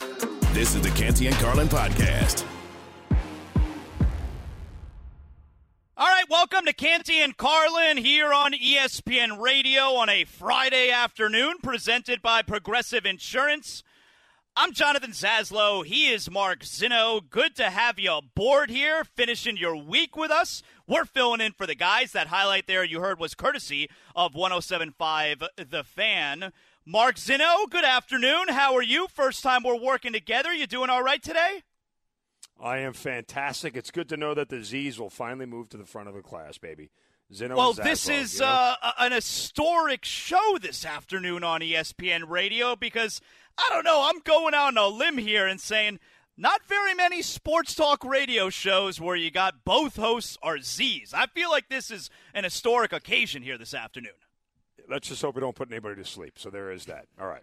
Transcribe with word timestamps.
This 0.00 0.74
is 0.74 0.82
the 0.82 0.90
Canty 0.90 1.26
and 1.26 1.36
Carlin 1.36 1.68
podcast. 1.68 2.44
All 5.96 6.06
right, 6.06 6.24
welcome 6.30 6.64
to 6.66 6.72
Canty 6.72 7.20
and 7.20 7.36
Carlin 7.36 7.96
here 7.96 8.32
on 8.32 8.52
ESPN 8.52 9.40
Radio 9.40 9.94
on 9.94 10.08
a 10.08 10.24
Friday 10.24 10.90
afternoon, 10.90 11.56
presented 11.62 12.22
by 12.22 12.42
Progressive 12.42 13.04
Insurance. 13.04 13.82
I'm 14.56 14.72
Jonathan 14.72 15.10
Zaslow. 15.10 15.84
He 15.84 16.08
is 16.08 16.30
Mark 16.30 16.60
Zinno. 16.60 17.28
Good 17.28 17.56
to 17.56 17.70
have 17.70 17.98
you 17.98 18.12
aboard 18.12 18.70
here, 18.70 19.02
finishing 19.04 19.56
your 19.56 19.76
week 19.76 20.16
with 20.16 20.30
us. 20.30 20.62
We're 20.86 21.04
filling 21.04 21.40
in 21.40 21.52
for 21.52 21.66
the 21.66 21.74
guys. 21.74 22.12
That 22.12 22.28
highlight 22.28 22.66
there 22.68 22.84
you 22.84 23.00
heard 23.00 23.18
was 23.18 23.34
courtesy 23.34 23.88
of 24.14 24.34
1075 24.34 25.42
The 25.56 25.82
Fan. 25.84 26.52
Mark 26.90 27.16
Zinno, 27.16 27.68
good 27.68 27.84
afternoon. 27.84 28.48
How 28.48 28.74
are 28.74 28.82
you? 28.82 29.08
First 29.08 29.42
time 29.42 29.62
we're 29.62 29.78
working 29.78 30.14
together. 30.14 30.54
You 30.54 30.66
doing 30.66 30.88
all 30.88 31.02
right 31.02 31.22
today? 31.22 31.62
I 32.58 32.78
am 32.78 32.94
fantastic. 32.94 33.76
It's 33.76 33.90
good 33.90 34.08
to 34.08 34.16
know 34.16 34.32
that 34.32 34.48
the 34.48 34.64
Z's 34.64 34.98
will 34.98 35.10
finally 35.10 35.44
move 35.44 35.68
to 35.68 35.76
the 35.76 35.84
front 35.84 36.08
of 36.08 36.14
the 36.14 36.22
class, 36.22 36.56
baby. 36.56 36.90
Zeno 37.30 37.58
well, 37.58 37.74
this 37.74 38.08
is 38.08 38.36
you 38.36 38.46
know? 38.46 38.74
uh, 38.82 38.92
an 39.00 39.12
historic 39.12 40.06
show 40.06 40.56
this 40.62 40.86
afternoon 40.86 41.44
on 41.44 41.60
ESPN 41.60 42.26
Radio 42.26 42.74
because 42.74 43.20
I 43.58 43.68
don't 43.68 43.84
know. 43.84 44.08
I'm 44.08 44.20
going 44.20 44.54
out 44.54 44.68
on 44.68 44.78
a 44.78 44.86
limb 44.86 45.18
here 45.18 45.46
and 45.46 45.60
saying 45.60 46.00
not 46.38 46.66
very 46.66 46.94
many 46.94 47.20
sports 47.20 47.74
talk 47.74 48.02
radio 48.02 48.48
shows 48.48 48.98
where 48.98 49.14
you 49.14 49.30
got 49.30 49.62
both 49.62 49.96
hosts 49.96 50.38
are 50.42 50.58
Z's. 50.58 51.12
I 51.12 51.26
feel 51.26 51.50
like 51.50 51.68
this 51.68 51.90
is 51.90 52.08
an 52.32 52.44
historic 52.44 52.94
occasion 52.94 53.42
here 53.42 53.58
this 53.58 53.74
afternoon. 53.74 54.12
Let's 54.88 55.08
just 55.08 55.22
hope 55.22 55.34
we 55.34 55.40
don't 55.40 55.54
put 55.54 55.70
anybody 55.70 55.96
to 55.96 56.04
sleep. 56.04 56.34
So 56.36 56.50
there 56.50 56.70
is 56.70 56.86
that. 56.86 57.06
All 57.20 57.26
right. 57.26 57.42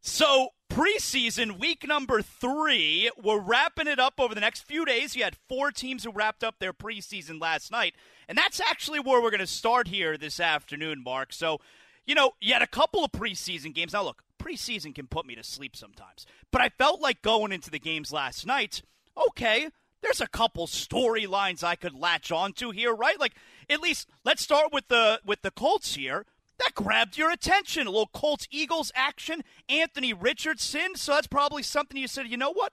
So, 0.00 0.50
preseason 0.70 1.58
week 1.58 1.86
number 1.86 2.22
three, 2.22 3.10
we're 3.20 3.40
wrapping 3.40 3.88
it 3.88 3.98
up 3.98 4.14
over 4.18 4.34
the 4.34 4.40
next 4.40 4.60
few 4.60 4.84
days. 4.84 5.16
You 5.16 5.24
had 5.24 5.36
four 5.48 5.72
teams 5.72 6.04
who 6.04 6.12
wrapped 6.12 6.44
up 6.44 6.60
their 6.60 6.72
preseason 6.72 7.40
last 7.40 7.72
night, 7.72 7.94
and 8.28 8.38
that's 8.38 8.60
actually 8.60 9.00
where 9.00 9.20
we're 9.20 9.30
going 9.30 9.40
to 9.40 9.46
start 9.46 9.88
here 9.88 10.16
this 10.16 10.38
afternoon, 10.38 11.02
Mark. 11.02 11.32
So, 11.32 11.60
you 12.06 12.14
know, 12.14 12.32
you 12.40 12.52
had 12.52 12.62
a 12.62 12.66
couple 12.66 13.04
of 13.04 13.10
preseason 13.10 13.74
games. 13.74 13.92
Now, 13.92 14.04
look, 14.04 14.22
preseason 14.40 14.94
can 14.94 15.08
put 15.08 15.26
me 15.26 15.34
to 15.34 15.42
sleep 15.42 15.74
sometimes, 15.74 16.26
but 16.52 16.60
I 16.60 16.68
felt 16.68 17.00
like 17.00 17.20
going 17.20 17.50
into 17.50 17.70
the 17.70 17.80
games 17.80 18.12
last 18.12 18.46
night, 18.46 18.82
okay, 19.30 19.68
there's 20.00 20.20
a 20.20 20.28
couple 20.28 20.68
storylines 20.68 21.64
I 21.64 21.74
could 21.74 21.94
latch 21.94 22.30
onto 22.30 22.70
here, 22.70 22.94
right? 22.94 23.18
Like, 23.18 23.34
at 23.68 23.80
least 23.80 24.08
let's 24.24 24.42
start 24.42 24.72
with 24.72 24.86
the 24.88 25.20
with 25.26 25.42
the 25.42 25.50
Colts 25.50 25.96
here 25.96 26.24
that 26.58 26.74
grabbed 26.74 27.16
your 27.16 27.30
attention. 27.30 27.86
A 27.86 27.90
little 27.90 28.10
Colts 28.12 28.46
Eagles 28.50 28.90
action, 28.94 29.42
Anthony 29.68 30.12
Richardson. 30.12 30.96
So 30.96 31.12
that's 31.12 31.26
probably 31.26 31.62
something 31.62 31.96
you 32.00 32.08
said, 32.08 32.26
you 32.26 32.36
know 32.36 32.52
what? 32.52 32.72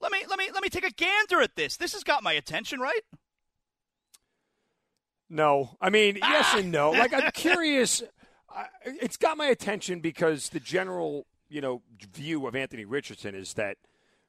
Let 0.00 0.12
me 0.12 0.24
let 0.28 0.38
me 0.38 0.48
let 0.52 0.62
me 0.62 0.68
take 0.68 0.84
a 0.86 0.90
gander 0.92 1.40
at 1.40 1.56
this. 1.56 1.76
This 1.76 1.92
has 1.92 2.02
got 2.04 2.22
my 2.22 2.32
attention, 2.32 2.80
right? 2.80 3.00
No. 5.30 5.76
I 5.80 5.90
mean, 5.90 6.16
yes 6.20 6.54
and 6.54 6.70
no. 6.70 6.90
Like, 6.90 7.12
I'm 7.12 7.30
curious. 7.32 8.02
I- 8.50 8.66
It's 8.84 9.16
got 9.16 9.36
my 9.36 9.46
attention 9.46 10.00
because 10.00 10.50
the 10.50 10.60
general, 10.60 11.26
you 11.48 11.60
know, 11.60 11.82
view 12.12 12.46
of 12.46 12.54
Anthony 12.54 12.84
Richardson 12.84 13.34
is 13.34 13.54
that 13.54 13.76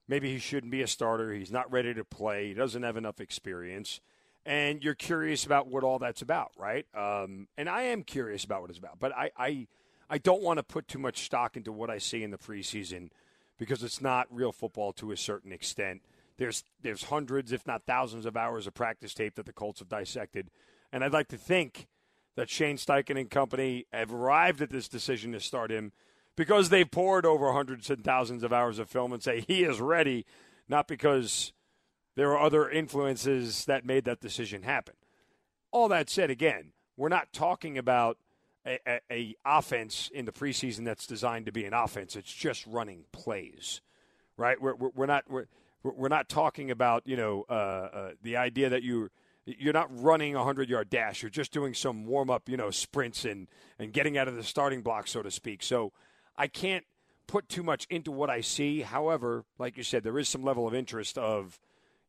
maybe 0.07 0.31
he 0.31 0.39
shouldn't 0.39 0.71
be 0.71 0.81
a 0.81 0.87
starter. 0.87 1.33
He's 1.33 1.51
not 1.51 1.71
ready 1.71 1.93
to 1.93 2.05
play. 2.05 2.47
He 2.49 2.53
doesn't 2.53 2.83
have 2.83 2.97
enough 2.97 3.19
experience. 3.19 3.99
And 4.45 4.83
you're 4.83 4.95
curious 4.95 5.45
about 5.45 5.67
what 5.67 5.83
all 5.83 5.99
that's 5.99 6.21
about, 6.21 6.51
right? 6.57 6.85
Um, 6.93 7.47
and 7.57 7.69
I 7.69 7.83
am 7.83 8.03
curious 8.03 8.43
about 8.43 8.61
what 8.61 8.69
it's 8.69 8.79
about. 8.79 8.99
But 8.99 9.15
I, 9.15 9.31
I, 9.37 9.67
I 10.09 10.17
don't 10.17 10.43
want 10.43 10.57
to 10.57 10.63
put 10.63 10.87
too 10.87 10.99
much 10.99 11.23
stock 11.23 11.55
into 11.55 11.71
what 11.71 11.89
I 11.89 11.97
see 11.97 12.23
in 12.23 12.31
the 12.31 12.37
preseason 12.37 13.09
because 13.57 13.83
it's 13.83 14.01
not 14.01 14.27
real 14.29 14.51
football 14.51 14.91
to 14.93 15.11
a 15.11 15.17
certain 15.17 15.51
extent. 15.53 16.01
There's 16.37 16.63
there's 16.81 17.05
hundreds, 17.05 17.51
if 17.51 17.65
not 17.67 17.83
thousands, 17.85 18.25
of 18.25 18.35
hours 18.35 18.67
of 18.67 18.73
practice 18.73 19.13
tape 19.13 19.35
that 19.35 19.45
the 19.45 19.53
Colts 19.53 19.79
have 19.79 19.89
dissected, 19.89 20.49
and 20.91 21.03
I'd 21.03 21.13
like 21.13 21.27
to 21.29 21.37
think 21.37 21.87
that 22.35 22.49
Shane 22.49 22.77
Steichen 22.77 23.19
and 23.19 23.29
company 23.29 23.85
have 23.93 24.11
arrived 24.11 24.61
at 24.61 24.71
this 24.71 24.87
decision 24.87 25.31
to 25.33 25.39
start 25.39 25.71
him 25.71 25.91
because 26.35 26.69
they've 26.69 26.89
poured 26.89 27.25
over 27.25 27.53
hundreds 27.53 27.89
and 27.89 28.03
thousands 28.03 28.43
of 28.43 28.51
hours 28.51 28.79
of 28.79 28.89
film 28.89 29.13
and 29.13 29.21
say 29.21 29.41
he 29.47 29.63
is 29.63 29.79
ready, 29.79 30.25
not 30.67 30.87
because 30.87 31.53
there 32.15 32.31
are 32.31 32.39
other 32.39 32.69
influences 32.69 33.65
that 33.65 33.85
made 33.85 34.05
that 34.05 34.19
decision 34.19 34.63
happen. 34.63 34.95
All 35.71 35.87
that 35.89 36.09
said, 36.09 36.29
again, 36.29 36.71
we're 36.97 37.09
not 37.09 37.33
talking 37.33 37.77
about 37.77 38.17
a, 38.65 38.79
a, 38.87 38.99
a 39.11 39.35
offense 39.45 40.09
in 40.13 40.25
the 40.25 40.31
preseason 40.31 40.85
that's 40.85 41.07
designed 41.07 41.45
to 41.47 41.51
be 41.51 41.65
an 41.65 41.73
offense. 41.73 42.15
It's 42.15 42.31
just 42.31 42.65
running 42.67 43.05
plays, 43.11 43.81
right? 44.37 44.61
We're, 44.61 44.75
we're, 44.75 44.89
we're 44.95 45.05
not 45.05 45.23
we're, 45.29 45.45
we're 45.83 46.07
not 46.07 46.29
talking 46.29 46.71
about 46.71 47.03
you 47.05 47.17
know 47.17 47.45
uh, 47.49 47.53
uh, 47.53 48.11
the 48.21 48.37
idea 48.37 48.69
that 48.69 48.83
you 48.83 49.09
you're 49.45 49.73
not 49.73 49.89
running 49.91 50.35
a 50.35 50.43
hundred 50.43 50.69
yard 50.69 50.89
dash. 50.89 51.21
You're 51.21 51.29
just 51.29 51.51
doing 51.51 51.73
some 51.73 52.05
warm 52.05 52.29
up 52.29 52.47
you 52.47 52.57
know 52.57 52.69
sprints 52.69 53.25
and 53.25 53.47
and 53.79 53.91
getting 53.91 54.17
out 54.17 54.27
of 54.27 54.35
the 54.35 54.43
starting 54.43 54.81
block, 54.81 55.07
so 55.07 55.21
to 55.21 55.31
speak. 55.31 55.63
So 55.63 55.91
I 56.37 56.47
can't 56.47 56.85
put 57.27 57.49
too 57.49 57.63
much 57.63 57.85
into 57.89 58.11
what 58.11 58.29
I 58.29 58.41
see. 58.41 58.81
However, 58.81 59.43
like 59.57 59.77
you 59.77 59.83
said, 59.83 60.03
there 60.03 60.17
is 60.19 60.29
some 60.29 60.43
level 60.43 60.67
of 60.67 60.73
interest 60.73 61.17
of 61.17 61.59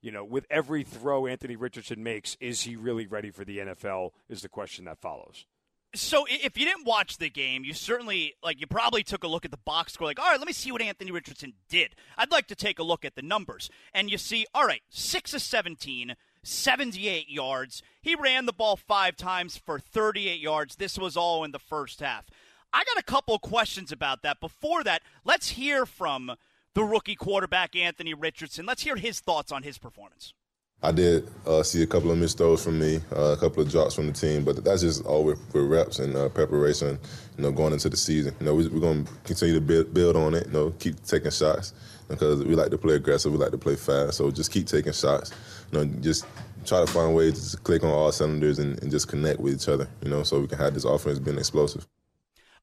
you 0.04 0.12
know, 0.12 0.22
with 0.22 0.44
every 0.50 0.84
throw 0.84 1.26
Anthony 1.26 1.56
Richardson 1.56 2.03
makes, 2.03 2.37
is 2.38 2.60
he 2.60 2.76
really 2.76 3.06
ready 3.06 3.31
for 3.31 3.42
the 3.42 3.59
NFL? 3.59 4.10
Is 4.28 4.42
the 4.42 4.50
question 4.50 4.84
that 4.84 5.00
follows. 5.00 5.47
So 5.94 6.26
if 6.28 6.59
you 6.59 6.66
didn't 6.66 6.84
watch 6.84 7.16
the 7.16 7.31
game, 7.31 7.65
you 7.65 7.72
certainly 7.72 8.34
like 8.42 8.60
you 8.60 8.66
probably 8.66 9.03
took 9.03 9.25
a 9.25 9.28
look 9.28 9.47
at 9.47 9.50
the 9.50 9.56
box 9.56 9.94
score 9.94 10.06
like, 10.06 10.20
"All 10.20 10.31
right, 10.31 10.38
let 10.38 10.47
me 10.47 10.53
see 10.53 10.70
what 10.70 10.82
Anthony 10.82 11.10
Richardson 11.10 11.54
did." 11.70 11.94
I'd 12.19 12.31
like 12.31 12.48
to 12.48 12.54
take 12.54 12.78
a 12.78 12.82
look 12.82 13.06
at 13.06 13.15
the 13.15 13.22
numbers. 13.22 13.70
And 13.94 14.10
you 14.10 14.19
see, 14.19 14.44
all 14.53 14.66
right, 14.66 14.82
6 14.91 15.32
of 15.32 15.41
17, 15.41 16.16
78 16.42 17.31
yards. 17.31 17.82
He 18.03 18.15
ran 18.15 18.44
the 18.44 18.53
ball 18.53 18.76
5 18.76 19.16
times 19.16 19.56
for 19.56 19.78
38 19.78 20.38
yards. 20.38 20.76
This 20.76 20.98
was 20.98 21.16
all 21.16 21.44
in 21.44 21.53
the 21.53 21.59
first 21.59 22.00
half. 22.00 22.26
I 22.75 22.84
got 22.84 22.98
a 22.98 23.04
couple 23.04 23.38
questions 23.38 23.91
about 23.91 24.22
that. 24.22 24.41
Before 24.41 24.84
that, 24.84 25.03
let's 25.25 25.50
hear 25.50 25.86
from 25.86 26.36
the 26.74 26.84
rookie 26.84 27.14
quarterback 27.14 27.76
Anthony 27.76 28.14
Richardson. 28.14 28.66
Let's 28.66 28.82
hear 28.82 28.96
his 28.96 29.20
thoughts 29.20 29.52
on 29.52 29.62
his 29.62 29.78
performance. 29.78 30.34
I 30.82 30.92
did 30.92 31.26
uh, 31.46 31.62
see 31.62 31.82
a 31.82 31.86
couple 31.86 32.10
of 32.10 32.18
missed 32.18 32.36
throws 32.36 32.62
from 32.62 32.78
me, 32.78 33.00
uh, 33.16 33.32
a 33.32 33.36
couple 33.38 33.62
of 33.62 33.70
drops 33.70 33.94
from 33.94 34.06
the 34.06 34.12
team, 34.12 34.44
but 34.44 34.62
that's 34.62 34.82
just 34.82 35.06
all 35.06 35.24
with, 35.24 35.40
with 35.54 35.64
reps 35.64 35.98
and 35.98 36.14
uh, 36.14 36.28
preparation. 36.28 36.98
You 37.38 37.42
know, 37.42 37.52
going 37.52 37.72
into 37.72 37.88
the 37.88 37.96
season, 37.96 38.34
you 38.38 38.44
know, 38.44 38.54
we, 38.54 38.68
we're 38.68 38.80
going 38.80 39.06
to 39.06 39.12
continue 39.24 39.54
to 39.54 39.60
build, 39.62 39.94
build 39.94 40.14
on 40.14 40.34
it. 40.34 40.46
You 40.46 40.52
know, 40.52 40.70
keep 40.78 41.02
taking 41.04 41.30
shots 41.30 41.72
because 42.08 42.44
we 42.44 42.54
like 42.54 42.70
to 42.70 42.76
play 42.76 42.96
aggressive, 42.96 43.32
we 43.32 43.38
like 43.38 43.52
to 43.52 43.58
play 43.58 43.76
fast. 43.76 44.18
So 44.18 44.30
just 44.30 44.52
keep 44.52 44.66
taking 44.66 44.92
shots. 44.92 45.32
You 45.72 45.78
know, 45.78 45.84
just 46.02 46.26
try 46.66 46.80
to 46.80 46.86
find 46.86 47.14
ways 47.14 47.52
to 47.52 47.56
click 47.56 47.82
on 47.82 47.91
all 47.91 48.12
cylinders 48.12 48.58
and, 48.58 48.80
and 48.82 48.91
just 48.91 49.08
connect 49.08 49.41
with 49.41 49.54
each 49.54 49.68
other. 49.68 49.88
You 50.02 50.10
know, 50.10 50.22
so 50.22 50.41
we 50.41 50.48
can 50.48 50.58
have 50.58 50.74
this 50.74 50.84
offense 50.84 51.18
being 51.18 51.38
explosive. 51.38 51.86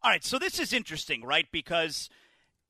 All 0.04 0.12
right, 0.12 0.24
so 0.24 0.38
this 0.38 0.60
is 0.60 0.74
interesting, 0.74 1.24
right? 1.24 1.48
Because 1.52 2.10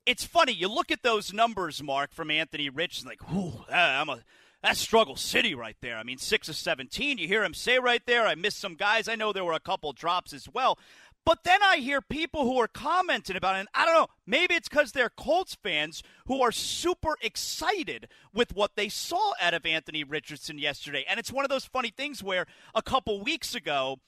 it's 0.06 0.24
funny. 0.24 0.52
You 0.52 0.68
look 0.68 0.92
at 0.92 1.04
those 1.04 1.34
numbers, 1.34 1.82
Mark, 1.82 2.14
from 2.14 2.32
Anthony 2.32 2.70
Richardson, 2.70 3.08
like, 3.08 3.30
whew, 3.30 3.66
ah, 3.72 4.02
I'm 4.02 4.10
a 4.10 4.20
that's 4.64 4.80
struggle 4.80 5.16
city 5.16 5.56
right 5.56 5.78
there. 5.82 5.98
I 5.98 6.04
mean, 6.04 6.20
six 6.20 6.48
of 6.48 6.56
seventeen. 6.56 7.18
You 7.18 7.28
hear 7.28 7.44
him 7.44 7.54
say 7.54 7.80
right 7.80 8.02
there, 8.06 8.28
I 8.28 8.36
missed 8.36 8.60
some 8.60 8.76
guys. 8.76 9.08
I 9.08 9.16
know 9.16 9.34
there 9.34 9.46
were 9.46 9.54
a 9.54 9.60
couple 9.60 9.92
drops 9.92 10.34
as 10.34 10.48
well. 10.48 10.78
But 11.24 11.44
then 11.44 11.60
I 11.64 11.78
hear 11.78 12.02
people 12.02 12.46
who 12.46 12.60
are 12.60 12.68
commenting 12.68 13.36
about 13.36 13.56
it, 13.56 13.60
and 13.60 13.70
I 13.76 13.86
don't 13.86 13.96
know, 13.96 14.08
maybe 14.26 14.56
it's 14.56 14.68
because 14.68 14.92
they're 14.92 15.10
Colts 15.10 15.56
fans 15.62 16.02
who 16.26 16.42
are 16.42 16.52
super 16.52 17.16
excited 17.22 18.08
with 18.34 18.56
what 18.56 18.76
they 18.76 18.90
saw 18.90 19.34
out 19.40 19.54
of 19.54 19.66
Anthony 19.66 20.04
Richardson 20.04 20.58
yesterday. 20.58 21.06
And 21.08 21.20
it's 21.20 21.32
one 21.32 21.46
of 21.46 21.50
those 21.50 21.66
funny 21.66 21.94
things 21.96 22.24
where 22.24 22.48
a 22.74 22.82
couple 22.82 23.24
weeks 23.24 23.54
ago, 23.54 24.00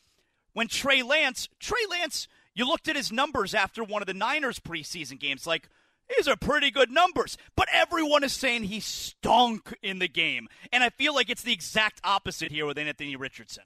when 0.53 0.67
Trey 0.67 1.03
Lance, 1.03 1.49
Trey 1.59 1.85
Lance, 1.87 2.27
you 2.55 2.67
looked 2.67 2.87
at 2.87 2.95
his 2.95 3.11
numbers 3.11 3.53
after 3.53 3.83
one 3.83 4.01
of 4.01 4.07
the 4.07 4.13
Niners 4.15 4.59
preseason 4.59 5.19
games, 5.19 5.45
like, 5.45 5.69
these 6.17 6.27
are 6.27 6.35
pretty 6.35 6.71
good 6.71 6.91
numbers. 6.91 7.37
But 7.55 7.67
everyone 7.71 8.23
is 8.23 8.33
saying 8.33 8.63
he 8.63 8.79
stunk 8.79 9.73
in 9.81 9.99
the 9.99 10.07
game. 10.07 10.47
And 10.71 10.83
I 10.83 10.89
feel 10.89 11.13
like 11.13 11.29
it's 11.29 11.43
the 11.43 11.53
exact 11.53 12.01
opposite 12.03 12.51
here 12.51 12.65
with 12.65 12.77
Anthony 12.77 13.15
Richardson. 13.15 13.63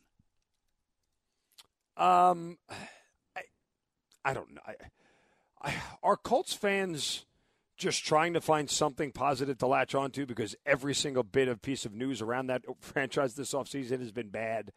Um, 1.95 2.57
I, 3.35 3.41
I 4.23 4.33
don't 4.33 4.53
know. 4.53 4.61
I, 4.65 4.75
I, 5.61 5.73
are 6.03 6.15
Colts 6.15 6.53
fans 6.53 7.25
just 7.75 8.05
trying 8.05 8.33
to 8.33 8.41
find 8.41 8.69
something 8.69 9.11
positive 9.11 9.57
to 9.59 9.67
latch 9.67 9.93
onto 9.93 10.25
because 10.25 10.55
every 10.65 10.95
single 10.95 11.23
bit 11.23 11.47
of 11.47 11.61
piece 11.61 11.85
of 11.85 11.93
news 11.93 12.21
around 12.21 12.47
that 12.47 12.63
franchise 12.81 13.35
this 13.35 13.53
offseason 13.53 13.99
has 13.99 14.11
been 14.11 14.29
bad, 14.29 14.71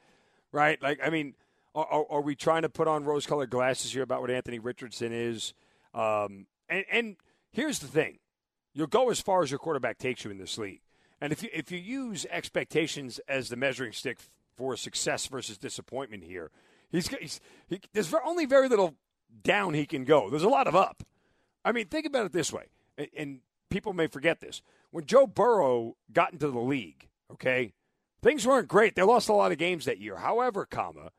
right? 0.53 0.81
Like, 0.83 1.01
I 1.05 1.11
mean, 1.11 1.35
are, 1.75 2.05
are 2.11 2.21
we 2.21 2.35
trying 2.35 2.63
to 2.63 2.69
put 2.69 2.89
on 2.89 3.05
rose 3.05 3.27
colored 3.27 3.51
glasses 3.51 3.93
here 3.93 4.03
about 4.03 4.21
what 4.21 4.31
Anthony 4.31 4.59
Richardson 4.59 5.13
is? 5.13 5.55
Um, 5.95 6.47
and, 6.69 6.85
and 6.91 7.17
here's 7.53 7.79
the 7.79 7.87
thing 7.87 8.19
you'll 8.73 8.87
go 8.87 9.11
as 9.11 9.21
far 9.21 9.43
as 9.43 9.51
your 9.51 9.59
quarterback 9.59 9.99
takes 9.99 10.25
you 10.25 10.31
in 10.31 10.39
this 10.39 10.59
league. 10.59 10.81
And 11.21 11.33
if 11.33 11.43
you, 11.43 11.51
if 11.53 11.71
you 11.71 11.79
use 11.79 12.27
expectations 12.31 13.21
as 13.29 13.49
the 13.49 13.57
measuring 13.57 13.93
stick 13.93 14.19
for 14.57 14.77
success 14.77 15.27
versus 15.27 15.59
disappointment 15.59 16.25
here, 16.25 16.51
he's, 16.91 17.09
he's 17.09 17.41
he, 17.69 17.81
there's 17.93 18.15
only 18.25 18.47
very 18.47 18.69
little 18.69 18.95
down 19.43 19.75
he 19.75 19.87
can 19.87 20.05
go. 20.05 20.31
There's 20.31 20.43
a 20.43 20.49
lot 20.49 20.67
of 20.67 20.75
up. 20.75 21.03
I 21.65 21.73
mean, 21.73 21.87
think 21.87 22.07
about 22.07 22.27
it 22.27 22.33
this 22.33 22.53
way, 22.53 22.65
and, 22.97 23.09
and 23.17 23.41
people 23.69 23.93
may 23.93 24.07
forget 24.07 24.41
this. 24.41 24.63
When 24.91 25.05
Joe 25.05 25.27
Burrow 25.27 25.97
got 26.13 26.33
into 26.33 26.49
the 26.49 26.59
league, 26.59 27.09
okay, 27.33 27.75
things 28.23 28.47
weren't 28.47 28.69
great. 28.69 28.95
They 28.95 29.03
lost 29.03 29.29
a 29.29 29.35
lot 29.35 29.53
of 29.53 29.59
games 29.59 29.85
that 29.85 30.01
year. 30.01 30.17
However, 30.17 30.65
comma, 30.65 31.11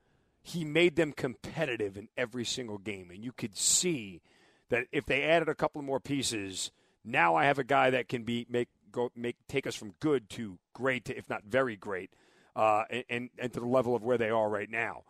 he 0.42 0.66
made 0.66 0.96
them 0.96 1.14
competitive 1.14 1.96
in 1.96 2.10
every 2.18 2.44
single 2.44 2.80
game, 2.80 3.12
and 3.12 3.24
you 3.24 3.32
could 3.32 3.56
see 3.56 4.22
that 4.72 4.88
if 4.92 5.06
they 5.06 5.24
added 5.24 5.48
a 5.48 5.56
couple 5.56 5.82
more 5.82 6.00
pieces, 6.00 6.72
now 7.06 7.36
I 7.36 7.46
have 7.46 7.60
a 7.60 7.64
guy 7.64 7.92
that 7.92 8.08
can 8.08 8.24
be 8.24 8.48
make 8.50 8.70
go 8.92 9.12
make 9.16 9.36
take 9.48 9.68
us 9.68 9.76
from 9.76 9.94
good 10.00 10.30
to 10.32 10.58
great, 10.74 11.06
to, 11.06 11.18
if 11.18 11.30
not 11.30 11.44
very 11.44 11.76
great, 11.76 12.12
uh, 12.56 12.84
and 13.10 13.30
and 13.38 13.54
to 13.54 13.60
the 13.60 13.68
level 13.68 13.96
of 13.96 14.04
where 14.04 14.18
they 14.18 14.30
are 14.30 14.50
right 14.50 14.70
now. 14.70 15.04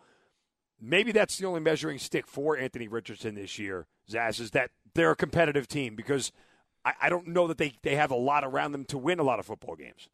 Maybe 0.80 1.12
that's 1.12 1.38
the 1.38 1.46
only 1.46 1.62
measuring 1.62 2.00
stick 2.00 2.28
for 2.28 2.58
Anthony 2.58 2.88
Richardson 2.88 3.36
this 3.36 3.60
year, 3.60 3.86
Zaz, 4.10 4.40
is 4.40 4.52
that 4.52 4.72
they're 4.96 5.12
a 5.12 5.16
competitive 5.16 5.68
team 5.68 5.96
because 5.96 6.32
I, 6.84 6.94
I 7.04 7.10
don't 7.10 7.28
know 7.28 7.48
that 7.48 7.60
they, 7.60 7.74
they 7.84 7.96
have 7.96 8.10
a 8.10 8.16
lot 8.16 8.44
around 8.44 8.72
them 8.72 8.86
to 8.86 8.98
win 8.98 9.20
a 9.20 9.24
lot 9.24 9.38
of 9.38 9.46
football 9.46 9.76
games. 9.76 10.10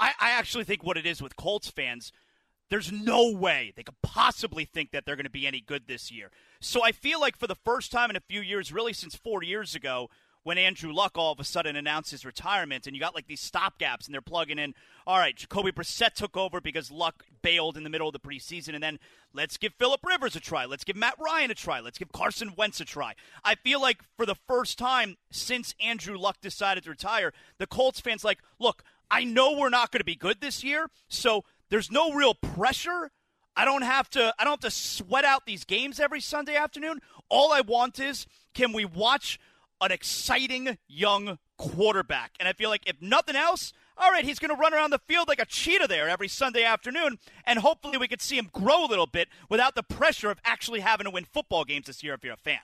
I, 0.00 0.12
I 0.18 0.30
actually 0.30 0.64
think 0.64 0.82
what 0.82 0.96
it 0.96 1.04
is 1.04 1.22
with 1.22 1.36
Colts 1.36 1.70
fans– 1.70 2.12
there's 2.70 2.90
no 2.90 3.30
way 3.30 3.72
they 3.76 3.82
could 3.82 4.00
possibly 4.02 4.64
think 4.64 4.90
that 4.90 5.04
they're 5.04 5.16
going 5.16 5.24
to 5.24 5.30
be 5.30 5.46
any 5.46 5.60
good 5.60 5.86
this 5.86 6.10
year. 6.10 6.30
So 6.60 6.84
I 6.84 6.92
feel 6.92 7.20
like 7.20 7.36
for 7.36 7.46
the 7.46 7.54
first 7.54 7.92
time 7.92 8.10
in 8.10 8.16
a 8.16 8.20
few 8.20 8.40
years, 8.40 8.72
really 8.72 8.92
since 8.92 9.14
four 9.14 9.42
years 9.42 9.74
ago, 9.74 10.08
when 10.46 10.58
Andrew 10.58 10.92
Luck 10.92 11.18
all 11.18 11.32
of 11.32 11.40
a 11.40 11.44
sudden 11.44 11.74
announced 11.74 12.12
his 12.12 12.24
retirement, 12.24 12.86
and 12.86 12.94
you 12.94 13.00
got 13.00 13.16
like 13.16 13.26
these 13.26 13.42
stopgaps, 13.42 14.06
and 14.06 14.14
they're 14.14 14.20
plugging 14.20 14.60
in. 14.60 14.74
All 15.04 15.18
right, 15.18 15.34
Jacoby 15.34 15.72
Brissett 15.72 16.14
took 16.14 16.36
over 16.36 16.60
because 16.60 16.88
Luck 16.88 17.24
bailed 17.42 17.76
in 17.76 17.82
the 17.82 17.90
middle 17.90 18.06
of 18.06 18.12
the 18.12 18.20
preseason, 18.20 18.74
and 18.74 18.82
then 18.82 19.00
let's 19.34 19.56
give 19.56 19.74
Philip 19.74 20.02
Rivers 20.06 20.36
a 20.36 20.40
try. 20.40 20.64
Let's 20.64 20.84
give 20.84 20.94
Matt 20.94 21.16
Ryan 21.18 21.50
a 21.50 21.54
try. 21.54 21.80
Let's 21.80 21.98
give 21.98 22.12
Carson 22.12 22.52
Wentz 22.56 22.78
a 22.78 22.84
try. 22.84 23.14
I 23.44 23.56
feel 23.56 23.82
like 23.82 24.02
for 24.16 24.24
the 24.24 24.36
first 24.46 24.78
time 24.78 25.16
since 25.32 25.74
Andrew 25.80 26.16
Luck 26.16 26.36
decided 26.40 26.84
to 26.84 26.90
retire, 26.90 27.32
the 27.58 27.66
Colts 27.66 27.98
fans 27.98 28.22
like, 28.22 28.38
look, 28.60 28.84
I 29.10 29.24
know 29.24 29.56
we're 29.58 29.68
not 29.68 29.90
going 29.90 30.00
to 30.00 30.04
be 30.04 30.14
good 30.14 30.40
this 30.40 30.62
year, 30.62 30.90
so 31.08 31.42
there's 31.70 31.90
no 31.90 32.12
real 32.12 32.34
pressure. 32.34 33.10
I 33.56 33.64
don't 33.64 33.82
have 33.82 34.10
to 34.10 34.34
I 34.38 34.44
don't 34.44 34.52
have 34.52 34.60
to 34.60 34.70
sweat 34.70 35.24
out 35.24 35.46
these 35.46 35.64
games 35.64 35.98
every 35.98 36.20
Sunday 36.20 36.56
afternoon. 36.56 37.00
All 37.28 37.52
I 37.52 37.60
want 37.60 37.98
is 37.98 38.26
can 38.54 38.72
we 38.72 38.84
watch 38.84 39.38
an 39.80 39.92
exciting 39.92 40.78
young 40.88 41.38
quarterback. 41.56 42.32
And 42.38 42.48
I 42.48 42.52
feel 42.52 42.70
like 42.70 42.82
if 42.86 43.00
nothing 43.00 43.36
else, 43.36 43.72
all 43.96 44.10
right, 44.10 44.24
he's 44.24 44.38
going 44.38 44.54
to 44.54 44.60
run 44.60 44.74
around 44.74 44.90
the 44.90 45.00
field 45.06 45.28
like 45.28 45.40
a 45.40 45.46
cheetah 45.46 45.86
there 45.86 46.08
every 46.08 46.28
Sunday 46.28 46.64
afternoon, 46.64 47.18
and 47.44 47.58
hopefully 47.58 47.96
we 47.96 48.08
could 48.08 48.20
see 48.20 48.36
him 48.36 48.50
grow 48.52 48.84
a 48.84 48.88
little 48.88 49.06
bit 49.06 49.28
without 49.48 49.74
the 49.74 49.82
pressure 49.82 50.30
of 50.30 50.38
actually 50.44 50.80
having 50.80 51.04
to 51.04 51.10
win 51.10 51.24
football 51.24 51.64
games 51.64 51.86
this 51.86 52.02
year 52.02 52.14
if 52.14 52.22
you're 52.22 52.34
a 52.34 52.38
fan. 52.38 52.58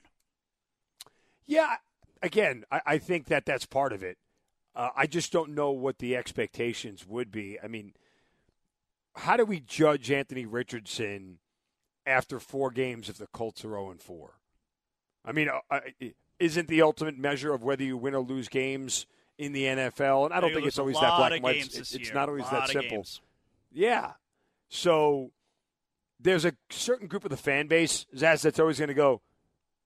Yeah, 1.46 1.76
again, 2.22 2.64
I, 2.70 2.80
I 2.86 2.98
think 2.98 3.26
that 3.26 3.46
that's 3.46 3.66
part 3.66 3.92
of 3.92 4.02
it. 4.02 4.18
Uh, 4.74 4.90
I 4.94 5.06
just 5.06 5.32
don't 5.32 5.54
know 5.54 5.70
what 5.70 5.98
the 5.98 6.16
expectations 6.16 7.06
would 7.06 7.30
be. 7.30 7.58
I 7.62 7.66
mean, 7.66 7.94
how 9.14 9.36
do 9.36 9.44
we 9.44 9.60
judge 9.60 10.10
Anthony 10.10 10.46
Richardson 10.46 11.38
after 12.06 12.40
four 12.40 12.70
games 12.70 13.08
if 13.08 13.18
the 13.18 13.26
Colts 13.28 13.64
are 13.64 13.70
0 13.70 13.94
4? 13.98 14.38
I 15.24 15.32
mean, 15.32 15.48
uh, 15.48 15.80
isn't 16.38 16.68
the 16.68 16.82
ultimate 16.82 17.18
measure 17.18 17.52
of 17.52 17.62
whether 17.62 17.84
you 17.84 17.96
win 17.96 18.14
or 18.14 18.20
lose 18.20 18.48
games 18.48 19.06
in 19.38 19.52
the 19.52 19.64
NFL. 19.64 20.26
And 20.26 20.34
I 20.34 20.40
don't 20.40 20.52
think 20.52 20.66
it's 20.66 20.78
always 20.78 20.98
that 21.00 21.16
black 21.16 21.32
and 21.32 21.42
white. 21.42 21.56
It's, 21.56 21.94
it's 21.94 22.14
not 22.14 22.28
always 22.28 22.48
that 22.50 22.68
simple. 22.68 22.98
Games. 22.98 23.20
Yeah. 23.72 24.12
So 24.68 25.32
there's 26.20 26.44
a 26.44 26.54
certain 26.70 27.08
group 27.08 27.24
of 27.24 27.30
the 27.30 27.36
fan 27.36 27.66
base, 27.66 28.06
Zaz, 28.14 28.42
that's 28.42 28.60
always 28.60 28.78
going 28.78 28.88
to 28.88 28.94
go, 28.94 29.20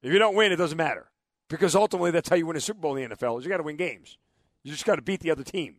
if 0.03 0.13
you 0.13 0.19
don't 0.19 0.37
win, 0.37 0.53
it 0.53 0.57
doesn't 0.57 0.77
matter. 0.77 1.11
Because 1.49 1.75
ultimately, 1.75 2.11
that's 2.11 2.29
how 2.29 2.37
you 2.37 2.47
win 2.47 2.57
a 2.57 2.61
Super 2.61 2.81
Bowl 2.81 2.97
in 2.97 3.09
the 3.09 3.17
NFL 3.17 3.39
is 3.39 3.45
you 3.45 3.51
got 3.51 3.59
to 3.59 3.63
win 3.63 3.77
games. 3.77 4.19
You 4.63 4.73
just 4.73 4.85
got 4.85 4.97
to 4.97 5.03
beat 5.03 5.21
the 5.21 5.31
other 5.31 5.45
team. 5.45 5.77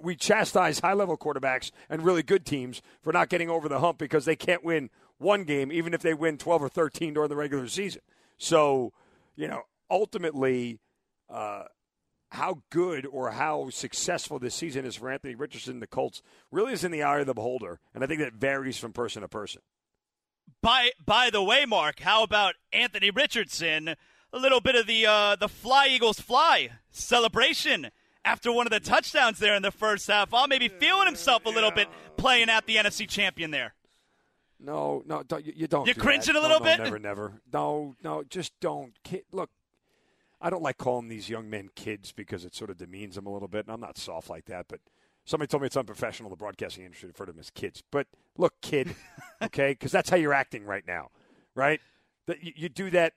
We, 0.00 0.16
chastise 0.16 0.80
high-level 0.80 1.18
quarterbacks 1.18 1.70
and 1.88 2.02
really 2.02 2.22
good 2.22 2.46
teams 2.46 2.82
for 3.02 3.12
not 3.12 3.28
getting 3.28 3.50
over 3.50 3.68
the 3.68 3.80
hump 3.80 3.98
because 3.98 4.24
they 4.24 4.36
can't 4.36 4.64
win 4.64 4.90
one 5.18 5.44
game, 5.44 5.72
even 5.72 5.94
if 5.94 6.02
they 6.02 6.14
win 6.14 6.38
12 6.38 6.62
or 6.62 6.68
13 6.68 7.14
during 7.14 7.28
the 7.28 7.36
regular 7.36 7.68
season. 7.68 8.02
So, 8.38 8.92
you 9.36 9.48
know, 9.48 9.62
ultimately, 9.90 10.80
uh, 11.28 11.64
how 12.32 12.62
good 12.70 13.06
or 13.06 13.30
how 13.32 13.68
successful 13.68 14.38
this 14.38 14.54
season 14.54 14.86
is 14.86 14.96
for 14.96 15.10
Anthony 15.10 15.34
Richardson 15.34 15.74
and 15.74 15.82
the 15.82 15.86
Colts 15.86 16.22
really 16.50 16.72
is 16.72 16.82
in 16.82 16.90
the 16.90 17.02
eye 17.02 17.20
of 17.20 17.26
the 17.26 17.34
beholder, 17.34 17.78
and 17.94 18.02
I 18.02 18.06
think 18.06 18.20
that 18.20 18.32
varies 18.32 18.78
from 18.78 18.92
person 18.92 19.20
to 19.20 19.28
person. 19.28 19.60
By 20.62 20.92
by 21.04 21.28
the 21.28 21.42
way, 21.42 21.66
Mark, 21.66 22.00
how 22.00 22.22
about 22.22 22.54
Anthony 22.72 23.10
Richardson? 23.10 23.96
A 24.32 24.38
little 24.38 24.62
bit 24.62 24.74
of 24.74 24.86
the 24.86 25.04
uh, 25.06 25.36
the 25.36 25.48
Fly 25.48 25.88
Eagles 25.88 26.20
Fly 26.20 26.70
celebration 26.90 27.90
after 28.24 28.52
one 28.52 28.66
of 28.66 28.70
the 28.70 28.80
touchdowns 28.80 29.38
there 29.38 29.54
in 29.54 29.62
the 29.62 29.70
first 29.70 30.06
half. 30.06 30.32
While 30.32 30.48
maybe 30.48 30.68
feeling 30.68 31.06
himself 31.06 31.44
a 31.46 31.50
little 31.50 31.70
bit 31.70 31.88
playing 32.16 32.48
at 32.48 32.66
the 32.66 32.76
NFC 32.76 33.08
champion 33.08 33.50
there. 33.50 33.74
No, 34.58 35.02
no, 35.06 35.22
don't, 35.24 35.44
you, 35.44 35.52
you, 35.56 35.66
don't. 35.66 35.86
You're 35.86 35.94
do 35.94 36.00
cringing 36.00 36.34
that. 36.34 36.36
a 36.36 36.40
little 36.40 36.60
no, 36.60 36.64
bit. 36.64 36.78
No, 36.78 36.84
never, 36.84 36.98
never. 36.98 37.32
No, 37.52 37.96
no, 38.02 38.22
just 38.22 38.52
don't. 38.60 38.92
Kid, 39.02 39.24
Look, 39.32 39.50
I 40.40 40.50
don't 40.50 40.62
like 40.62 40.78
calling 40.78 41.08
these 41.08 41.28
young 41.28 41.50
men 41.50 41.70
kids 41.74 42.12
because 42.12 42.44
it 42.44 42.54
sort 42.54 42.70
of 42.70 42.76
demeans 42.76 43.16
them 43.16 43.26
a 43.26 43.32
little 43.32 43.48
bit. 43.48 43.66
And 43.66 43.74
I'm 43.74 43.80
not 43.80 43.98
soft 43.98 44.30
like 44.30 44.44
that, 44.46 44.66
but 44.68 44.80
somebody 45.24 45.48
told 45.48 45.62
me 45.62 45.66
it's 45.66 45.76
unprofessional 45.76 46.30
the 46.30 46.36
broadcasting 46.36 46.84
industry 46.84 47.08
to 47.08 47.12
refer 47.12 47.26
to 47.26 47.32
them 47.32 47.40
as 47.40 47.50
kids. 47.50 47.82
But 47.90 48.06
look, 48.36 48.54
kid, 48.60 48.94
okay, 49.42 49.72
because 49.72 49.90
that's 49.90 50.10
how 50.10 50.16
you're 50.16 50.34
acting 50.34 50.64
right 50.64 50.86
now, 50.86 51.08
right? 51.54 51.80
That 52.26 52.42
you, 52.42 52.52
you 52.54 52.68
do 52.68 52.90
that. 52.90 53.14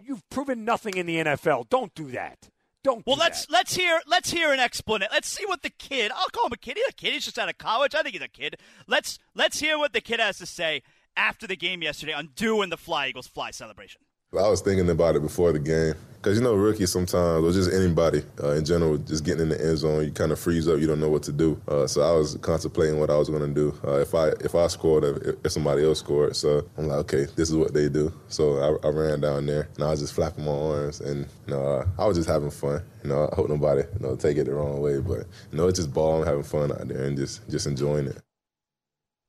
You've 0.00 0.28
proven 0.30 0.64
nothing 0.64 0.96
in 0.96 1.06
the 1.06 1.16
NFL. 1.16 1.68
Don't 1.68 1.94
do 1.94 2.10
that. 2.10 2.50
Don't. 2.84 3.06
Well, 3.06 3.16
do 3.16 3.20
let's 3.20 3.46
that. 3.46 3.52
let's 3.52 3.74
hear 3.74 4.00
let's 4.06 4.30
hear 4.30 4.52
an 4.52 4.60
explanation. 4.60 5.10
Let's 5.12 5.28
see 5.28 5.46
what 5.46 5.62
the 5.62 5.70
kid. 5.70 6.10
I'll 6.14 6.28
call 6.28 6.46
him 6.46 6.52
a 6.52 6.56
kid. 6.56 6.76
He's 6.76 6.88
a 6.88 6.92
kid. 6.92 7.12
He's 7.12 7.24
just 7.24 7.38
out 7.38 7.48
of 7.48 7.58
college. 7.58 7.94
I 7.94 8.02
think 8.02 8.14
he's 8.14 8.22
a 8.22 8.28
kid. 8.28 8.56
Let's 8.86 9.18
let's 9.34 9.60
hear 9.60 9.78
what 9.78 9.92
the 9.92 10.00
kid 10.00 10.20
has 10.20 10.38
to 10.38 10.46
say 10.46 10.82
after 11.16 11.46
the 11.46 11.56
game 11.56 11.82
yesterday 11.82 12.12
on 12.12 12.30
doing 12.34 12.70
the 12.70 12.76
Fly 12.76 13.08
Eagles 13.08 13.26
Fly 13.26 13.50
celebration. 13.50 14.00
I 14.34 14.48
was 14.48 14.62
thinking 14.62 14.88
about 14.88 15.14
it 15.14 15.20
before 15.20 15.52
the 15.52 15.58
game 15.58 15.92
because 16.14 16.38
you 16.38 16.42
know 16.42 16.54
rookies 16.54 16.90
sometimes, 16.90 17.44
or 17.44 17.52
just 17.52 17.70
anybody 17.70 18.22
uh, 18.42 18.52
in 18.52 18.64
general, 18.64 18.96
just 18.96 19.26
getting 19.26 19.42
in 19.42 19.48
the 19.50 19.62
end 19.62 19.76
zone, 19.76 20.04
you 20.04 20.10
kind 20.10 20.32
of 20.32 20.38
freeze 20.38 20.66
up. 20.66 20.80
You 20.80 20.86
don't 20.86 21.00
know 21.00 21.10
what 21.10 21.22
to 21.24 21.32
do. 21.32 21.60
Uh, 21.68 21.86
so 21.86 22.00
I 22.00 22.16
was 22.16 22.38
contemplating 22.40 22.98
what 22.98 23.10
I 23.10 23.16
was 23.18 23.28
going 23.28 23.46
to 23.46 23.52
do 23.52 23.78
uh, 23.86 23.98
if 23.98 24.14
I 24.14 24.28
if 24.40 24.54
I 24.54 24.68
scored, 24.68 25.04
if, 25.04 25.36
if, 25.44 25.52
somebody 25.52 25.84
else 25.84 25.98
scored. 25.98 26.34
So 26.34 26.66
I'm 26.78 26.88
like, 26.88 27.00
okay, 27.00 27.26
this 27.36 27.50
is 27.50 27.56
what 27.56 27.74
they 27.74 27.90
do. 27.90 28.10
So 28.28 28.56
I, 28.82 28.86
I 28.86 28.90
ran 28.90 29.20
down 29.20 29.44
there 29.44 29.68
and 29.74 29.84
I 29.84 29.90
was 29.90 30.00
just 30.00 30.14
flapping 30.14 30.46
my 30.46 30.52
arms, 30.52 31.02
and 31.02 31.26
you 31.46 31.54
know, 31.54 31.84
I 31.98 32.06
was 32.06 32.16
just 32.16 32.28
having 32.30 32.50
fun. 32.50 32.82
You 33.02 33.10
know, 33.10 33.28
I 33.30 33.34
hope 33.34 33.50
nobody 33.50 33.82
you 33.82 34.00
know 34.00 34.16
take 34.16 34.38
it 34.38 34.44
the 34.44 34.54
wrong 34.54 34.80
way, 34.80 34.98
but 34.98 35.26
you 35.50 35.58
know, 35.58 35.68
it's 35.68 35.78
just 35.78 35.92
ball. 35.92 36.22
I'm 36.22 36.26
having 36.26 36.42
fun 36.42 36.72
out 36.72 36.88
there 36.88 37.02
and 37.02 37.18
just 37.18 37.46
just 37.50 37.66
enjoying 37.66 38.06
it. 38.06 38.16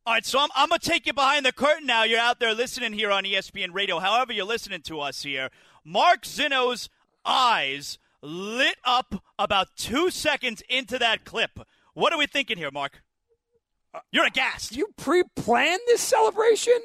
All 0.06 0.14
right, 0.14 0.26
so 0.26 0.38
I'm, 0.40 0.50
I'm 0.54 0.68
going 0.68 0.80
to 0.80 0.90
take 0.90 1.08
you 1.08 1.14
behind 1.14 1.46
the 1.46 1.54
curtain 1.54 1.88
now. 1.88 2.04
You're 2.04 2.20
out 2.20 2.42
there 2.42 2.54
listening 2.54 2.92
here 2.92 3.10
on 3.10 3.24
ESPN 3.24 3.74
Radio, 3.74 4.00
however 4.00 4.34
you're 4.34 4.44
listening 4.44 4.82
to 4.82 5.00
us 5.00 5.24
here. 5.24 5.50
Mark 5.86 6.24
Zinno's 6.24 6.90
eyes 7.24 8.00
lit 8.22 8.76
up 8.84 9.24
about 9.40 9.78
two 9.78 10.10
seconds 10.10 10.62
into 10.68 11.00
that 11.00 11.24
clip. 11.24 11.58
What 11.94 12.12
are 12.12 12.20
we 12.20 12.26
thinking 12.26 12.58
here, 12.58 12.70
Mark? 12.70 13.02
You're 14.12 14.26
aghast. 14.26 14.76
You 14.76 14.88
pre 14.98 15.24
planned 15.38 15.80
this 15.88 16.02
celebration? 16.02 16.80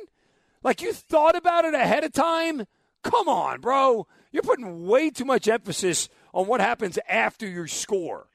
Like 0.63 0.81
you 0.81 0.93
thought 0.93 1.35
about 1.35 1.65
it 1.65 1.75
ahead 1.75 2.05
of 2.05 2.13
time? 2.13 2.67
Come 3.03 3.29
on, 3.29 3.61
bro. 3.61 4.07
You're 4.31 4.45
putting 4.45 4.87
way 4.87 5.11
too 5.11 5.25
much 5.25 5.49
emphasis 5.49 6.09
on 6.33 6.47
what 6.47 6.61
happens 6.61 7.01
after 7.09 7.49
you 7.49 7.67
score. 7.67 8.29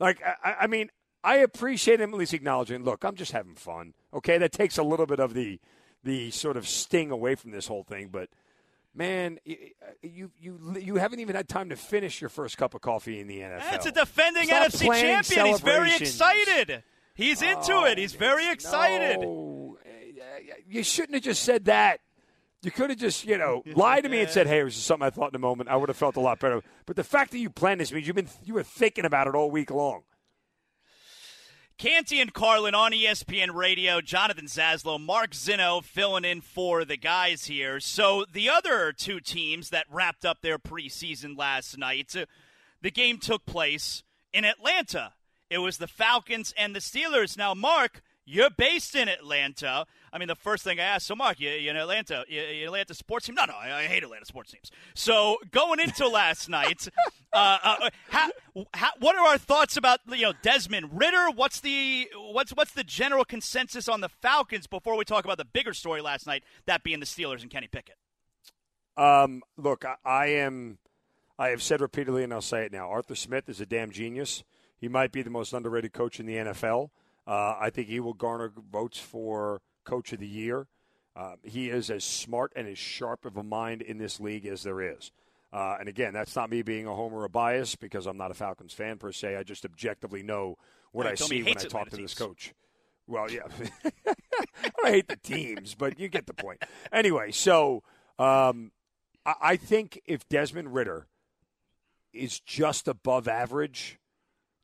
Like, 0.00 0.20
I, 0.42 0.56
I 0.62 0.66
mean, 0.66 0.90
I 1.22 1.36
appreciate 1.36 2.00
him 2.00 2.12
at 2.12 2.18
least 2.18 2.34
acknowledging, 2.34 2.82
look, 2.84 3.04
I'm 3.04 3.16
just 3.16 3.32
having 3.32 3.54
fun. 3.54 3.94
Okay, 4.14 4.38
that 4.38 4.52
takes 4.52 4.78
a 4.78 4.82
little 4.82 5.06
bit 5.06 5.20
of 5.20 5.34
the 5.34 5.60
the 6.02 6.30
sort 6.30 6.56
of 6.56 6.66
sting 6.66 7.10
away 7.10 7.34
from 7.34 7.50
this 7.50 7.66
whole 7.66 7.82
thing, 7.82 8.08
but 8.08 8.30
man, 8.94 9.38
you 10.02 10.30
you 10.38 10.76
you 10.80 10.96
haven't 10.96 11.20
even 11.20 11.36
had 11.36 11.48
time 11.48 11.68
to 11.68 11.76
finish 11.76 12.20
your 12.20 12.30
first 12.30 12.56
cup 12.56 12.74
of 12.74 12.80
coffee 12.80 13.20
in 13.20 13.26
the 13.26 13.40
NFL. 13.40 13.70
That's 13.70 13.86
a 13.86 13.92
defending 13.92 14.44
Stop 14.44 14.70
NFC 14.70 15.00
champion. 15.00 15.46
He's 15.46 15.60
very 15.60 15.94
excited. 15.94 16.82
He's 17.14 17.42
into 17.42 17.72
oh, 17.72 17.84
it. 17.84 17.98
He's 17.98 18.14
oh, 18.14 18.18
very 18.18 18.50
excited. 18.50 19.20
No. 19.20 19.78
You 20.68 20.82
shouldn't 20.82 21.14
have 21.14 21.22
just 21.22 21.42
said 21.42 21.66
that 21.66 22.00
You 22.62 22.70
could 22.70 22.90
have 22.90 22.98
just, 22.98 23.24
you 23.24 23.36
know, 23.38 23.62
lied 23.74 24.04
to 24.04 24.08
me 24.08 24.20
and 24.20 24.30
said, 24.30 24.46
"Hey, 24.46 24.62
this 24.62 24.76
is 24.76 24.82
something 24.82 25.06
I 25.06 25.10
thought 25.10 25.30
in 25.32 25.36
a 25.36 25.40
moment." 25.40 25.68
I 25.68 25.76
would 25.76 25.88
have 25.88 25.96
felt 25.96 26.16
a 26.16 26.20
lot 26.20 26.38
better. 26.40 26.62
But 26.86 26.96
the 26.96 27.04
fact 27.04 27.30
that 27.32 27.38
you 27.38 27.50
planned 27.50 27.80
this 27.80 27.92
means 27.92 28.06
you've 28.06 28.16
been 28.16 28.28
you 28.44 28.54
were 28.54 28.62
thinking 28.62 29.04
about 29.04 29.26
it 29.26 29.34
all 29.34 29.50
week 29.50 29.70
long. 29.70 30.02
Canty 31.80 32.20
and 32.20 32.34
Carlin 32.34 32.74
on 32.74 32.92
ESPN 32.92 33.54
Radio. 33.54 34.02
Jonathan 34.02 34.44
Zaslow, 34.44 35.00
Mark 35.00 35.30
Zinno 35.30 35.82
filling 35.82 36.26
in 36.26 36.42
for 36.42 36.84
the 36.84 36.98
guys 36.98 37.46
here. 37.46 37.80
So 37.80 38.26
the 38.30 38.50
other 38.50 38.92
two 38.92 39.18
teams 39.18 39.70
that 39.70 39.86
wrapped 39.90 40.26
up 40.26 40.42
their 40.42 40.58
preseason 40.58 41.38
last 41.38 41.78
night, 41.78 42.14
uh, 42.14 42.26
the 42.82 42.90
game 42.90 43.16
took 43.16 43.46
place 43.46 44.02
in 44.30 44.44
Atlanta. 44.44 45.14
It 45.48 45.60
was 45.60 45.78
the 45.78 45.86
Falcons 45.86 46.52
and 46.54 46.76
the 46.76 46.80
Steelers. 46.80 47.38
Now, 47.38 47.54
Mark, 47.54 48.02
you're 48.30 48.50
based 48.50 48.94
in 48.94 49.08
Atlanta. 49.08 49.86
I 50.12 50.18
mean, 50.18 50.28
the 50.28 50.36
first 50.36 50.62
thing 50.62 50.78
I 50.78 50.84
asked, 50.84 51.06
so 51.06 51.16
Mark, 51.16 51.40
you, 51.40 51.50
you 51.50 51.70
in 51.70 51.76
Atlanta, 51.76 52.24
you, 52.28 52.40
you 52.40 52.66
Atlanta 52.66 52.94
sports 52.94 53.26
team? 53.26 53.34
No, 53.34 53.44
no, 53.44 53.54
I, 53.54 53.80
I, 53.80 53.82
hate 53.84 54.04
Atlanta 54.04 54.24
sports 54.24 54.52
teams. 54.52 54.70
So 54.94 55.38
going 55.50 55.80
into 55.80 56.06
last 56.08 56.48
night, 56.48 56.88
uh, 57.32 57.58
uh, 57.62 57.90
how, 58.08 58.30
how, 58.72 58.90
what 59.00 59.16
are 59.16 59.26
our 59.26 59.38
thoughts 59.38 59.76
about 59.76 60.00
you 60.08 60.22
know 60.22 60.32
Desmond 60.42 60.90
Ridder? 60.92 61.30
What's 61.34 61.60
the 61.60 62.08
what's 62.14 62.52
what's 62.52 62.72
the 62.72 62.84
general 62.84 63.24
consensus 63.24 63.88
on 63.88 64.00
the 64.00 64.08
Falcons 64.08 64.66
before 64.68 64.96
we 64.96 65.04
talk 65.04 65.24
about 65.24 65.38
the 65.38 65.44
bigger 65.44 65.74
story 65.74 66.00
last 66.00 66.26
night, 66.26 66.44
that 66.66 66.84
being 66.84 67.00
the 67.00 67.06
Steelers 67.06 67.42
and 67.42 67.50
Kenny 67.50 67.66
Pickett? 67.66 67.96
Um, 68.96 69.42
look, 69.56 69.84
I, 69.84 69.96
I 70.04 70.26
am. 70.26 70.78
I 71.36 71.48
have 71.48 71.62
said 71.62 71.80
repeatedly, 71.80 72.22
and 72.22 72.32
I'll 72.32 72.42
say 72.42 72.64
it 72.64 72.72
now. 72.72 72.88
Arthur 72.88 73.14
Smith 73.16 73.48
is 73.48 73.60
a 73.60 73.66
damn 73.66 73.90
genius. 73.90 74.44
He 74.78 74.88
might 74.88 75.10
be 75.10 75.22
the 75.22 75.30
most 75.30 75.52
underrated 75.52 75.92
coach 75.92 76.20
in 76.20 76.26
the 76.26 76.36
NFL. 76.36 76.90
Uh, 77.30 77.56
I 77.60 77.70
think 77.70 77.86
he 77.86 78.00
will 78.00 78.12
garner 78.12 78.50
votes 78.72 78.98
for 78.98 79.62
Coach 79.84 80.12
of 80.12 80.18
the 80.18 80.26
Year. 80.26 80.66
Uh, 81.14 81.36
he 81.44 81.70
is 81.70 81.88
as 81.88 82.02
smart 82.02 82.52
and 82.56 82.66
as 82.66 82.76
sharp 82.76 83.24
of 83.24 83.36
a 83.36 83.44
mind 83.44 83.82
in 83.82 83.98
this 83.98 84.18
league 84.18 84.46
as 84.46 84.64
there 84.64 84.80
is. 84.80 85.12
Uh, 85.52 85.76
and 85.78 85.88
again, 85.88 86.12
that's 86.12 86.34
not 86.34 86.50
me 86.50 86.62
being 86.62 86.88
a 86.88 86.94
homer 86.94 87.18
or 87.18 87.24
a 87.26 87.28
bias 87.28 87.76
because 87.76 88.06
I'm 88.06 88.16
not 88.16 88.32
a 88.32 88.34
Falcons 88.34 88.72
fan 88.72 88.98
per 88.98 89.12
se. 89.12 89.36
I 89.36 89.44
just 89.44 89.64
objectively 89.64 90.24
know 90.24 90.58
what 90.90 91.06
I 91.06 91.14
see 91.14 91.44
when 91.44 91.56
I 91.56 91.62
talk 91.62 91.90
to 91.90 91.96
this 91.96 92.14
coach. 92.14 92.52
Well, 93.06 93.30
yeah, 93.30 93.42
I 94.84 94.90
hate 94.90 95.06
the 95.06 95.16
teams, 95.16 95.76
but 95.76 96.00
you 96.00 96.08
get 96.08 96.26
the 96.26 96.34
point. 96.34 96.64
Anyway, 96.92 97.30
so 97.30 97.84
um, 98.18 98.72
I-, 99.24 99.34
I 99.40 99.56
think 99.56 100.00
if 100.04 100.28
Desmond 100.28 100.74
Ridder 100.74 101.06
is 102.12 102.40
just 102.40 102.88
above 102.88 103.28
average, 103.28 103.99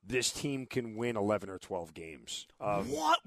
this 0.07 0.31
team 0.31 0.65
can 0.65 0.95
win 0.95 1.17
11 1.17 1.49
or 1.49 1.59
12 1.59 1.93
games. 1.93 2.47
Um, 2.61 2.89
what? 2.89 3.19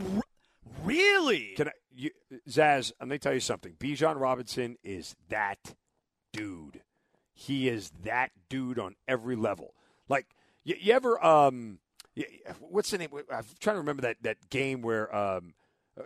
Really? 0.84 1.54
Can 1.56 1.68
I, 1.68 1.72
you, 1.94 2.10
Zaz, 2.48 2.92
I'm 3.00 3.08
going 3.08 3.18
to 3.18 3.22
tell 3.22 3.34
you 3.34 3.40
something. 3.40 3.74
Bijan 3.78 4.18
Robinson 4.20 4.76
is 4.82 5.14
that 5.28 5.74
dude. 6.32 6.82
He 7.34 7.68
is 7.68 7.90
that 8.04 8.30
dude 8.48 8.78
on 8.78 8.94
every 9.08 9.36
level. 9.36 9.74
Like, 10.08 10.26
you, 10.64 10.76
you 10.78 10.92
ever, 10.92 11.22
um, 11.24 11.78
you, 12.14 12.24
what's 12.60 12.90
the 12.90 12.98
name? 12.98 13.10
I'm 13.14 13.44
trying 13.60 13.74
to 13.74 13.80
remember 13.80 14.02
that, 14.02 14.16
that 14.22 14.50
game 14.50 14.82
where 14.82 15.14
um, 15.14 15.54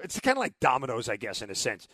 it's 0.03 0.19
kind 0.21 0.37
of 0.37 0.41
like 0.41 0.59
dominoes, 0.61 1.09
I 1.09 1.17
guess, 1.17 1.43
in 1.43 1.51
a 1.51 1.55
sense 1.55 1.89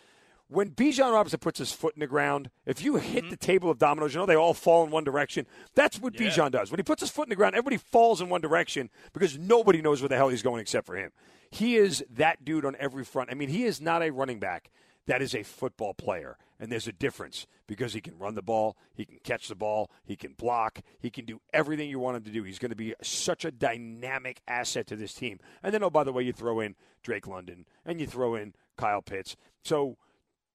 when 0.51 0.71
Bijan 0.71 1.13
Robinson 1.13 1.39
puts 1.39 1.61
his 1.61 1.73
foot 1.73 1.95
in 1.95 2.01
the 2.01 2.09
ground, 2.09 2.51
if 2.67 2.83
you 2.83 2.97
hit 2.97 3.23
mm-hmm. 3.23 3.31
the 3.31 3.37
table 3.37 3.71
of 3.71 3.79
dominoes, 3.79 4.15
you 4.15 4.21
know 4.21 4.27
they 4.27 4.35
all 4.35 4.53
fall 4.53 4.85
in 4.85 4.91
one 4.91 5.05
direction. 5.05 5.47
That's 5.75 6.01
what 6.01 6.19
yeah. 6.19 6.29
Bijan 6.29 6.51
does. 6.51 6.71
When 6.71 6.79
he 6.79 6.83
puts 6.83 7.01
his 7.01 7.11
foot 7.11 7.27
in 7.27 7.31
the 7.31 7.37
ground, 7.37 7.55
everybody 7.55 7.77
falls 7.77 8.21
in 8.21 8.29
one 8.29 8.41
direction 8.41 8.91
because 9.13 9.39
nobody 9.39 9.81
knows 9.81 10.03
where 10.03 10.09
the 10.09 10.17
hell 10.17 10.29
he's 10.29 10.43
going 10.43 10.61
except 10.61 10.87
for 10.87 10.97
him. 10.97 11.13
He 11.53 11.77
is 11.77 12.05
that 12.11 12.45
dude 12.45 12.65
on 12.65 12.77
every 12.81 13.05
front. 13.05 13.31
I 13.31 13.35
mean, 13.35 13.49
he 13.49 13.65
is 13.65 13.81
not 13.81 14.03
a 14.03 14.11
running 14.11 14.41
back. 14.41 14.71
That 15.07 15.23
is 15.23 15.35
a 15.35 15.45
football 15.45 15.95
player. 15.95 16.37
And 16.59 16.71
there's 16.71 16.89
a 16.89 16.93
difference 16.93 17.47
because 17.67 17.95
he 17.95 18.01
can 18.01 18.19
run 18.19 18.35
the 18.35 18.43
ball, 18.43 18.77
he 18.95 19.07
can 19.07 19.19
catch 19.25 19.49
the 19.49 19.55
ball, 19.55 19.91
he 20.05 20.15
can 20.15 20.35
block, 20.35 20.81
he 20.99 21.11
can 21.11 21.25
do 21.25 21.41
everything 21.55 21.89
you 21.89 21.99
want 21.99 22.19
him 22.19 22.25
to 22.25 22.31
do. 22.31 22.43
He's 22.43 22.59
going 22.59 22.71
to 22.71 22.77
be 22.77 22.95
such 23.03 23.45
a 23.45 23.51
dynamic 23.51 24.43
asset 24.47 24.87
to 24.89 24.97
this 24.97 25.15
team. 25.15 25.39
And 25.63 25.73
then, 25.73 25.83
oh, 25.83 25.91
by 25.91 26.05
the 26.05 26.13
way, 26.13 26.25
you 26.25 26.33
throw 26.33 26.61
in 26.61 26.75
Drake 27.03 27.27
London 27.27 27.67
and 27.87 28.01
you 28.01 28.07
throw 28.07 28.35
in 28.35 28.55
Kyle 28.77 29.01
Pitts. 29.01 29.37
So 29.63 29.97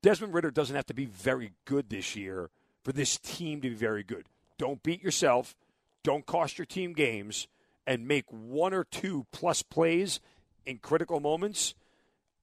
Desmond 0.05 0.35
Ridder 0.35 0.51
doesn't 0.51 0.75
have 0.75 0.85
to 0.85 0.93
be 0.93 1.05
very 1.05 1.53
good 1.65 1.89
this 1.89 2.15
year 2.15 2.51
for 2.83 2.91
this 2.91 3.17
team 3.17 3.59
to 3.61 3.71
be 3.71 3.75
very 3.75 4.03
good. 4.03 4.27
Don't 4.59 4.83
beat 4.83 5.01
yourself. 5.01 5.55
Don't 6.03 6.27
cost 6.27 6.59
your 6.59 6.67
team 6.67 6.93
games 6.93 7.47
and 7.87 8.07
make 8.07 8.25
one 8.29 8.71
or 8.71 8.83
two 8.83 9.25
plus 9.31 9.63
plays 9.63 10.19
in 10.63 10.77
critical 10.77 11.19
moments. 11.19 11.73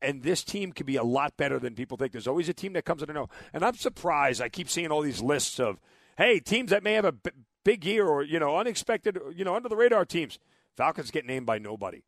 And 0.03 0.25
this 0.25 0.43
team 0.43 0.73
can 0.73 0.87
be 0.87 0.97
a 0.97 1.05
lot 1.05 1.37
better 1.37 1.61
than 1.61 1.77
people 1.77 1.97
think. 1.97 2.11
There's 2.11 2.27
always 2.27 2.49
a 2.49 2.53
team 2.53 2.73
that 2.73 2.85
comes 2.85 3.01
in 3.01 3.11
and 3.11 3.17
know. 3.17 3.29
And 3.53 3.65
I'm 3.65 3.77
surprised. 3.77 4.43
I 4.43 4.49
keep 4.49 4.69
seeing 4.69 4.91
all 4.91 5.03
these 5.03 5.23
lists 5.23 5.61
of, 5.61 5.79
hey, 6.19 6.41
teams 6.41 6.71
that 6.71 6.83
may 6.83 6.95
have 6.95 7.05
a 7.05 7.13
b- 7.13 7.31
big 7.63 7.85
year 7.85 8.09
or, 8.09 8.25
you 8.25 8.41
know, 8.41 8.57
unexpected, 8.57 9.21
you 9.37 9.45
know, 9.45 9.55
under 9.55 9.69
the 9.69 9.77
radar 9.77 10.05
teams. 10.05 10.41
Falcons 10.77 11.13
get 11.13 11.27
named 11.27 11.47
by 11.47 11.59
nobody. 11.59 12.03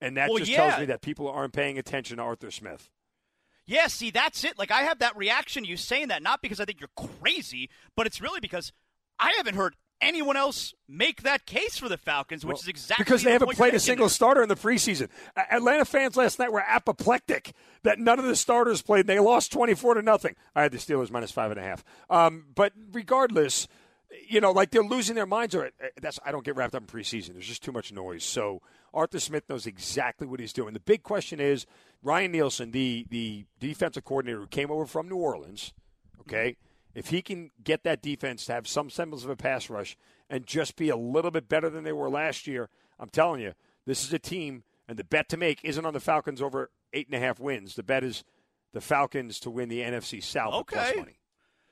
And 0.00 0.16
that 0.16 0.28
well, 0.28 0.38
just 0.38 0.52
yeah. 0.52 0.68
tells 0.68 0.78
me 0.78 0.86
that 0.86 1.02
people 1.02 1.28
aren't 1.28 1.52
paying 1.52 1.78
attention 1.78 2.18
to 2.18 2.22
Arthur 2.22 2.52
Smith. 2.52 2.88
Yeah, 3.70 3.86
see, 3.86 4.10
that's 4.10 4.42
it. 4.42 4.58
Like, 4.58 4.72
I 4.72 4.82
have 4.82 4.98
that 4.98 5.16
reaction 5.16 5.64
you 5.64 5.76
saying 5.76 6.08
that, 6.08 6.24
not 6.24 6.42
because 6.42 6.58
I 6.58 6.64
think 6.64 6.80
you're 6.80 7.08
crazy, 7.22 7.70
but 7.96 8.04
it's 8.04 8.20
really 8.20 8.40
because 8.40 8.72
I 9.16 9.32
haven't 9.36 9.54
heard 9.54 9.76
anyone 10.00 10.36
else 10.36 10.74
make 10.88 11.22
that 11.22 11.46
case 11.46 11.78
for 11.78 11.88
the 11.88 11.96
Falcons, 11.96 12.44
which 12.44 12.54
well, 12.54 12.60
is 12.62 12.66
exactly 12.66 13.04
because 13.04 13.22
they 13.22 13.30
haven't 13.30 13.52
played 13.52 13.74
a 13.74 13.78
single 13.78 14.08
starter 14.08 14.42
in 14.42 14.48
the 14.48 14.56
preseason. 14.56 15.08
Atlanta 15.36 15.84
fans 15.84 16.16
last 16.16 16.40
night 16.40 16.50
were 16.50 16.64
apoplectic 16.66 17.52
that 17.84 18.00
none 18.00 18.18
of 18.18 18.24
the 18.24 18.34
starters 18.34 18.82
played. 18.82 19.06
They 19.06 19.20
lost 19.20 19.52
twenty 19.52 19.74
four 19.74 19.94
to 19.94 20.02
nothing. 20.02 20.34
I 20.56 20.62
had 20.62 20.72
the 20.72 20.78
Steelers 20.78 21.12
minus 21.12 21.30
five 21.30 21.52
and 21.52 21.60
a 21.60 21.62
half. 21.62 21.84
Um, 22.08 22.46
but 22.54 22.72
regardless, 22.90 23.68
you 24.28 24.40
know, 24.40 24.50
like 24.50 24.70
they're 24.70 24.82
losing 24.82 25.14
their 25.14 25.26
minds. 25.26 25.54
Or 25.54 25.70
that's 26.00 26.18
I 26.24 26.32
don't 26.32 26.44
get 26.44 26.56
wrapped 26.56 26.74
up 26.74 26.82
in 26.82 26.88
preseason. 26.88 27.34
There's 27.34 27.46
just 27.46 27.62
too 27.62 27.72
much 27.72 27.92
noise. 27.92 28.24
So 28.24 28.62
Arthur 28.92 29.20
Smith 29.20 29.48
knows 29.48 29.66
exactly 29.66 30.26
what 30.26 30.40
he's 30.40 30.52
doing. 30.52 30.74
The 30.74 30.80
big 30.80 31.02
question 31.02 31.40
is 31.40 31.66
Ryan 32.02 32.32
Nielsen, 32.32 32.70
the 32.72 33.06
the 33.08 33.46
defensive 33.58 34.04
coordinator 34.04 34.40
who 34.40 34.46
came 34.46 34.70
over 34.70 34.86
from 34.86 35.08
New 35.08 35.16
Orleans. 35.16 35.72
Okay, 36.20 36.56
if 36.94 37.08
he 37.08 37.22
can 37.22 37.50
get 37.62 37.84
that 37.84 38.02
defense 38.02 38.46
to 38.46 38.52
have 38.52 38.66
some 38.66 38.90
semblance 38.90 39.24
of 39.24 39.30
a 39.30 39.36
pass 39.36 39.70
rush 39.70 39.96
and 40.28 40.46
just 40.46 40.76
be 40.76 40.88
a 40.88 40.96
little 40.96 41.30
bit 41.30 41.48
better 41.48 41.70
than 41.70 41.84
they 41.84 41.92
were 41.92 42.10
last 42.10 42.46
year, 42.46 42.68
I'm 42.98 43.08
telling 43.08 43.40
you, 43.40 43.54
this 43.86 44.04
is 44.04 44.12
a 44.12 44.18
team. 44.18 44.64
And 44.88 44.98
the 44.98 45.04
bet 45.04 45.28
to 45.28 45.36
make 45.36 45.60
isn't 45.62 45.84
on 45.86 45.94
the 45.94 46.00
Falcons 46.00 46.42
over 46.42 46.70
eight 46.92 47.06
and 47.06 47.14
a 47.14 47.24
half 47.24 47.38
wins. 47.38 47.76
The 47.76 47.84
bet 47.84 48.02
is 48.02 48.24
the 48.72 48.80
Falcons 48.80 49.38
to 49.40 49.50
win 49.50 49.68
the 49.68 49.80
NFC 49.80 50.22
South 50.22 50.54
okay. 50.54 51.04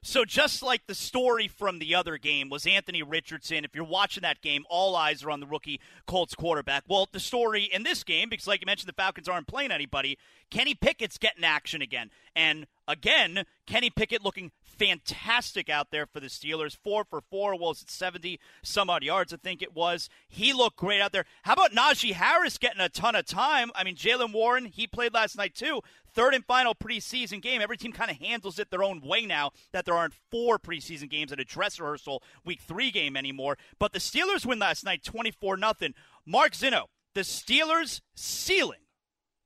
So 0.02 0.24
just 0.24 0.62
like 0.62 0.86
the 0.86 0.94
story 0.94 1.48
from 1.48 1.80
the 1.80 1.94
other 1.94 2.18
game 2.18 2.48
was 2.48 2.66
Anthony 2.66 3.02
Richardson. 3.02 3.64
If 3.64 3.74
you're 3.74 3.84
watching 3.84 4.22
that 4.22 4.40
game, 4.40 4.64
all 4.70 4.94
eyes 4.94 5.24
are 5.24 5.30
on 5.30 5.40
the 5.40 5.46
rookie 5.46 5.80
Colts 6.06 6.34
quarterback. 6.34 6.84
Well, 6.88 7.08
the 7.10 7.20
story 7.20 7.64
in 7.64 7.82
this 7.82 8.04
game, 8.04 8.28
because 8.28 8.46
like 8.46 8.60
you 8.60 8.66
mentioned, 8.66 8.88
the 8.88 8.94
Falcons 8.94 9.28
aren't 9.28 9.48
playing 9.48 9.72
anybody. 9.72 10.16
Kenny 10.50 10.74
Pickett's 10.74 11.18
getting 11.18 11.44
action 11.44 11.82
again, 11.82 12.10
and 12.34 12.66
again, 12.86 13.44
Kenny 13.66 13.90
Pickett 13.90 14.24
looking 14.24 14.52
fantastic 14.78 15.68
out 15.68 15.90
there 15.90 16.06
for 16.06 16.20
the 16.20 16.28
Steelers. 16.28 16.76
Four 16.76 17.04
for 17.04 17.20
four, 17.20 17.56
was 17.58 17.82
it 17.82 17.90
70 17.90 18.38
some 18.62 18.88
odd 18.88 19.02
yards, 19.02 19.32
I 19.32 19.36
think 19.36 19.62
it 19.62 19.74
was. 19.74 20.08
He 20.28 20.52
looked 20.52 20.76
great 20.76 21.00
out 21.00 21.12
there. 21.12 21.24
How 21.42 21.54
about 21.54 21.72
Najee 21.72 22.12
Harris 22.12 22.58
getting 22.58 22.80
a 22.80 22.88
ton 22.88 23.16
of 23.16 23.26
time? 23.26 23.70
I 23.74 23.84
mean, 23.84 23.96
Jaylen 23.96 24.32
Warren, 24.32 24.66
he 24.66 24.86
played 24.86 25.14
last 25.14 25.36
night 25.36 25.54
too. 25.54 25.80
Third 26.14 26.34
and 26.34 26.44
final 26.44 26.74
preseason 26.74 27.42
game. 27.42 27.60
Every 27.60 27.76
team 27.76 27.92
kind 27.92 28.10
of 28.10 28.18
handles 28.18 28.58
it 28.58 28.70
their 28.70 28.82
own 28.82 29.00
way 29.00 29.26
now 29.26 29.50
that 29.72 29.84
there 29.84 29.94
aren't 29.94 30.14
four 30.30 30.58
preseason 30.58 31.08
games 31.10 31.32
at 31.32 31.40
a 31.40 31.44
dress 31.44 31.78
rehearsal 31.78 32.22
week 32.44 32.60
three 32.60 32.90
game 32.90 33.16
anymore. 33.16 33.56
But 33.78 33.92
the 33.92 33.98
Steelers 33.98 34.46
win 34.46 34.58
last 34.58 34.84
night 34.84 35.04
24 35.04 35.58
0. 35.58 35.92
Mark 36.26 36.52
Zinno, 36.52 36.84
the 37.14 37.20
Steelers' 37.20 38.00
ceiling 38.14 38.80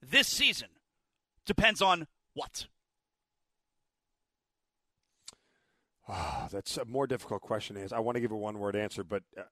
this 0.03 0.29
season 0.29 0.69
depends 1.47 1.81
on 1.81 2.07
what? 2.35 2.67
Oh, 6.15 6.47
that's 6.51 6.77
a 6.77 6.85
more 6.85 7.07
difficult 7.07 7.41
question 7.41 7.77
to 7.77 7.83
answer. 7.83 7.97
I 7.97 8.01
want 8.01 8.17
to 8.17 8.21
give 8.21 8.33
a 8.33 8.37
one 8.37 8.59
word 8.59 8.77
answer, 8.77 9.03
but 9.03 9.23
uh, 9.39 9.43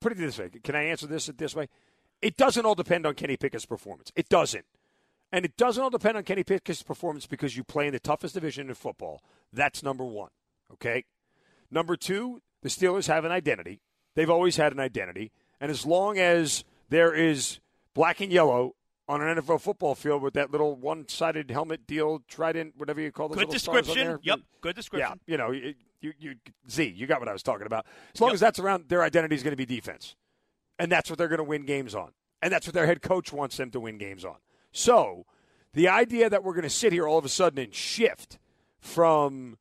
put 0.00 0.12
it 0.12 0.18
this 0.18 0.38
way. 0.38 0.50
Can 0.62 0.76
I 0.76 0.82
answer 0.82 1.06
this 1.06 1.26
this 1.26 1.54
way? 1.54 1.68
It 2.20 2.36
doesn't 2.36 2.64
all 2.66 2.74
depend 2.74 3.06
on 3.06 3.14
Kenny 3.14 3.36
Pickett's 3.36 3.64
performance. 3.64 4.12
It 4.14 4.28
doesn't. 4.28 4.66
And 5.32 5.46
it 5.46 5.56
doesn't 5.56 5.82
all 5.82 5.90
depend 5.90 6.18
on 6.18 6.24
Kenny 6.24 6.44
Pickett's 6.44 6.82
performance 6.82 7.26
because 7.26 7.56
you 7.56 7.64
play 7.64 7.86
in 7.86 7.92
the 7.94 7.98
toughest 7.98 8.34
division 8.34 8.68
in 8.68 8.74
football. 8.74 9.22
That's 9.50 9.82
number 9.82 10.04
one. 10.04 10.30
Okay? 10.74 11.04
Number 11.70 11.96
two, 11.96 12.42
the 12.60 12.68
Steelers 12.68 13.06
have 13.06 13.24
an 13.24 13.32
identity. 13.32 13.80
They've 14.14 14.30
always 14.30 14.56
had 14.56 14.72
an 14.72 14.80
identity. 14.80 15.32
And 15.58 15.70
as 15.70 15.86
long 15.86 16.18
as 16.18 16.64
there 16.90 17.14
is 17.14 17.60
black 17.94 18.20
and 18.20 18.30
yellow 18.30 18.74
on 19.12 19.20
an 19.20 19.36
NFL 19.36 19.60
football 19.60 19.94
field 19.94 20.22
with 20.22 20.34
that 20.34 20.50
little 20.50 20.74
one-sided 20.74 21.50
helmet 21.50 21.86
deal, 21.86 22.22
trident, 22.28 22.74
whatever 22.78 23.00
you 23.00 23.12
call 23.12 23.28
those 23.28 23.38
good 23.38 23.50
description. 23.50 24.18
Yep, 24.22 24.40
good 24.62 24.74
description. 24.74 25.20
Yeah, 25.26 25.32
you 25.32 25.36
know, 25.36 25.50
you, 25.50 25.74
you, 26.00 26.12
you, 26.18 26.34
Z, 26.70 26.94
you 26.96 27.06
got 27.06 27.20
what 27.20 27.28
I 27.28 27.32
was 27.32 27.42
talking 27.42 27.66
about. 27.66 27.84
As 28.14 28.20
long 28.20 28.30
yep. 28.30 28.34
as 28.34 28.40
that's 28.40 28.58
around, 28.58 28.88
their 28.88 29.02
identity 29.02 29.34
is 29.34 29.42
going 29.42 29.52
to 29.52 29.56
be 29.56 29.66
defense, 29.66 30.16
and 30.78 30.90
that's 30.90 31.10
what 31.10 31.18
they're 31.18 31.28
going 31.28 31.38
to 31.38 31.44
win 31.44 31.66
games 31.66 31.94
on, 31.94 32.12
and 32.40 32.50
that's 32.50 32.66
what 32.66 32.72
their 32.72 32.86
head 32.86 33.02
coach 33.02 33.32
wants 33.32 33.58
them 33.58 33.70
to 33.72 33.80
win 33.80 33.98
games 33.98 34.24
on. 34.24 34.36
So, 34.72 35.26
the 35.74 35.88
idea 35.88 36.30
that 36.30 36.42
we're 36.42 36.54
going 36.54 36.62
to 36.62 36.70
sit 36.70 36.92
here 36.92 37.06
all 37.06 37.18
of 37.18 37.24
a 37.26 37.28
sudden 37.28 37.58
and 37.58 37.74
shift 37.74 38.38
from 38.80 39.58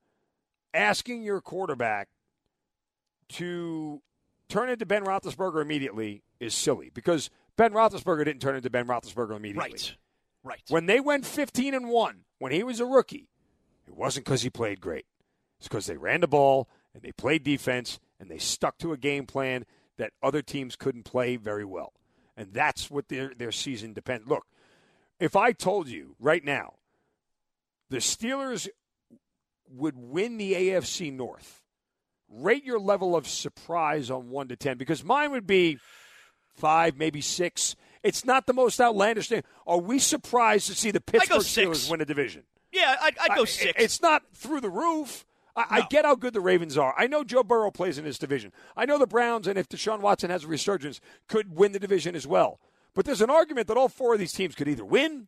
asking 0.74 1.24
your 1.24 1.42
quarterback 1.42 2.08
to 3.30 4.02
turn 4.48 4.70
into 4.70 4.86
Ben 4.86 5.04
Roethlisberger 5.04 5.62
immediately 5.62 6.24
is 6.40 6.54
silly 6.54 6.90
because 6.94 7.30
Ben 7.58 7.72
Roethlisberger 7.72 8.26
didn't 8.26 8.42
turn 8.42 8.56
into 8.56 8.70
Ben 8.70 8.88
Roethlisberger 8.88 9.36
immediately. 9.36 9.72
Right. 9.72 9.96
Right. 10.44 10.62
When 10.70 10.88
they 10.88 11.00
went 11.00 11.26
15 11.26 11.74
and 11.74 11.90
1, 11.90 12.24
when 12.40 12.52
he 12.52 12.64
was 12.64 12.80
a 12.80 12.86
rookie, 12.86 13.30
it 13.88 13.96
wasn't 13.96 14.26
because 14.26 14.42
he 14.42 14.50
played 14.50 14.82
great. 14.82 15.06
It's 15.60 15.68
because 15.68 15.86
they 15.86 15.98
ran 15.98 16.22
the 16.22 16.28
ball 16.28 16.68
and 16.94 17.04
they 17.04 17.12
played 17.12 17.44
defense 17.44 18.00
and 18.20 18.30
they 18.30 18.40
stuck 18.40 18.80
to 18.80 18.94
a 18.94 18.98
game 18.98 19.28
plan 19.28 19.66
that 19.98 20.14
other 20.24 20.42
teams 20.42 20.76
couldn't 20.76 21.04
play 21.04 21.36
very 21.36 21.66
well. 21.66 21.94
And 22.36 22.54
that's 22.54 22.90
what 22.90 23.10
their, 23.10 23.34
their 23.38 23.52
season 23.52 23.94
depends. 23.94 24.28
Look, 24.28 24.48
if 25.20 25.36
I 25.36 25.52
told 25.52 25.88
you 25.88 26.16
right 26.20 26.44
now 26.44 26.74
the 27.92 27.98
Steelers 27.98 28.68
would 29.70 29.96
win 29.96 30.38
the 30.38 30.54
AFC 30.54 31.14
North, 31.14 31.62
rate 32.28 32.64
your 32.64 32.80
level 32.80 33.16
of 33.16 33.28
surprise 33.28 34.10
on 34.10 34.30
1 34.30 34.48
to 34.48 34.56
10 34.56 34.78
because 34.78 35.04
mine 35.04 35.32
would 35.32 35.46
be 35.46 35.78
5, 36.56 36.98
maybe 36.98 37.22
6. 37.22 37.76
It's 38.04 38.26
not 38.26 38.48
the 38.48 38.54
most 38.54 38.80
outlandish 38.82 39.30
thing. 39.30 39.44
Are 39.68 39.80
we 39.80 40.00
surprised 40.00 40.68
to 40.68 40.76
see 40.76 40.92
the 40.92 41.02
Pittsburgh 41.02 41.40
Steelers 41.40 41.90
win 41.90 42.02
a 42.02 42.06
division? 42.06 42.44
Yeah, 42.72 42.96
I'd, 43.02 43.18
I'd 43.20 43.36
go 43.36 43.46
six. 43.46 43.74
It's 43.78 44.02
not 44.02 44.24
through 44.34 44.62
the 44.62 44.70
roof. 44.70 45.26
I, 45.56 45.62
no. 45.62 45.84
I, 45.84 45.88
get 45.90 46.06
how 46.06 46.16
good 46.16 46.34
the 46.34 46.42
Ravens 46.42 46.78
are. 46.78 46.96
I 46.98 47.08
know 47.08 47.24
Joe 47.24 47.44
Burrow 47.44 47.72
plays 47.72 47.98
in 47.98 48.06
this 48.06 48.18
division. 48.18 48.54
I 48.78 48.86
know 48.86 48.98
the 48.98 49.08
Browns, 49.08 49.48
and 49.48 49.60
if 49.60 49.68
Deshaun 49.68 50.00
Watson 50.00 50.30
has 50.30 50.46
a 50.46 50.48
resurgence, 50.48 51.02
could 51.28 51.54
win 51.54 51.74
the 51.74 51.80
division 51.80 52.16
as 52.16 52.26
well. 52.26 52.60
But 52.94 53.06
there's 53.06 53.22
an 53.22 53.30
argument 53.30 53.68
that 53.68 53.78
all 53.78 53.90
four 53.90 54.14
of 54.14 54.20
these 54.20 54.32
teams 54.32 54.56
could 54.56 54.70
either 54.70 54.86
win 54.86 55.28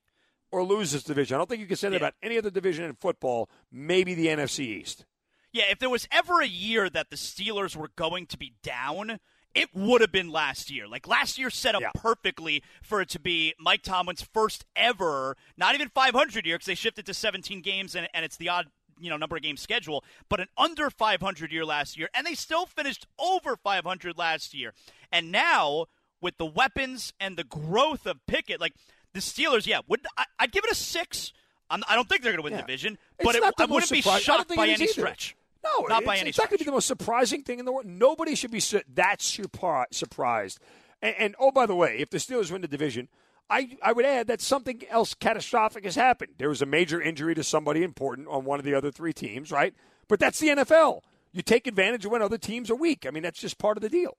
or 0.51 0.63
lose 0.63 0.92
this 0.94 1.03
division. 1.03 1.36
I 1.36 1.38
don't 1.39 1.50
think 1.50 1.60
you 1.60 1.68
can 1.68 1.75
say 1.75 1.89
that 1.89 1.96
yeah. 1.96 2.08
about 2.08 2.13
any 2.22 2.38
other 2.38 2.50
division 2.50 2.86
in 2.86 2.96
football, 2.96 3.50
maybe 3.72 4.13
the 4.13 4.27
NFC 4.27 4.60
East. 4.60 5.06
Yeah, 5.51 5.65
if 5.70 5.80
there 5.80 5.89
was 5.89 6.08
ever 6.12 6.42
a 6.42 6.48
year 6.48 6.89
that 6.89 7.10
the 7.10 7.15
Steelers 7.15 7.75
were 7.75 7.89
going 7.96 8.25
to 8.27 8.38
be 8.38 8.53
down, 8.63 9.20
it 9.55 9.69
would 9.74 10.01
have 10.01 10.12
been 10.12 10.29
last 10.29 10.72
year. 10.72 10.88
Like 10.88 11.07
last 11.07 11.38
year 11.38 11.50
set 11.50 11.75
up 11.75 11.81
yeah. 11.81 11.91
perfectly 11.95 12.63
for 12.81 13.01
it 13.01 13.10
to 13.10 13.19
be 13.19 13.53
Mike 13.60 13.83
Tomlin's 13.83 14.22
first 14.22 14.65
ever, 14.75 15.38
not 15.57 15.75
even 15.75 15.89
500 15.89 16.45
year 16.45 16.55
because 16.55 16.65
they 16.65 16.75
shifted 16.75 17.05
to 17.05 17.13
17 17.13 17.62
games 17.62 17.95
and, 17.95 18.07
and 18.13 18.25
it's 18.25 18.38
the 18.38 18.50
odd 18.50 18.67
you 19.00 19.10
know 19.10 19.17
number 19.17 19.36
of 19.36 19.41
games 19.41 19.62
schedule, 19.62 20.03
but 20.29 20.39
an 20.39 20.48
under 20.57 20.89
500 20.89 21.51
year 21.51 21.65
last 21.65 21.98
year, 21.98 22.10
and 22.13 22.25
they 22.25 22.36
still 22.36 22.65
finished 22.65 23.07
over 23.19 23.55
500 23.55 24.17
last 24.17 24.53
year. 24.53 24.74
And 25.12 25.31
now 25.31 25.86
with 26.22 26.38
the 26.38 26.45
weapons 26.45 27.13
and 27.19 27.38
the 27.38 27.43
growth 27.43 28.05
of 28.05 28.25
Pickett, 28.27 28.62
like 28.62 28.74
the 29.13 29.19
Steelers, 29.19 29.67
yeah, 29.67 29.79
would 29.88 30.01
I, 30.17 30.25
would 30.41 30.51
give 30.51 30.63
it 30.63 30.72
a 30.72 30.75
six. 30.75 31.33
I'm, 31.69 31.83
I 31.88 31.93
do 31.93 31.98
not 31.98 32.10
think 32.10 32.22
they're 32.22 32.33
going 32.33 32.41
to 32.41 32.43
win 32.43 32.53
yeah. 32.53 32.57
the 32.57 32.67
division, 32.67 32.98
but 33.22 33.36
it, 33.36 33.43
I 33.43 33.65
wouldn't 33.65 33.91
be 33.91 34.01
shocked 34.01 34.55
by 34.55 34.67
any 34.67 34.83
either. 34.83 34.88
stretch. 34.88 35.36
No, 35.80 35.86
not 35.88 36.06
by 36.06 36.18
any. 36.18 36.30
It's 36.30 36.38
stretch. 36.38 36.46
not 36.46 36.50
going 36.51 36.58
to 36.60 36.63
be 36.63 36.70
the 36.70 36.74
most 36.74 36.88
surprising 36.88 37.44
thing 37.44 37.60
in 37.60 37.65
the 37.65 37.72
world. 37.72 37.86
Nobody 37.86 38.36
should 38.36 38.51
be 38.51 38.60
su- 38.60 38.82
that 38.94 39.22
surprised. 39.22 40.60
And, 41.01 41.15
and 41.18 41.36
oh, 41.39 41.51
by 41.51 41.65
the 41.65 41.75
way, 41.75 41.98
if 42.00 42.10
the 42.10 42.18
Steelers 42.18 42.51
win 42.51 42.62
the 42.62 42.68
division, 42.68 43.10
I, 43.50 43.77
I 43.84 43.92
would 43.92 44.06
add 44.06 44.27
that 44.27 44.42
something 44.42 44.82
else 44.89 45.13
catastrophic 45.13 45.84
has 45.84 45.96
happened. 45.96 46.34
There 46.38 46.50
was 46.50 46.62
a 46.62 46.65
major 46.65 47.01
injury 47.01 47.36
to 47.36 47.44
somebody 47.44 47.84
important 47.84 48.27
on 48.27 48.46
one 48.46 48.60
of 48.60 48.65
the 48.65 48.74
other 48.74 48.92
three 48.92 49.13
teams, 49.13 49.51
right? 49.51 49.74
But 50.08 50.20
that's 50.20 50.39
the 50.39 50.50
NFL. 50.50 51.01
You 51.32 51.42
take 51.42 51.68
advantage 51.68 52.06
of 52.06 52.12
when 52.12 52.22
other 52.22 52.38
teams 52.38 52.70
are 52.72 52.75
weak. 52.75 53.06
I 53.08 53.12
mean, 53.12 53.24
that's 53.24 53.39
just 53.39 53.58
part 53.58 53.77
of 53.77 53.82
the 53.82 53.89
deal. 53.89 54.18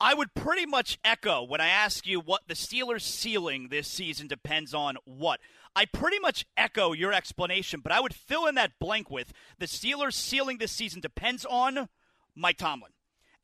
I 0.00 0.14
would 0.14 0.34
pretty 0.34 0.66
much 0.66 0.98
echo 1.04 1.44
when 1.44 1.60
I 1.60 1.68
ask 1.68 2.06
you 2.06 2.20
what 2.20 2.42
the 2.48 2.54
Steelers' 2.54 3.02
ceiling 3.02 3.68
this 3.68 3.88
season 3.88 4.26
depends 4.26 4.74
on 4.74 4.96
what. 5.04 5.40
I 5.74 5.84
pretty 5.86 6.18
much 6.18 6.44
echo 6.56 6.92
your 6.92 7.12
explanation, 7.12 7.80
but 7.80 7.92
I 7.92 8.00
would 8.00 8.14
fill 8.14 8.46
in 8.46 8.56
that 8.56 8.72
blank 8.78 9.10
with 9.10 9.32
the 9.58 9.66
Steelers' 9.66 10.14
ceiling 10.14 10.58
this 10.58 10.72
season 10.72 11.00
depends 11.00 11.46
on 11.48 11.88
Mike 12.34 12.58
Tomlin. 12.58 12.92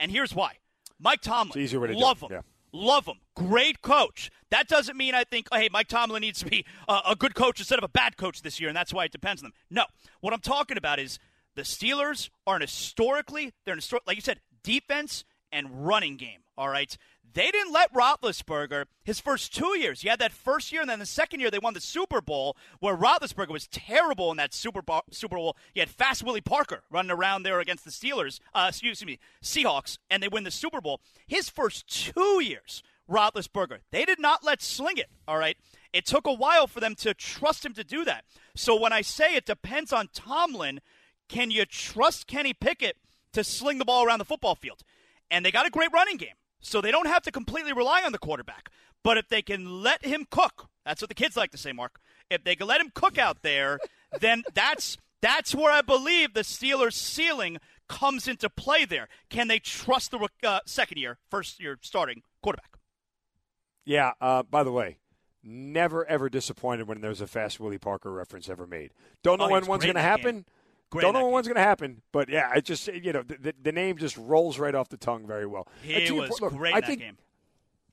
And 0.00 0.10
here's 0.10 0.34
why 0.34 0.58
Mike 0.98 1.22
Tomlin, 1.22 1.68
love 1.96 2.20
him. 2.20 2.28
Yeah. 2.32 2.40
Love 2.72 3.06
him. 3.06 3.20
Great 3.34 3.80
coach. 3.80 4.30
That 4.50 4.68
doesn't 4.68 4.96
mean 4.96 5.14
I 5.14 5.24
think, 5.24 5.48
oh, 5.50 5.56
hey, 5.56 5.68
Mike 5.72 5.88
Tomlin 5.88 6.20
needs 6.20 6.40
to 6.40 6.46
be 6.46 6.66
a, 6.86 7.00
a 7.10 7.16
good 7.16 7.34
coach 7.34 7.60
instead 7.60 7.78
of 7.78 7.84
a 7.84 7.88
bad 7.88 8.16
coach 8.16 8.42
this 8.42 8.60
year, 8.60 8.68
and 8.68 8.76
that's 8.76 8.92
why 8.92 9.04
it 9.04 9.12
depends 9.12 9.42
on 9.42 9.46
them. 9.46 9.54
No. 9.70 9.84
What 10.20 10.34
I'm 10.34 10.40
talking 10.40 10.76
about 10.76 10.98
is 10.98 11.18
the 11.54 11.62
Steelers 11.62 12.28
are 12.46 12.56
an 12.56 12.60
historically, 12.62 13.52
they're 13.64 13.72
an 13.72 13.78
historic, 13.78 14.02
like 14.06 14.16
you 14.16 14.22
said, 14.22 14.40
defense 14.62 15.24
and 15.52 15.86
running 15.86 16.16
game. 16.16 16.40
All 16.56 16.68
right. 16.68 16.96
They 17.34 17.50
didn't 17.50 17.72
let 17.72 17.92
Roethlisberger 17.92 18.86
his 19.04 19.20
first 19.20 19.54
two 19.54 19.78
years. 19.78 20.00
he 20.00 20.08
had 20.08 20.18
that 20.18 20.32
first 20.32 20.72
year, 20.72 20.80
and 20.80 20.90
then 20.90 20.98
the 20.98 21.06
second 21.06 21.40
year 21.40 21.50
they 21.50 21.58
won 21.58 21.74
the 21.74 21.80
Super 21.80 22.20
Bowl, 22.20 22.56
where 22.80 22.96
Roethlisberger 22.96 23.50
was 23.50 23.68
terrible 23.68 24.30
in 24.30 24.38
that 24.38 24.54
Super 24.54 24.82
Bowl. 24.82 25.02
Super 25.10 25.36
Bowl. 25.36 25.56
You 25.74 25.82
had 25.82 25.90
Fast 25.90 26.24
Willie 26.24 26.40
Parker 26.40 26.82
running 26.90 27.10
around 27.10 27.42
there 27.42 27.60
against 27.60 27.84
the 27.84 27.90
Steelers. 27.90 28.40
Uh, 28.54 28.66
excuse 28.70 29.04
me, 29.04 29.18
Seahawks, 29.42 29.98
and 30.10 30.22
they 30.22 30.28
win 30.28 30.44
the 30.44 30.50
Super 30.50 30.80
Bowl. 30.80 31.00
His 31.26 31.48
first 31.48 31.86
two 31.86 32.42
years, 32.42 32.82
Roethlisberger, 33.10 33.78
they 33.90 34.04
did 34.04 34.18
not 34.18 34.42
let 34.44 34.62
sling 34.62 34.96
it. 34.96 35.10
All 35.26 35.38
right. 35.38 35.56
It 35.92 36.06
took 36.06 36.26
a 36.26 36.32
while 36.32 36.66
for 36.66 36.80
them 36.80 36.94
to 36.96 37.14
trust 37.14 37.64
him 37.64 37.72
to 37.74 37.84
do 37.84 38.04
that. 38.04 38.24
So 38.54 38.78
when 38.78 38.92
I 38.92 39.02
say 39.02 39.34
it 39.34 39.46
depends 39.46 39.92
on 39.92 40.08
Tomlin, 40.12 40.80
can 41.28 41.50
you 41.50 41.64
trust 41.64 42.26
Kenny 42.26 42.52
Pickett 42.52 42.96
to 43.32 43.44
sling 43.44 43.78
the 43.78 43.84
ball 43.84 44.04
around 44.04 44.18
the 44.18 44.24
football 44.24 44.54
field? 44.54 44.82
And 45.30 45.44
they 45.44 45.50
got 45.50 45.66
a 45.66 45.70
great 45.70 45.92
running 45.92 46.16
game. 46.16 46.34
So 46.60 46.80
they 46.80 46.90
don't 46.90 47.06
have 47.06 47.22
to 47.22 47.30
completely 47.30 47.72
rely 47.72 48.02
on 48.02 48.12
the 48.12 48.18
quarterback. 48.18 48.70
But 49.04 49.16
if 49.16 49.28
they 49.28 49.42
can 49.42 49.82
let 49.82 50.04
him 50.04 50.26
cook, 50.28 50.68
that's 50.84 51.00
what 51.00 51.08
the 51.08 51.14
kids 51.14 51.36
like 51.36 51.50
to 51.52 51.58
say, 51.58 51.72
Mark. 51.72 52.00
If 52.30 52.44
they 52.44 52.56
can 52.56 52.66
let 52.66 52.80
him 52.80 52.90
cook 52.94 53.16
out 53.16 53.42
there, 53.42 53.78
then 54.20 54.42
that's 54.54 54.96
that's 55.20 55.54
where 55.54 55.72
I 55.72 55.82
believe 55.82 56.34
the 56.34 56.40
Steelers' 56.40 56.94
ceiling 56.94 57.58
comes 57.88 58.28
into 58.28 58.50
play. 58.50 58.84
There, 58.84 59.08
can 59.30 59.48
they 59.48 59.58
trust 59.58 60.10
the 60.10 60.28
uh, 60.42 60.60
second 60.66 60.98
year, 60.98 61.18
first 61.30 61.60
year 61.60 61.78
starting 61.82 62.22
quarterback? 62.42 62.76
Yeah. 63.84 64.12
Uh, 64.20 64.42
by 64.42 64.62
the 64.62 64.72
way, 64.72 64.98
never 65.42 66.04
ever 66.06 66.28
disappointed 66.28 66.88
when 66.88 67.00
there's 67.00 67.20
a 67.20 67.26
fast 67.26 67.58
Willie 67.60 67.78
Parker 67.78 68.12
reference 68.12 68.48
ever 68.48 68.66
made. 68.66 68.92
Don't 69.22 69.38
know 69.38 69.46
oh, 69.46 69.50
when 69.50 69.66
one's 69.66 69.84
going 69.84 69.94
to 69.94 70.02
happen. 70.02 70.36
Game. 70.36 70.44
Great 70.90 71.02
Don't 71.02 71.12
know 71.12 71.24
when 71.24 71.32
one's 71.32 71.46
going 71.46 71.56
to 71.56 71.62
happen, 71.62 72.00
but 72.12 72.30
yeah, 72.30 72.54
it 72.56 72.64
just 72.64 72.86
you 72.88 73.12
know 73.12 73.22
the, 73.22 73.54
the, 73.62 73.72
name 73.72 73.98
just 73.98 74.16
rolls 74.16 74.58
right 74.58 74.74
off 74.74 74.88
the 74.88 74.96
tongue 74.96 75.26
very 75.26 75.46
well. 75.46 75.68
He 75.82 76.10
was 76.10 76.40
look, 76.40 76.54
great 76.54 76.74
I 76.74 76.80
think, 76.80 77.00
game. 77.00 77.18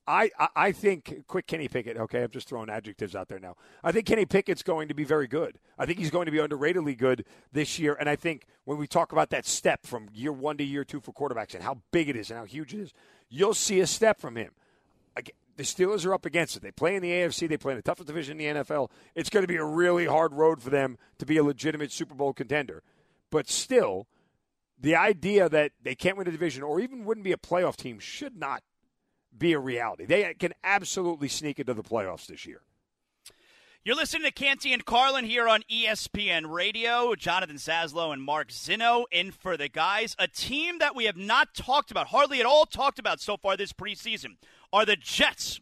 I, 0.08 0.30
I 0.54 0.72
think 0.72 1.24
quick 1.26 1.46
Kenny 1.46 1.66
Pickett. 1.68 1.96
Okay, 1.96 2.22
I'm 2.22 2.30
just 2.30 2.48
throwing 2.48 2.70
adjectives 2.70 3.16
out 3.16 3.28
there 3.28 3.40
now. 3.40 3.56
I 3.82 3.90
think 3.90 4.06
Kenny 4.06 4.24
Pickett's 4.24 4.62
going 4.62 4.86
to 4.88 4.94
be 4.94 5.02
very 5.02 5.26
good. 5.26 5.58
I 5.78 5.84
think 5.84 5.98
he's 5.98 6.10
going 6.10 6.26
to 6.26 6.32
be 6.32 6.38
underratedly 6.38 6.96
good 6.96 7.24
this 7.52 7.78
year. 7.78 7.96
And 7.98 8.08
I 8.08 8.14
think 8.14 8.46
when 8.64 8.78
we 8.78 8.86
talk 8.86 9.10
about 9.10 9.30
that 9.30 9.46
step 9.46 9.84
from 9.84 10.08
year 10.14 10.32
one 10.32 10.58
to 10.58 10.64
year 10.64 10.84
two 10.84 11.00
for 11.00 11.12
quarterbacks 11.12 11.54
and 11.54 11.62
how 11.64 11.78
big 11.90 12.08
it 12.08 12.14
is 12.14 12.30
and 12.30 12.38
how 12.38 12.44
huge 12.44 12.72
it 12.72 12.80
is, 12.80 12.92
you'll 13.28 13.54
see 13.54 13.80
a 13.80 13.86
step 13.86 14.20
from 14.20 14.36
him. 14.36 14.52
The 15.56 15.62
Steelers 15.62 16.04
are 16.04 16.12
up 16.12 16.26
against 16.26 16.56
it. 16.56 16.62
They 16.62 16.70
play 16.70 16.96
in 16.96 17.02
the 17.02 17.10
AFC. 17.10 17.48
They 17.48 17.56
play 17.56 17.72
in 17.72 17.78
the 17.78 17.82
toughest 17.82 18.06
division 18.06 18.40
in 18.40 18.56
the 18.56 18.62
NFL. 18.62 18.90
It's 19.14 19.30
going 19.30 19.42
to 19.42 19.48
be 19.48 19.56
a 19.56 19.64
really 19.64 20.06
hard 20.06 20.34
road 20.34 20.62
for 20.62 20.70
them 20.70 20.98
to 21.18 21.26
be 21.26 21.38
a 21.38 21.42
legitimate 21.42 21.92
Super 21.92 22.14
Bowl 22.14 22.34
contender. 22.34 22.82
But 23.30 23.48
still, 23.48 24.06
the 24.78 24.94
idea 24.94 25.48
that 25.48 25.72
they 25.82 25.94
can't 25.94 26.18
win 26.18 26.28
a 26.28 26.30
division 26.30 26.62
or 26.62 26.80
even 26.80 27.04
wouldn't 27.04 27.24
be 27.24 27.32
a 27.32 27.38
playoff 27.38 27.76
team 27.76 27.98
should 27.98 28.36
not 28.36 28.62
be 29.36 29.52
a 29.52 29.58
reality. 29.58 30.04
They 30.04 30.34
can 30.34 30.52
absolutely 30.62 31.28
sneak 31.28 31.58
into 31.58 31.74
the 31.74 31.82
playoffs 31.82 32.26
this 32.26 32.46
year. 32.46 32.60
You're 33.86 33.94
listening 33.94 34.24
to 34.24 34.32
Canty 34.32 34.72
and 34.72 34.84
Carlin 34.84 35.24
here 35.24 35.46
on 35.46 35.62
ESPN 35.70 36.50
Radio. 36.50 37.14
Jonathan 37.14 37.54
Zaslow 37.54 38.12
and 38.12 38.20
Mark 38.20 38.48
Zinno 38.48 39.04
in 39.12 39.30
for 39.30 39.56
the 39.56 39.68
guys. 39.68 40.16
A 40.18 40.26
team 40.26 40.78
that 40.80 40.96
we 40.96 41.04
have 41.04 41.16
not 41.16 41.54
talked 41.54 41.92
about, 41.92 42.08
hardly 42.08 42.40
at 42.40 42.46
all 42.46 42.66
talked 42.66 42.98
about 42.98 43.20
so 43.20 43.36
far 43.36 43.56
this 43.56 43.72
preseason, 43.72 44.38
are 44.72 44.84
the 44.84 44.96
Jets. 44.96 45.60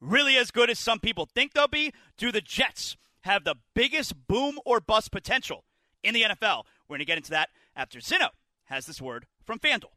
Really 0.00 0.36
as 0.36 0.50
good 0.50 0.70
as 0.70 0.78
some 0.78 1.00
people 1.00 1.26
think 1.26 1.54
they'll 1.54 1.68
be? 1.68 1.92
Do 2.16 2.30
the 2.30 2.40
Jets 2.40 2.96
have 3.22 3.44
the 3.44 3.56
biggest 3.74 4.26
boom 4.28 4.58
or 4.64 4.80
bust 4.80 5.10
potential 5.10 5.64
in 6.02 6.14
the 6.14 6.22
NFL? 6.22 6.64
We're 6.88 6.94
going 6.94 7.00
to 7.00 7.04
get 7.04 7.18
into 7.18 7.30
that 7.30 7.50
after 7.74 7.98
Zinno 7.98 8.28
has 8.64 8.86
this 8.86 9.02
word 9.02 9.26
from 9.44 9.58
FanDuel. 9.58 9.92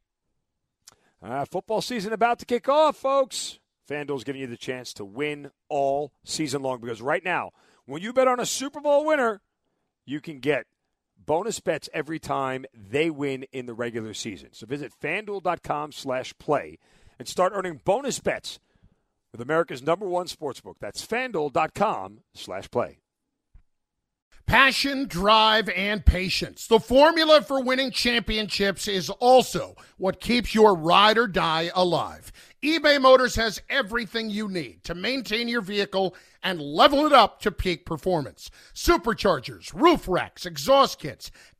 Uh, 1.22 1.46
football 1.46 1.82
season 1.82 2.14
about 2.14 2.40
to 2.40 2.46
kick 2.46 2.68
off, 2.68 2.98
folks. 2.98 3.60
FanDuel's 3.88 4.24
giving 4.24 4.42
you 4.42 4.48
the 4.48 4.58
chance 4.58 4.94
to 4.94 5.06
win 5.06 5.52
all 5.70 6.14
season 6.24 6.62
long 6.62 6.80
because 6.80 7.02
right 7.02 7.24
now, 7.24 7.52
when 7.86 8.02
you 8.02 8.14
bet 8.14 8.28
on 8.28 8.40
a 8.40 8.46
Super 8.46 8.80
Bowl 8.80 9.06
winner, 9.06 9.42
you 10.06 10.20
can 10.20 10.40
get 10.40 10.66
bonus 11.26 11.60
bets 11.60 11.90
every 11.94 12.20
time 12.20 12.66
they 12.74 13.10
win 13.10 13.44
in 13.52 13.66
the 13.66 13.74
regular 13.74 14.14
season. 14.14 14.50
So 14.54 14.66
visit 14.66 14.92
fanduel.com 15.00 15.92
slash 15.92 16.34
play 16.40 16.80
and 17.22 17.28
start 17.28 17.54
earning 17.56 17.80
bonus 17.86 18.20
bets 18.20 18.58
with 19.32 19.42
America's 19.42 19.84
number 19.84 20.08
one 20.08 20.26
sportsbook. 20.26 20.74
That's 20.82 21.06
fanduel.com 21.06 22.22
slash 22.34 22.72
play. 22.72 22.98
Passion, 24.48 25.06
drive, 25.08 25.70
and 25.70 26.04
patience. 26.04 26.66
The 26.66 26.80
formula 26.80 27.44
for 27.44 27.62
winning 27.62 27.92
championships 27.92 28.88
is 28.88 29.12
also 29.12 29.76
what 29.98 30.20
keeps 30.20 30.56
your 30.56 30.76
ride 30.76 31.20
or 31.20 31.28
die 31.28 31.70
alive. 31.76 32.32
eBay 32.64 33.00
Motors 33.00 33.36
has 33.36 33.62
everything 33.70 34.32
you 34.32 34.50
need 34.50 34.84
to 34.86 34.96
maintain 34.96 35.48
your 35.48 35.62
vehicle 35.62 36.16
and 36.42 36.60
level 36.60 37.06
it 37.06 37.14
up 37.14 37.40
to 37.42 37.52
peak 37.52 37.86
performance. 37.86 38.50
Superchargers, 38.74 39.72
roof 39.80 40.08
racks, 40.08 40.48
exhaust 40.48 40.98
kits, 40.98 41.30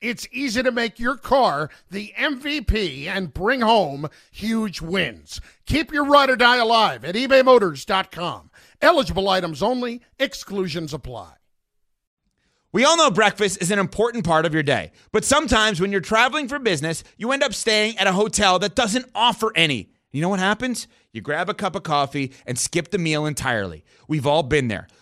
it's 0.00 0.28
easy 0.30 0.62
to 0.62 0.70
make 0.70 0.98
your 0.98 1.16
car 1.16 1.70
the 1.90 2.12
MVP 2.18 3.06
and 3.06 3.34
bring 3.34 3.60
home 3.60 4.08
huge 4.30 4.80
wins. 4.80 5.40
Keep 5.66 5.92
your 5.92 6.04
ride 6.04 6.30
or 6.30 6.36
die 6.36 6.58
alive 6.58 7.04
at 7.04 7.14
ebaymotors.com. 7.14 8.50
Eligible 8.80 9.28
items 9.28 9.62
only, 9.62 10.02
exclusions 10.18 10.94
apply. 10.94 11.32
We 12.70 12.84
all 12.84 12.98
know 12.98 13.10
breakfast 13.10 13.62
is 13.62 13.70
an 13.70 13.78
important 13.78 14.24
part 14.24 14.44
of 14.44 14.52
your 14.52 14.62
day, 14.62 14.92
but 15.10 15.24
sometimes 15.24 15.80
when 15.80 15.90
you're 15.90 16.02
traveling 16.02 16.48
for 16.48 16.58
business, 16.58 17.02
you 17.16 17.32
end 17.32 17.42
up 17.42 17.54
staying 17.54 17.96
at 17.96 18.06
a 18.06 18.12
hotel 18.12 18.58
that 18.58 18.74
doesn't 18.74 19.06
offer 19.14 19.50
any. 19.54 19.90
You 20.10 20.20
know 20.20 20.28
what 20.28 20.38
happens? 20.38 20.86
You 21.12 21.22
grab 21.22 21.48
a 21.48 21.54
cup 21.54 21.74
of 21.74 21.82
coffee 21.82 22.32
and 22.46 22.58
skip 22.58 22.90
the 22.90 22.98
meal 22.98 23.26
entirely. 23.26 23.84
We've 24.06 24.26
all 24.26 24.42
been 24.42 24.68
there. 24.68 24.86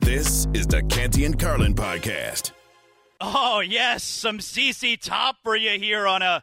This 0.00 0.46
is 0.52 0.66
the 0.66 0.82
Canty 0.82 1.24
and 1.24 1.38
Carlin 1.38 1.74
podcast. 1.74 2.52
Oh, 3.20 3.60
yes, 3.60 4.02
some 4.02 4.40
ZZ 4.40 4.96
Top 5.00 5.36
for 5.42 5.56
you 5.56 5.78
here 5.78 6.06
on 6.06 6.22
a 6.22 6.42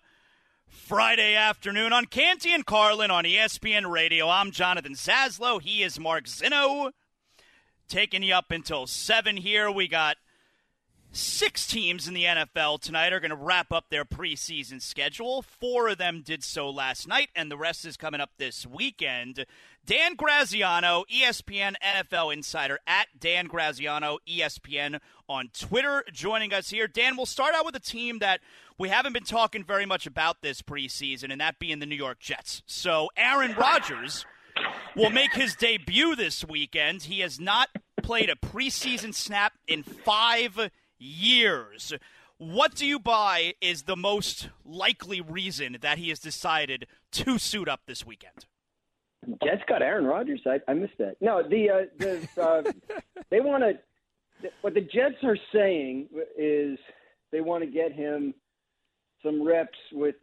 Friday 0.68 1.36
afternoon 1.36 1.94
on 1.94 2.06
Canty 2.06 2.54
and 2.54 2.66
Carlin 2.66 3.12
on 3.12 3.26
ESPN 3.26 3.92
Radio. 3.92 4.28
I'm 4.30 4.52
Jonathan 4.52 4.94
Zaslow. 4.94 5.62
He 5.62 5.84
is 5.84 6.00
Mark 6.00 6.26
Zinno. 6.26 6.92
Taking 7.88 8.24
you 8.24 8.34
up 8.34 8.52
until 8.52 8.88
7 8.88 9.38
here. 9.38 9.70
We 9.70 9.88
got 9.88 10.18
six 11.12 11.66
teams 11.68 12.08
in 12.08 12.14
the 12.14 12.26
NFL 12.26 12.82
tonight 12.82 13.14
are 13.14 13.20
going 13.20 13.32
to 13.32 13.36
wrap 13.36 13.72
up 13.72 13.86
their 13.90 14.06
preseason 14.06 14.82
schedule. 14.82 15.42
Four 15.42 15.90
of 15.90 15.98
them 15.98 16.22
did 16.24 16.44
so 16.44 16.70
last 16.70 17.08
night, 17.08 17.30
and 17.36 17.50
the 17.50 17.58
rest 17.58 17.86
is 17.86 17.98
coming 17.98 18.22
up 18.22 18.32
this 18.38 18.66
weekend. 18.66 19.46
Dan 19.86 20.16
Graziano, 20.16 21.06
ESPN 21.12 21.76
NFL 21.84 22.34
insider 22.34 22.80
at 22.86 23.08
Dan 23.20 23.48
Graziano, 23.48 24.18
ESPN 24.28 25.00
on 25.30 25.50
Twitter, 25.58 26.04
joining 26.12 26.54
us 26.54 26.70
here. 26.70 26.88
Dan, 26.88 27.16
we'll 27.16 27.26
start 27.26 27.56
out 27.56 27.66
with 27.66 27.76
a 27.76 27.80
team 27.80 28.20
that 28.20 28.42
we 28.78 28.90
haven't 28.90 29.14
been 29.14 29.24
talking 29.24 29.64
very 29.64 29.86
much 29.86 30.06
about 30.06 30.42
this 30.42 30.62
preseason, 30.62 31.32
and 31.32 31.42
that 31.42 31.60
being 31.60 31.80
the 31.80 31.86
New 31.86 31.96
York 31.96 32.20
Jets. 32.20 32.62
So 32.66 33.10
Aaron 33.18 33.54
Rodgers 33.56 34.26
will 34.96 35.10
make 35.10 35.34
his 35.34 35.56
debut 35.56 36.16
this 36.16 36.44
weekend. 36.44 37.04
He 37.04 37.22
has 37.22 37.40
not 37.40 37.70
played 38.04 38.30
a 38.30 38.36
preseason 38.36 39.14
snap 39.14 39.54
in 39.68 39.84
five 39.84 40.70
years. 41.00 41.94
What 42.38 42.76
do 42.76 42.86
you 42.86 43.00
buy 43.00 43.56
is 43.62 43.84
the 43.84 43.96
most 43.96 44.50
likely 44.64 45.22
reason 45.22 45.78
that 45.82 45.98
he 45.98 46.10
has 46.10 46.20
decided 46.20 46.88
to 47.14 47.38
suit 47.40 47.68
up 47.68 47.82
this 47.88 48.06
weekend? 48.06 48.46
Jets 49.44 49.64
got 49.68 49.82
Aaron 49.82 50.06
Rodgers. 50.06 50.42
I, 50.46 50.60
I 50.68 50.74
missed 50.74 50.98
that. 51.00 51.16
No, 51.20 51.42
the 51.42 51.70
uh, 51.70 51.86
the 51.98 52.42
uh, 52.42 52.72
they 53.30 53.42
want 53.42 53.64
to. 53.64 54.50
What 54.62 54.76
the 54.76 54.82
Jets 54.82 55.24
are 55.24 55.38
saying 55.52 56.10
is 56.38 56.78
they 57.32 57.42
want 57.42 57.64
to 57.64 57.70
get 57.70 57.92
him 57.92 58.36
some 59.24 59.44
reps 59.44 59.78
with 59.92 60.16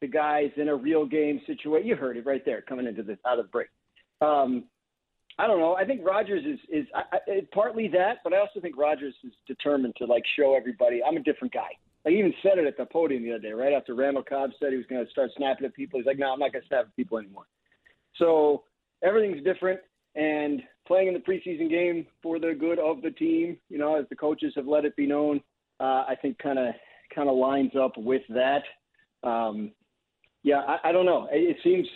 the 0.00 0.06
guys 0.06 0.50
in 0.56 0.68
a 0.68 0.76
real 0.76 1.06
game 1.06 1.40
situation. 1.46 1.88
You 1.88 1.96
heard 1.96 2.16
it 2.16 2.26
right 2.26 2.44
there 2.44 2.60
coming 2.62 2.86
into 2.86 3.02
the 3.02 3.18
out 3.26 3.38
of 3.38 3.46
the 3.46 3.50
break. 3.50 3.68
Um, 4.20 4.64
I 5.38 5.46
don't 5.46 5.60
know. 5.60 5.76
I 5.76 5.84
think 5.84 6.04
Rodgers 6.04 6.44
is 6.44 6.58
is 6.68 6.86
I, 6.94 7.16
I, 7.16 7.40
partly 7.52 7.88
that, 7.88 8.18
but 8.24 8.32
I 8.32 8.38
also 8.38 8.60
think 8.60 8.76
Rodgers 8.76 9.14
is 9.24 9.32
determined 9.46 9.94
to 9.98 10.04
like 10.04 10.24
show 10.36 10.56
everybody 10.56 11.00
I'm 11.02 11.16
a 11.16 11.22
different 11.22 11.54
guy. 11.54 11.70
I 12.06 12.10
even 12.10 12.32
said 12.42 12.58
it 12.58 12.66
at 12.66 12.76
the 12.76 12.86
podium 12.86 13.22
the 13.22 13.32
other 13.32 13.42
day, 13.42 13.52
right 13.52 13.72
after 13.72 13.94
Randall 13.94 14.22
Cobb 14.22 14.50
said 14.58 14.70
he 14.70 14.76
was 14.76 14.86
going 14.86 15.04
to 15.04 15.10
start 15.10 15.30
snapping 15.36 15.66
at 15.66 15.74
people. 15.74 15.98
He's 15.98 16.06
like, 16.06 16.18
"No, 16.18 16.32
I'm 16.32 16.38
not 16.38 16.52
going 16.52 16.62
to 16.62 16.68
snap 16.68 16.86
at 16.86 16.96
people 16.96 17.18
anymore." 17.18 17.46
So 18.16 18.64
everything's 19.02 19.44
different, 19.44 19.80
and 20.16 20.62
playing 20.86 21.08
in 21.08 21.14
the 21.14 21.20
preseason 21.20 21.70
game 21.70 22.06
for 22.22 22.40
the 22.40 22.56
good 22.58 22.78
of 22.78 23.02
the 23.02 23.10
team, 23.10 23.58
you 23.68 23.78
know, 23.78 23.96
as 23.96 24.06
the 24.08 24.16
coaches 24.16 24.52
have 24.56 24.66
let 24.66 24.84
it 24.84 24.96
be 24.96 25.06
known, 25.06 25.40
uh, 25.80 26.04
I 26.08 26.16
think 26.20 26.38
kind 26.38 26.58
of 26.58 26.74
kind 27.14 27.28
of 27.28 27.36
lines 27.36 27.72
up 27.80 27.92
with 27.96 28.22
that. 28.30 28.62
Um, 29.22 29.72
yeah, 30.42 30.62
I, 30.66 30.88
I 30.88 30.92
don't 30.92 31.06
know. 31.06 31.28
It, 31.30 31.56
it 31.56 31.56
seems 31.62 31.86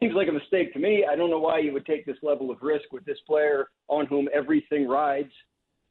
seems 0.00 0.14
like 0.14 0.28
a 0.28 0.32
mistake 0.32 0.72
to 0.72 0.78
me. 0.78 1.04
I 1.10 1.16
don't 1.16 1.30
know 1.30 1.38
why 1.38 1.58
you 1.58 1.72
would 1.72 1.86
take 1.86 2.06
this 2.06 2.16
level 2.22 2.50
of 2.50 2.58
risk 2.62 2.92
with 2.92 3.04
this 3.04 3.18
player 3.26 3.68
on 3.88 4.06
whom 4.06 4.28
everything 4.32 4.86
rides 4.86 5.32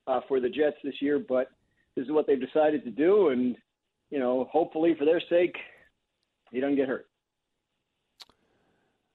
uh, 0.07 0.21
for 0.27 0.39
the 0.39 0.49
Jets 0.49 0.77
this 0.83 1.01
year, 1.01 1.19
but 1.19 1.49
this 1.95 2.05
is 2.05 2.11
what 2.11 2.27
they've 2.27 2.39
decided 2.39 2.83
to 2.85 2.91
do, 2.91 3.29
and 3.29 3.55
you 4.09 4.19
know, 4.19 4.47
hopefully 4.51 4.95
for 4.97 5.03
their 5.03 5.21
sake, 5.29 5.55
he 6.51 6.61
doesn't 6.61 6.77
get 6.77 6.87
hurt. 6.87 7.07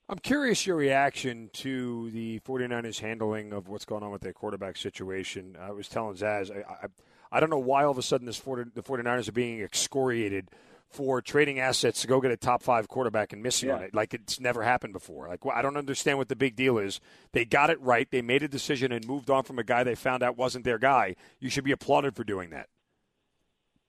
I'm 0.08 0.18
curious 0.18 0.66
your 0.66 0.76
reaction 0.76 1.48
to 1.54 2.10
the 2.10 2.40
49ers 2.40 2.98
handling 2.98 3.54
of 3.54 3.68
what's 3.68 3.86
going 3.86 4.02
on 4.02 4.10
with 4.10 4.20
their 4.20 4.34
quarterback 4.34 4.76
situation. 4.76 5.56
I 5.58 5.70
was 5.70 5.88
telling 5.88 6.16
Zaz, 6.16 6.50
I, 6.50 6.70
I, 6.70 6.86
I 7.30 7.40
don't 7.40 7.48
know 7.48 7.58
why 7.58 7.84
all 7.84 7.92
of 7.92 7.98
a 7.98 8.02
sudden 8.02 8.26
this 8.26 8.36
40, 8.36 8.72
the 8.74 8.82
49ers 8.82 9.28
are 9.28 9.32
being 9.32 9.62
excoriated 9.62 10.50
for 10.92 11.20
trading 11.22 11.58
assets 11.58 12.02
to 12.02 12.06
go 12.06 12.20
get 12.20 12.30
a 12.30 12.36
top 12.36 12.62
five 12.62 12.88
quarterback 12.88 13.32
and 13.32 13.42
missing 13.42 13.68
Yeah. 13.68 13.76
on 13.76 13.82
it. 13.82 13.94
Like 13.94 14.14
it's 14.14 14.38
never 14.40 14.62
happened 14.62 14.92
before. 14.92 15.28
Like 15.28 15.44
well, 15.44 15.54
I 15.56 15.62
don't 15.62 15.76
understand 15.76 16.18
what 16.18 16.28
the 16.28 16.36
big 16.36 16.54
deal 16.56 16.78
is. 16.78 17.00
They 17.32 17.44
got 17.44 17.70
it 17.70 17.80
right. 17.80 18.10
They 18.10 18.22
made 18.22 18.42
a 18.42 18.48
decision 18.48 18.92
and 18.92 19.06
moved 19.06 19.30
on 19.30 19.44
from 19.44 19.58
a 19.58 19.64
guy 19.64 19.84
they 19.84 19.94
found 19.94 20.22
out 20.22 20.36
wasn't 20.36 20.64
their 20.64 20.78
guy. 20.78 21.16
You 21.40 21.48
should 21.50 21.64
be 21.64 21.72
applauded 21.72 22.14
for 22.16 22.24
doing 22.24 22.50
that. 22.50 22.68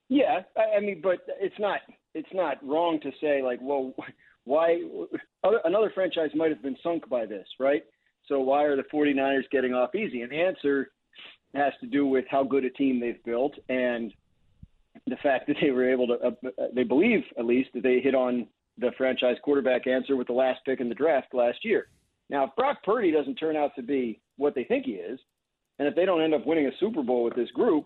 Yeah, 0.09 0.41
I, 0.57 0.77
I 0.77 0.79
mean, 0.79 1.01
but 1.01 1.19
it's 1.39 1.57
not 1.59 1.79
it's 2.13 2.29
not 2.33 2.57
wrong 2.65 2.99
to 3.01 3.11
say 3.21 3.41
like, 3.41 3.59
well, 3.61 3.93
why 4.45 4.81
other, 5.43 5.59
another 5.65 5.91
franchise 5.93 6.29
might 6.35 6.51
have 6.51 6.61
been 6.61 6.77
sunk 6.83 7.07
by 7.09 7.25
this, 7.25 7.47
right? 7.59 7.83
So 8.27 8.39
why 8.39 8.63
are 8.63 8.75
the 8.75 8.83
49ers 8.83 9.49
getting 9.51 9.73
off 9.73 9.95
easy? 9.95 10.21
And 10.21 10.31
the 10.31 10.41
answer 10.41 10.91
has 11.53 11.73
to 11.81 11.87
do 11.87 12.05
with 12.05 12.25
how 12.29 12.43
good 12.43 12.63
a 12.65 12.69
team 12.69 12.99
they've 12.99 13.23
built 13.25 13.53
and 13.69 14.13
the 15.07 15.17
fact 15.17 15.47
that 15.47 15.57
they 15.61 15.71
were 15.71 15.89
able 15.89 16.07
to, 16.07 16.13
uh, 16.13 16.31
they 16.73 16.83
believe 16.83 17.21
at 17.37 17.45
least 17.45 17.69
that 17.73 17.83
they 17.83 17.99
hit 17.99 18.15
on 18.15 18.47
the 18.77 18.91
franchise 18.97 19.37
quarterback 19.43 19.85
answer 19.87 20.15
with 20.15 20.27
the 20.27 20.33
last 20.33 20.59
pick 20.65 20.79
in 20.79 20.89
the 20.89 20.95
draft 20.95 21.33
last 21.33 21.63
year. 21.63 21.87
Now, 22.29 22.45
if 22.45 22.55
Brock 22.55 22.77
Purdy 22.83 23.11
doesn't 23.11 23.35
turn 23.35 23.55
out 23.55 23.71
to 23.75 23.83
be 23.83 24.21
what 24.37 24.55
they 24.55 24.63
think 24.63 24.85
he 24.85 24.93
is, 24.93 25.19
and 25.79 25.87
if 25.87 25.95
they 25.95 26.05
don't 26.05 26.21
end 26.21 26.33
up 26.33 26.45
winning 26.45 26.67
a 26.67 26.77
Super 26.79 27.03
Bowl 27.03 27.23
with 27.23 27.35
this 27.35 27.51
group, 27.51 27.85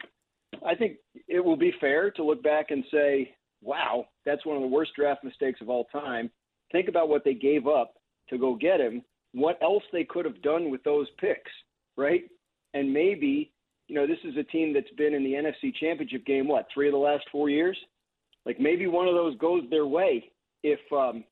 I 0.66 0.76
think 0.76 0.98
it 1.28 1.44
will 1.44 1.58
be 1.58 1.74
fair 1.82 2.12
to 2.12 2.24
look 2.24 2.44
back 2.44 2.72
and 2.72 2.84
say, 2.92 3.34
wow, 3.62 4.06
that's 4.26 4.46
one 4.46 4.56
of 4.56 4.62
the 4.62 4.68
worst 4.68 4.92
draft 4.96 5.24
mistakes 5.24 5.62
of 5.62 5.70
all 5.70 5.86
time. 5.86 6.30
Think 6.72 6.88
about 6.88 7.10
what 7.10 7.24
they 7.24 7.34
gave 7.34 7.68
up 7.68 7.96
to 8.30 8.38
go 8.38 8.56
get 8.56 8.80
him, 8.80 9.04
what 9.34 9.58
else 9.62 9.84
they 9.92 10.04
could 10.04 10.26
have 10.26 10.42
done 10.42 10.70
with 10.70 10.84
those 10.84 11.08
picks, 11.20 11.52
right? 11.96 12.24
And 12.74 12.94
maybe, 12.94 13.52
you 13.88 13.96
know, 13.96 14.06
this 14.06 14.20
is 14.24 14.36
a 14.38 14.44
team 14.44 14.74
that's 14.74 14.90
been 14.98 15.14
in 15.14 15.24
the 15.24 15.34
NFC 15.34 15.74
Championship 15.80 16.26
game, 16.26 16.48
what, 16.48 16.68
three 16.74 16.88
of 16.88 16.92
the 16.94 16.98
last 16.98 17.26
four 17.32 17.50
years? 17.50 17.78
like 18.48 18.60
maybe 18.60 18.88
one 18.88 19.08
of 19.08 19.14
those 19.14 19.38
goes 19.38 19.64
their 19.70 19.86
way 19.86 20.32
if 20.64 20.80
um, 20.92 21.24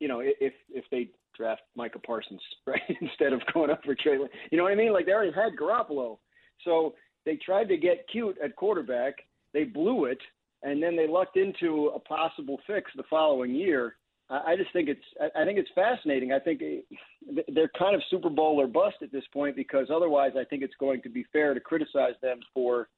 you 0.00 0.08
know 0.08 0.20
if 0.20 0.52
if 0.68 0.84
they 0.90 1.08
draft 1.34 1.62
Micah 1.76 2.00
Parsons 2.00 2.40
right 2.66 2.82
instead 3.00 3.32
of 3.32 3.40
going 3.54 3.70
up 3.70 3.82
for 3.84 3.94
Trey. 3.94 4.18
You 4.50 4.58
know 4.58 4.64
what 4.64 4.72
I 4.72 4.76
mean? 4.76 4.92
Like 4.92 5.06
they 5.06 5.12
already 5.12 5.32
had 5.32 5.56
Garoppolo, 5.58 6.18
so 6.64 6.94
they 7.24 7.36
tried 7.36 7.68
to 7.68 7.78
get 7.78 8.06
cute 8.10 8.36
at 8.44 8.56
quarterback. 8.56 9.14
They 9.54 9.64
blew 9.64 10.04
it, 10.06 10.18
and 10.62 10.82
then 10.82 10.96
they 10.96 11.06
lucked 11.06 11.36
into 11.36 11.92
a 11.94 12.00
possible 12.00 12.58
fix 12.66 12.90
the 12.96 13.04
following 13.08 13.54
year. 13.54 13.94
I 14.28 14.56
just 14.56 14.72
think 14.72 14.88
it's 14.88 15.04
I 15.36 15.44
think 15.44 15.58
it's 15.58 15.70
fascinating. 15.74 16.32
I 16.32 16.40
think 16.40 16.60
eh, 16.60 17.42
they're 17.48 17.70
kind 17.78 17.94
of 17.94 18.02
Super 18.10 18.28
Bowl 18.28 18.60
or 18.60 18.66
bust 18.66 18.96
at 19.02 19.12
this 19.12 19.24
point 19.32 19.54
because 19.54 19.86
otherwise 19.94 20.32
I 20.36 20.44
think 20.44 20.62
it's 20.62 20.74
going 20.80 21.00
to 21.02 21.08
be 21.08 21.24
fair 21.32 21.54
to 21.54 21.60
criticize 21.60 22.14
them 22.22 22.40
for, 22.52 22.88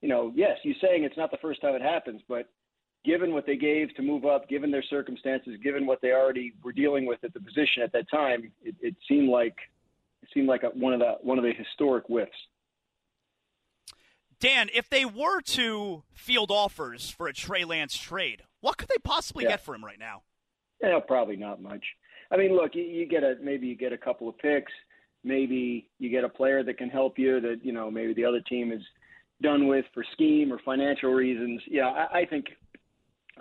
you 0.00 0.08
know, 0.08 0.32
yes, 0.34 0.58
you 0.64 0.74
saying 0.80 1.04
it's 1.04 1.16
not 1.16 1.30
the 1.30 1.36
first 1.36 1.60
time 1.60 1.76
it 1.76 1.82
happens, 1.82 2.20
but 2.28 2.48
given 3.04 3.32
what 3.32 3.46
they 3.46 3.56
gave 3.56 3.94
to 3.94 4.02
move 4.02 4.24
up, 4.24 4.48
given 4.48 4.72
their 4.72 4.82
circumstances, 4.82 5.56
given 5.62 5.86
what 5.86 6.00
they 6.00 6.10
already 6.10 6.52
were 6.64 6.72
dealing 6.72 7.06
with 7.06 7.22
at 7.22 7.32
the 7.32 7.40
position 7.40 7.82
at 7.84 7.92
that 7.92 8.10
time, 8.10 8.50
it, 8.64 8.74
it 8.80 8.96
seemed 9.06 9.28
like 9.28 9.56
it 10.22 10.28
seemed 10.34 10.48
like 10.48 10.64
a, 10.64 10.68
one 10.68 10.92
of 10.92 10.98
the 10.98 11.12
one 11.22 11.38
of 11.38 11.44
the 11.44 11.52
historic 11.52 12.06
whiffs. 12.06 12.32
Dan, 14.40 14.68
if 14.74 14.90
they 14.90 15.04
were 15.04 15.40
to 15.40 16.02
field 16.12 16.50
offers 16.50 17.08
for 17.08 17.28
a 17.28 17.32
Trey 17.32 17.64
Lance 17.64 17.96
trade, 17.96 18.42
what 18.64 18.78
could 18.78 18.88
they 18.88 18.98
possibly 19.04 19.44
yeah. 19.44 19.50
get 19.50 19.60
for 19.60 19.74
him 19.74 19.84
right 19.84 19.98
now? 19.98 20.22
Yeah, 20.82 20.98
probably 21.06 21.36
not 21.36 21.60
much. 21.60 21.84
I 22.30 22.38
mean, 22.38 22.56
look, 22.56 22.74
you, 22.74 22.82
you 22.82 23.06
get 23.06 23.22
a 23.22 23.34
maybe 23.42 23.66
you 23.66 23.76
get 23.76 23.92
a 23.92 23.98
couple 23.98 24.26
of 24.26 24.38
picks, 24.38 24.72
maybe 25.22 25.90
you 25.98 26.08
get 26.08 26.24
a 26.24 26.28
player 26.30 26.62
that 26.64 26.78
can 26.78 26.88
help 26.88 27.18
you 27.18 27.42
that 27.42 27.60
you 27.62 27.72
know 27.72 27.90
maybe 27.90 28.14
the 28.14 28.24
other 28.24 28.40
team 28.40 28.72
is 28.72 28.80
done 29.42 29.68
with 29.68 29.84
for 29.92 30.02
scheme 30.14 30.50
or 30.50 30.58
financial 30.64 31.12
reasons. 31.12 31.60
Yeah, 31.68 31.88
I, 31.88 32.20
I 32.20 32.24
think 32.24 32.46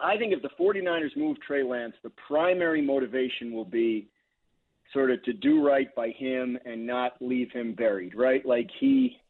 I 0.01 0.17
think 0.17 0.33
if 0.33 0.41
the 0.41 0.49
49ers 0.59 1.15
move 1.15 1.37
Trey 1.39 1.63
Lance, 1.63 1.93
the 2.03 2.11
primary 2.27 2.81
motivation 2.81 3.53
will 3.53 3.65
be 3.65 4.09
sort 4.91 5.09
of 5.09 5.23
to 5.23 5.31
do 5.31 5.65
right 5.65 5.93
by 5.95 6.09
him 6.09 6.57
and 6.65 6.85
not 6.85 7.13
leave 7.21 7.49
him 7.51 7.73
buried, 7.75 8.13
right? 8.13 8.45
Like 8.45 8.69
he, 8.79 9.21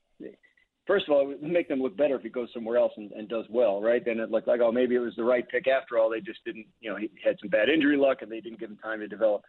first 0.86 1.08
of 1.08 1.14
all, 1.14 1.22
it 1.22 1.42
would 1.42 1.52
make 1.52 1.68
them 1.68 1.82
look 1.82 1.96
better 1.96 2.16
if 2.16 2.22
he 2.22 2.30
goes 2.30 2.50
somewhere 2.54 2.78
else 2.78 2.94
and, 2.98 3.12
and 3.12 3.30
does 3.30 3.46
well, 3.50 3.82
right? 3.82 4.04
Then 4.04 4.20
it 4.20 4.32
looked 4.32 4.48
like, 4.48 4.62
oh, 4.62 4.72
maybe 4.72 4.96
it 4.96 5.00
was 5.00 5.16
the 5.16 5.24
right 5.24 5.48
pick 5.48 5.68
after 5.68 5.98
all. 5.98 6.10
They 6.10 6.20
just 6.20 6.44
didn't, 6.46 6.66
you 6.82 6.90
know, 6.90 6.98
he 6.98 7.10
had 7.24 7.38
some 7.40 7.50
bad 7.50 7.70
injury 7.70 7.98
luck 7.98 8.22
and 8.22 8.32
they 8.32 8.42
didn't 8.42 8.60
give 8.60 8.70
him 8.70 8.78
time 8.78 9.00
to 9.00 9.08
develop. 9.08 9.44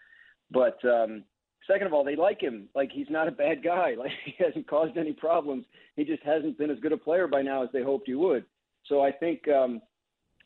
But 0.50 0.78
um, 0.84 1.24
second 1.66 1.86
of 1.86 1.92
all, 1.92 2.04
they 2.04 2.16
like 2.16 2.40
him. 2.40 2.68
Like 2.74 2.90
he's 2.92 3.10
not 3.10 3.28
a 3.28 3.32
bad 3.32 3.62
guy. 3.62 3.94
Like 3.98 4.12
he 4.24 4.34
hasn't 4.38 4.68
caused 4.68 4.96
any 4.96 5.12
problems. 5.12 5.64
He 5.96 6.04
just 6.04 6.22
hasn't 6.22 6.58
been 6.58 6.70
as 6.70 6.78
good 6.80 6.92
a 6.92 6.96
player 6.96 7.26
by 7.26 7.42
now 7.42 7.62
as 7.62 7.70
they 7.72 7.82
hoped 7.82 8.06
he 8.06 8.14
would. 8.14 8.44
So 8.86 9.02
I 9.02 9.10
think 9.10 9.48
um, 9.48 9.80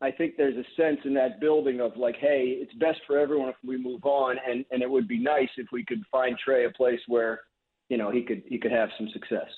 I 0.01 0.11
think 0.11 0.37
there's 0.37 0.57
a 0.57 0.81
sense 0.81 1.01
in 1.05 1.15
that 1.15 1.41
building 1.41 1.81
of 1.81 1.97
like, 1.97 2.17
hey, 2.17 2.57
it's 2.61 2.73
best 2.75 3.01
for 3.07 3.19
everyone 3.19 3.49
if 3.49 3.57
we 3.67 3.77
move 3.77 4.05
on, 4.05 4.37
and 4.47 4.65
and 4.71 4.83
it 4.83 4.91
would 4.91 5.09
be 5.09 5.19
nice 5.19 5.49
if 5.57 5.67
we 5.73 5.85
could 5.85 6.03
find 6.11 6.37
Trey 6.39 6.67
a 6.67 6.71
place 6.71 7.01
where, 7.09 7.41
you 7.89 7.97
know, 7.97 8.11
he 8.11 8.23
could 8.23 8.43
he 8.47 8.59
could 8.59 8.73
have 8.73 8.91
some 8.97 9.09
success. 9.13 9.49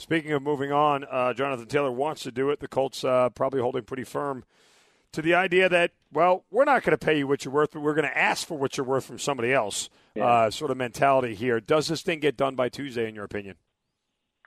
Speaking 0.00 0.32
of 0.32 0.42
moving 0.42 0.72
on, 0.72 1.04
uh, 1.04 1.34
Jonathan 1.34 1.66
Taylor 1.66 1.92
wants 1.92 2.22
to 2.22 2.32
do 2.32 2.48
it. 2.48 2.60
The 2.60 2.68
Colts 2.68 3.04
uh, 3.04 3.28
probably 3.28 3.60
holding 3.60 3.82
pretty 3.82 4.04
firm 4.04 4.44
to 5.12 5.20
the 5.20 5.34
idea 5.34 5.68
that, 5.68 5.90
well, 6.10 6.44
we're 6.50 6.64
not 6.64 6.82
going 6.82 6.96
to 6.96 7.04
pay 7.04 7.18
you 7.18 7.26
what 7.26 7.44
you're 7.44 7.52
worth, 7.52 7.72
but 7.72 7.80
we're 7.80 7.94
going 7.94 8.08
to 8.08 8.18
ask 8.18 8.46
for 8.46 8.56
what 8.56 8.78
you're 8.78 8.86
worth 8.86 9.04
from 9.04 9.18
somebody 9.18 9.52
else. 9.52 9.90
Yeah. 10.14 10.24
Uh, 10.24 10.50
sort 10.50 10.70
of 10.70 10.78
mentality 10.78 11.34
here. 11.34 11.60
Does 11.60 11.88
this 11.88 12.00
thing 12.00 12.18
get 12.20 12.38
done 12.38 12.54
by 12.54 12.70
Tuesday, 12.70 13.08
in 13.08 13.14
your 13.14 13.24
opinion? 13.24 13.56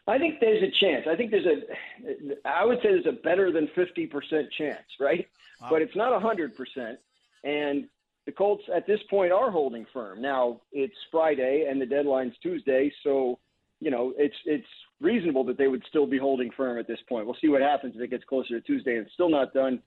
I 0.07 0.17
think 0.17 0.39
there's 0.41 0.63
a 0.63 0.71
chance. 0.83 1.05
I 1.09 1.15
think 1.15 1.29
there's 1.29 1.45
a, 1.45 2.47
I 2.47 2.65
would 2.65 2.79
say 2.79 2.89
there's 2.89 3.05
a 3.05 3.21
better 3.23 3.51
than 3.51 3.67
50% 3.77 4.51
chance, 4.57 4.79
right? 4.99 5.27
Wow. 5.61 5.67
But 5.69 5.81
it's 5.83 5.95
not 5.95 6.19
100%. 6.19 6.97
And 7.43 7.87
the 8.25 8.31
Colts 8.31 8.63
at 8.75 8.87
this 8.87 8.99
point 9.07 9.31
are 9.31 9.51
holding 9.51 9.85
firm. 9.93 10.19
Now, 10.19 10.61
it's 10.71 10.95
Friday 11.11 11.67
and 11.69 11.79
the 11.79 11.85
deadline's 11.85 12.33
Tuesday, 12.41 12.91
so, 13.03 13.37
you 13.83 13.91
know, 13.91 14.13
it's, 14.17 14.35
it's 14.45 14.67
reasonable 15.01 15.43
that 15.43 15.57
they 15.57 15.67
would 15.67 15.83
still 15.89 16.07
be 16.07 16.17
holding 16.17 16.49
firm 16.55 16.79
at 16.79 16.87
this 16.87 16.99
point. 17.09 17.25
We'll 17.25 17.37
see 17.41 17.49
what 17.49 17.61
happens 17.61 17.93
if 17.95 18.01
it 18.01 18.09
gets 18.09 18.23
closer 18.23 18.59
to 18.59 18.61
Tuesday 18.61 18.95
and 18.95 19.05
it's 19.05 19.13
still 19.13 19.29
not 19.29 19.53
done. 19.53 19.81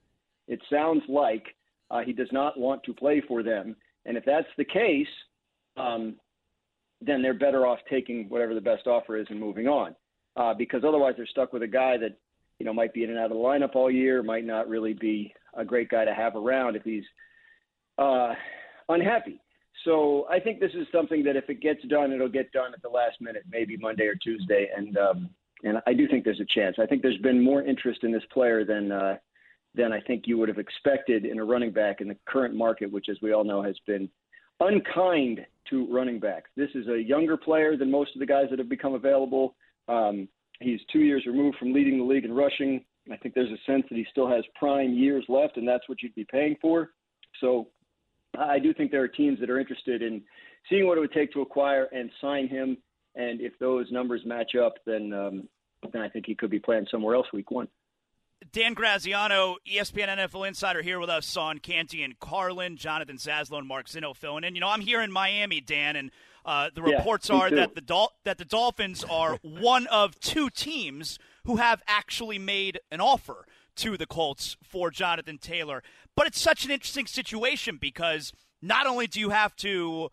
It 0.49 0.61
sounds 0.71 1.03
like 1.09 1.45
uh, 1.91 2.01
he 2.01 2.13
does 2.13 2.29
not 2.31 2.59
want 2.59 2.83
to 2.85 2.93
play 2.93 3.23
for 3.27 3.43
them. 3.43 3.75
And 4.05 4.17
if 4.17 4.25
that's 4.25 4.47
the 4.59 4.65
case, 4.65 5.07
um, 5.79 6.17
then 7.01 7.23
they're 7.23 7.35
better 7.35 7.67
off 7.67 7.79
taking 7.89 8.29
whatever 8.29 8.55
the 8.55 8.61
best 8.61 8.87
offer 8.87 9.17
is 9.17 9.27
and 9.31 9.41
moving 9.41 9.67
on 9.67 9.95
uh, 10.37 10.53
because 10.55 10.83
otherwise 10.87 11.15
they're 11.17 11.27
stuck 11.27 11.53
with 11.53 11.63
a 11.63 11.69
guy 11.69 11.97
that 11.97 12.19
you 12.59 12.67
know 12.67 12.73
might 12.73 12.95
be 12.95 13.05
in 13.05 13.11
and 13.11 13.19
out 13.19 13.31
of 13.31 13.37
the 13.37 13.37
lineup 13.37 13.75
all 13.75 13.91
year, 13.91 14.23
might 14.23 14.45
not 14.45 14.69
really 14.69 14.95
be 14.95 15.33
a 15.55 15.65
great 15.65 15.89
guy 15.89 16.05
to 16.05 16.15
have 16.15 16.37
around 16.37 16.77
if 16.77 16.83
he's 16.83 17.05
uh, 17.99 18.35
unhappy. 18.89 19.41
So 19.85 20.27
I 20.31 20.41
think 20.41 20.61
this 20.61 20.73
is 20.75 20.87
something 20.91 21.23
that 21.25 21.37
if 21.37 21.49
it 21.49 21.61
gets 21.61 21.83
done, 21.85 22.13
it'll 22.13 22.29
get 22.29 22.51
done 22.53 22.73
at 22.75 22.83
the 22.83 22.89
last 22.89 23.21
minute, 23.21 23.45
maybe 23.51 23.77
Monday 23.77 24.07
or 24.07 24.15
Tuesday, 24.15 24.69
and 24.77 24.97
um, 24.97 25.31
and 25.65 25.81
I 25.87 25.95
do 25.95 26.07
think 26.09 26.25
there's 26.25 26.41
a 26.41 26.55
chance. 26.55 26.77
I 26.79 26.87
think 26.87 27.03
there's 27.03 27.19
been 27.19 27.43
more 27.43 27.63
interest 27.63 28.05
in 28.05 28.13
this 28.13 28.25
player 28.33 28.65
than 28.65 28.93
uh, 28.93 29.17
than 29.75 29.93
I 29.93 30.01
think 30.01 30.25
you 30.27 30.39
would 30.39 30.49
have 30.49 30.59
expected 30.59 31.25
in 31.25 31.39
a 31.39 31.45
running 31.45 31.71
back 31.71 32.01
in 32.01 32.09
the 32.09 32.17
current 32.27 32.55
market, 32.55 32.91
which, 32.91 33.09
as 33.11 33.19
we 33.23 33.33
all 33.33 33.45
know, 33.45 33.63
has 33.63 33.77
been 33.87 34.09
unkind 34.61 35.45
to 35.71 35.87
running 35.93 36.19
backs. 36.19 36.51
This 36.57 36.71
is 36.75 36.89
a 36.89 37.01
younger 37.01 37.37
player 37.37 37.77
than 37.77 37.91
most 37.91 38.15
of 38.15 38.21
the 38.21 38.27
guys 38.27 38.47
that 38.51 38.59
have 38.59 38.69
become 38.69 38.95
available. 38.95 39.55
Um, 39.89 40.29
he's 40.61 40.81
two 40.93 41.01
years 41.01 41.25
removed 41.27 41.59
from 41.59 41.73
leading 41.73 41.99
the 41.99 42.05
league 42.05 42.25
in 42.25 42.33
rushing. 42.33 42.85
I 43.13 43.17
think 43.17 43.35
there's 43.35 43.51
a 43.51 43.71
sense 43.71 43.85
that 43.89 43.97
he 43.97 44.07
still 44.11 44.29
has 44.29 44.45
prime 44.55 44.95
years 44.95 45.25
left, 45.29 45.59
and 45.59 45.69
that's 45.69 45.89
what 45.89 46.03
you'd 46.03 46.15
be 46.15 46.27
paying 46.31 46.57
for. 46.61 46.91
So 47.41 47.69
I 48.39 48.59
do 48.59 48.73
think 48.75 48.91
there 48.91 49.03
are 49.03 49.09
teams 49.09 49.41
that 49.41 49.51
are 49.51 49.59
interested 49.59 50.03
in 50.03 50.23
seeing 50.69 50.87
what 50.87 50.99
it 50.99 51.01
would 51.01 51.13
take 51.13 51.33
to 51.33 51.41
acquire 51.41 51.85
and 51.93 52.11
sign 52.21 52.49
him. 52.49 52.77
And 53.15 53.41
if 53.41 53.59
those 53.59 53.91
numbers 53.91 54.23
match 54.25 54.55
up, 54.55 54.75
then 54.85 55.13
um, 55.13 55.49
then 55.93 56.03
I 56.03 56.09
think 56.09 56.27
he 56.27 56.35
could 56.35 56.51
be 56.51 56.59
playing 56.59 56.87
somewhere 56.91 57.15
else 57.15 57.27
week 57.33 57.51
one. 57.51 57.69
Dan 58.53 58.75
Graziano, 58.75 59.57
ESPN 59.67 60.09
NFL 60.09 60.47
Insider, 60.47 60.83
here 60.83 61.01
with 61.01 61.09
us 61.09 61.37
on 61.37 61.59
Canty 61.59 62.03
and 62.03 62.19
Carlin, 62.19 62.77
Jonathan 62.77 63.17
Zaslow, 63.17 63.59
and 63.59 63.67
Mark 63.67 63.87
Zinno 63.87 64.15
filling 64.15 64.45
in. 64.45 64.55
You 64.55 64.61
know, 64.61 64.69
I'm 64.69 64.83
here 64.83 65.01
in 65.01 65.11
Miami, 65.11 65.63
Dan, 65.63 65.97
and 65.97 66.11
uh, 66.45 66.69
the 66.75 66.83
reports 66.83 67.31
yeah, 67.31 67.37
are 67.37 67.51
that 67.51 67.75
the 67.75 67.81
Dol- 67.81 68.13
that 68.25 68.39
the 68.39 68.45
Dolphins 68.45 69.05
are 69.05 69.39
one 69.43 69.87
of 69.87 70.19
two 70.21 70.51
teams 70.51 71.19
who 71.45 71.57
have 71.57 71.83
actually 71.89 72.39
made 72.39 72.79
an 72.91 73.01
offer 73.01 73.47
to 73.77 73.97
the 73.97 74.07
Colts 74.07 74.57
for 74.63 74.91
Jonathan 74.91 75.39
Taylor. 75.39 75.83
But 76.15 76.27
it's 76.27 76.41
such 76.41 76.65
an 76.65 76.71
interesting 76.71 77.07
situation 77.07 77.79
because 77.81 78.33
not 78.63 78.87
only 78.87 79.07
do 79.07 79.21
you 79.21 79.31
have 79.31 79.55
to 79.57 80.11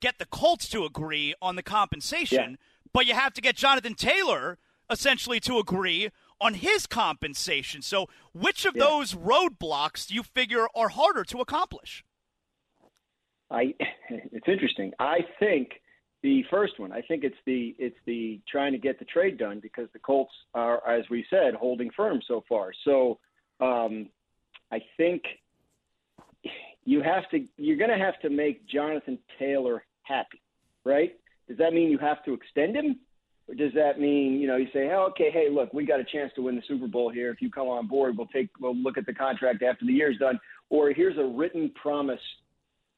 get 0.00 0.18
the 0.18 0.26
Colts 0.26 0.68
to 0.70 0.84
agree 0.84 1.34
on 1.40 1.56
the 1.56 1.62
compensation, 1.62 2.50
yeah. 2.50 2.56
but 2.92 3.06
you 3.06 3.14
have 3.14 3.32
to 3.34 3.40
get 3.40 3.56
Jonathan 3.56 3.94
Taylor 3.94 4.58
essentially 4.90 5.40
to 5.40 5.58
agree 5.58 6.10
on 6.40 6.54
his 6.54 6.86
compensation. 6.86 7.82
So, 7.82 8.08
which 8.34 8.64
of 8.66 8.76
yeah. 8.76 8.84
those 8.84 9.14
roadblocks 9.14 10.06
do 10.06 10.14
you 10.14 10.22
figure 10.22 10.66
are 10.74 10.88
harder 10.88 11.24
to 11.24 11.38
accomplish? 11.38 12.04
I 13.50 13.74
it's 14.10 14.48
interesting. 14.48 14.92
I 14.98 15.20
think 15.38 15.80
the 16.26 16.42
first 16.50 16.80
one. 16.80 16.90
I 16.90 17.02
think 17.02 17.22
it's 17.22 17.36
the 17.46 17.76
it's 17.78 17.96
the 18.04 18.40
trying 18.50 18.72
to 18.72 18.78
get 18.78 18.98
the 18.98 19.04
trade 19.04 19.38
done 19.38 19.60
because 19.60 19.86
the 19.92 20.00
Colts 20.00 20.32
are, 20.54 20.84
as 20.88 21.04
we 21.08 21.24
said, 21.30 21.54
holding 21.54 21.88
firm 21.96 22.20
so 22.26 22.42
far. 22.48 22.72
So 22.84 23.20
um, 23.60 24.08
I 24.72 24.80
think 24.96 25.22
you 26.84 27.00
have 27.00 27.30
to 27.30 27.46
you're 27.56 27.76
going 27.76 27.96
to 27.96 28.04
have 28.04 28.18
to 28.22 28.28
make 28.28 28.66
Jonathan 28.66 29.20
Taylor 29.38 29.84
happy, 30.02 30.42
right? 30.84 31.12
Does 31.46 31.58
that 31.58 31.72
mean 31.72 31.92
you 31.92 31.98
have 31.98 32.24
to 32.24 32.34
extend 32.34 32.74
him? 32.74 32.98
Or 33.48 33.54
does 33.54 33.72
that 33.74 34.00
mean, 34.00 34.40
you 34.40 34.48
know, 34.48 34.56
you 34.56 34.66
say, 34.72 34.90
oh, 34.90 35.06
okay, 35.10 35.30
hey, 35.32 35.46
look, 35.48 35.72
we 35.72 35.86
got 35.86 36.00
a 36.00 36.04
chance 36.04 36.32
to 36.34 36.42
win 36.42 36.56
the 36.56 36.62
Super 36.66 36.88
Bowl 36.88 37.12
here. 37.12 37.30
If 37.30 37.40
you 37.40 37.48
come 37.48 37.68
on 37.68 37.86
board, 37.86 38.18
we'll 38.18 38.26
take, 38.26 38.48
we'll 38.58 38.74
look 38.74 38.98
at 38.98 39.06
the 39.06 39.14
contract 39.14 39.62
after 39.62 39.86
the 39.86 39.92
year's 39.92 40.18
done. 40.18 40.40
Or 40.68 40.90
here's 40.90 41.16
a 41.16 41.24
written 41.24 41.70
promise 41.80 42.18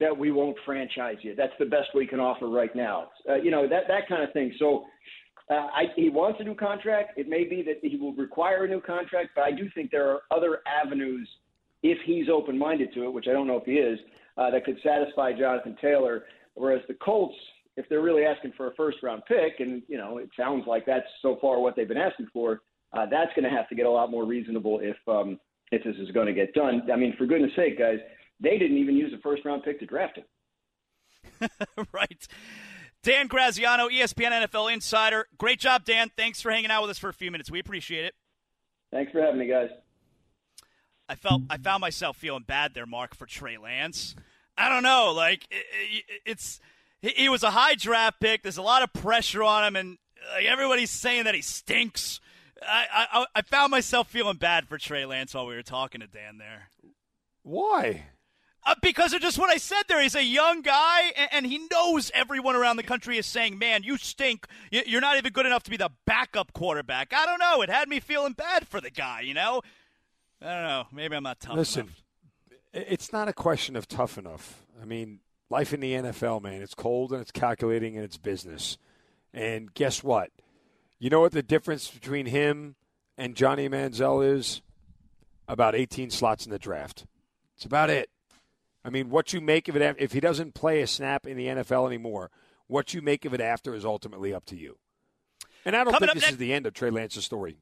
that 0.00 0.16
we 0.16 0.30
won't 0.30 0.56
franchise 0.64 1.16
you. 1.22 1.34
That's 1.34 1.52
the 1.58 1.66
best 1.66 1.88
we 1.94 2.06
can 2.06 2.20
offer 2.20 2.48
right 2.48 2.74
now. 2.74 3.10
Uh, 3.28 3.34
you 3.34 3.50
know, 3.50 3.68
that, 3.68 3.84
that 3.88 4.08
kind 4.08 4.22
of 4.22 4.32
thing. 4.32 4.52
So 4.58 4.84
uh, 5.50 5.54
I, 5.54 5.84
he 5.96 6.08
wants 6.08 6.40
a 6.40 6.44
new 6.44 6.54
contract. 6.54 7.18
It 7.18 7.28
may 7.28 7.44
be 7.44 7.62
that 7.62 7.78
he 7.82 7.96
will 7.96 8.14
require 8.14 8.64
a 8.64 8.68
new 8.68 8.80
contract, 8.80 9.30
but 9.34 9.42
I 9.42 9.50
do 9.50 9.68
think 9.74 9.90
there 9.90 10.08
are 10.08 10.20
other 10.30 10.60
avenues 10.66 11.28
if 11.82 11.98
he's 12.04 12.28
open 12.28 12.58
minded 12.58 12.92
to 12.94 13.04
it, 13.04 13.12
which 13.12 13.26
I 13.28 13.32
don't 13.32 13.46
know 13.46 13.56
if 13.56 13.64
he 13.64 13.74
is, 13.74 13.98
uh, 14.36 14.50
that 14.50 14.64
could 14.64 14.78
satisfy 14.82 15.32
Jonathan 15.32 15.76
Taylor. 15.80 16.24
Whereas 16.54 16.82
the 16.88 16.94
Colts, 16.94 17.36
if 17.76 17.88
they're 17.88 18.02
really 18.02 18.24
asking 18.24 18.52
for 18.56 18.68
a 18.68 18.74
first 18.74 18.98
round 19.02 19.22
pick, 19.26 19.60
and, 19.60 19.82
you 19.88 19.96
know, 19.96 20.18
it 20.18 20.28
sounds 20.36 20.64
like 20.66 20.84
that's 20.86 21.06
so 21.22 21.38
far 21.40 21.60
what 21.60 21.76
they've 21.76 21.88
been 21.88 21.96
asking 21.96 22.26
for, 22.32 22.62
uh, 22.92 23.06
that's 23.06 23.30
going 23.36 23.44
to 23.44 23.56
have 23.56 23.68
to 23.68 23.74
get 23.74 23.86
a 23.86 23.90
lot 23.90 24.10
more 24.10 24.24
reasonable 24.24 24.80
if, 24.82 24.96
um, 25.06 25.38
if 25.70 25.84
this 25.84 25.94
is 25.96 26.10
going 26.10 26.26
to 26.26 26.32
get 26.32 26.52
done. 26.54 26.82
I 26.92 26.96
mean, 26.96 27.14
for 27.16 27.26
goodness 27.26 27.52
sake, 27.54 27.78
guys, 27.78 27.98
they 28.40 28.58
didn't 28.58 28.78
even 28.78 28.96
use 28.96 29.12
a 29.12 29.18
first 29.18 29.44
round 29.44 29.62
pick 29.62 29.80
to 29.80 29.86
draft 29.86 30.18
him. 30.18 31.48
right. 31.92 32.26
Dan 33.02 33.26
Graziano, 33.26 33.88
ESPN 33.88 34.46
NFL 34.46 34.72
Insider. 34.72 35.26
Great 35.38 35.60
job, 35.60 35.84
Dan. 35.84 36.10
Thanks 36.16 36.40
for 36.40 36.50
hanging 36.50 36.70
out 36.70 36.82
with 36.82 36.90
us 36.90 36.98
for 36.98 37.08
a 37.08 37.14
few 37.14 37.30
minutes. 37.30 37.50
We 37.50 37.60
appreciate 37.60 38.04
it. 38.04 38.14
Thanks 38.90 39.12
for 39.12 39.20
having 39.20 39.38
me, 39.38 39.46
guys. 39.46 39.70
I 41.08 41.14
felt 41.14 41.42
I 41.48 41.56
found 41.56 41.80
myself 41.80 42.16
feeling 42.16 42.44
bad 42.46 42.74
there, 42.74 42.86
Mark, 42.86 43.14
for 43.14 43.26
Trey 43.26 43.56
Lance. 43.56 44.14
I 44.56 44.68
don't 44.68 44.82
know, 44.82 45.12
like 45.14 45.46
it, 45.50 45.64
it, 45.80 46.04
it's 46.26 46.60
he 47.00 47.28
was 47.28 47.42
a 47.42 47.50
high 47.50 47.76
draft 47.76 48.20
pick. 48.20 48.42
There's 48.42 48.58
a 48.58 48.62
lot 48.62 48.82
of 48.82 48.92
pressure 48.92 49.42
on 49.42 49.64
him, 49.64 49.76
and 49.76 49.98
like, 50.34 50.46
everybody's 50.46 50.90
saying 50.90 51.24
that 51.24 51.34
he 51.34 51.42
stinks. 51.42 52.20
I, 52.60 53.06
I 53.12 53.26
I 53.36 53.42
found 53.42 53.70
myself 53.70 54.08
feeling 54.08 54.36
bad 54.36 54.68
for 54.68 54.76
Trey 54.76 55.06
Lance 55.06 55.34
while 55.34 55.46
we 55.46 55.54
were 55.54 55.62
talking 55.62 56.00
to 56.00 56.06
Dan 56.06 56.38
there. 56.38 56.70
Why? 57.42 58.04
Uh, 58.68 58.74
because 58.82 59.14
of 59.14 59.22
just 59.22 59.38
what 59.38 59.48
I 59.48 59.56
said 59.56 59.84
there. 59.88 60.02
He's 60.02 60.14
a 60.14 60.22
young 60.22 60.60
guy, 60.60 61.10
and, 61.16 61.28
and, 61.32 61.46
he 61.46 61.66
knows 61.72 62.10
everyone 62.12 62.54
around 62.54 62.76
the 62.76 62.82
country 62.82 63.16
is 63.16 63.24
saying, 63.24 63.58
man, 63.58 63.82
you 63.82 63.96
stink. 63.96 64.46
You're 64.70 65.00
not 65.00 65.16
even 65.16 65.32
good 65.32 65.46
enough 65.46 65.62
to 65.62 65.70
be 65.70 65.78
the 65.78 65.88
backup 66.04 66.52
quarterback. 66.52 67.14
I 67.14 67.24
don't 67.24 67.38
know. 67.38 67.62
It 67.62 67.70
had 67.70 67.88
me 67.88 67.98
feeling 67.98 68.34
bad 68.34 68.68
for 68.68 68.78
the 68.82 68.90
guy, 68.90 69.22
you 69.22 69.32
know? 69.32 69.62
I 70.42 70.52
don't 70.52 70.64
know. 70.64 70.84
Maybe 70.92 71.16
I'm 71.16 71.22
not 71.22 71.40
tough 71.40 71.56
Listen, 71.56 71.86
enough. 71.86 72.02
it's 72.74 73.10
not 73.10 73.26
a 73.26 73.32
question 73.32 73.74
of 73.74 73.88
tough 73.88 74.18
enough. 74.18 74.66
I 74.82 74.84
mean, 74.84 75.20
life 75.48 75.72
in 75.72 75.80
the 75.80 75.94
NFL, 75.94 76.42
man, 76.42 76.60
it's 76.60 76.74
cold 76.74 77.12
and 77.12 77.22
it's 77.22 77.32
calculating 77.32 77.96
and 77.96 78.04
it's 78.04 78.18
business. 78.18 78.76
And 79.32 79.72
guess 79.72 80.04
what? 80.04 80.28
You 80.98 81.08
know 81.08 81.20
what 81.20 81.32
the 81.32 81.42
difference 81.42 81.88
between 81.88 82.26
him 82.26 82.74
and 83.16 83.34
Johnny 83.34 83.66
Manziel 83.66 84.22
is? 84.36 84.60
About 85.48 85.74
18 85.74 86.10
slots 86.10 86.44
in 86.44 86.52
the 86.52 86.58
draft. 86.58 87.06
It's 87.56 87.64
about 87.64 87.88
it. 87.88 88.10
I 88.84 88.90
mean, 88.90 89.10
what 89.10 89.32
you 89.32 89.40
make 89.40 89.68
of 89.68 89.76
it 89.76 89.96
if 89.98 90.12
he 90.12 90.20
doesn't 90.20 90.54
play 90.54 90.80
a 90.80 90.86
snap 90.86 91.26
in 91.26 91.36
the 91.36 91.46
NFL 91.46 91.86
anymore, 91.86 92.30
what 92.66 92.94
you 92.94 93.02
make 93.02 93.24
of 93.24 93.34
it 93.34 93.40
after 93.40 93.74
is 93.74 93.84
ultimately 93.84 94.32
up 94.32 94.44
to 94.46 94.56
you. 94.56 94.78
And 95.64 95.74
I 95.76 95.84
don't 95.84 95.92
Coming 95.92 96.08
think 96.08 96.14
this 96.14 96.22
next- 96.22 96.32
is 96.34 96.38
the 96.38 96.52
end 96.52 96.66
of 96.66 96.74
Trey 96.74 96.90
Lance's 96.90 97.24
story. 97.24 97.58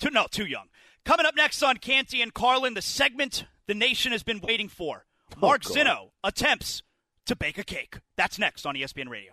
Too, 0.00 0.10
no, 0.10 0.26
too 0.30 0.46
young. 0.46 0.68
Coming 1.04 1.26
up 1.26 1.36
next 1.36 1.62
on 1.62 1.76
Canty 1.76 2.22
and 2.22 2.32
Carlin, 2.32 2.74
the 2.74 2.82
segment 2.82 3.44
the 3.66 3.74
nation 3.74 4.12
has 4.12 4.22
been 4.22 4.40
waiting 4.40 4.68
for. 4.68 5.04
Oh, 5.36 5.40
Mark 5.40 5.62
God. 5.62 5.76
Zinno 5.76 6.10
attempts 6.22 6.82
to 7.26 7.36
bake 7.36 7.58
a 7.58 7.64
cake. 7.64 7.98
That's 8.16 8.38
next 8.38 8.66
on 8.66 8.74
ESPN 8.74 9.08
Radio. 9.08 9.32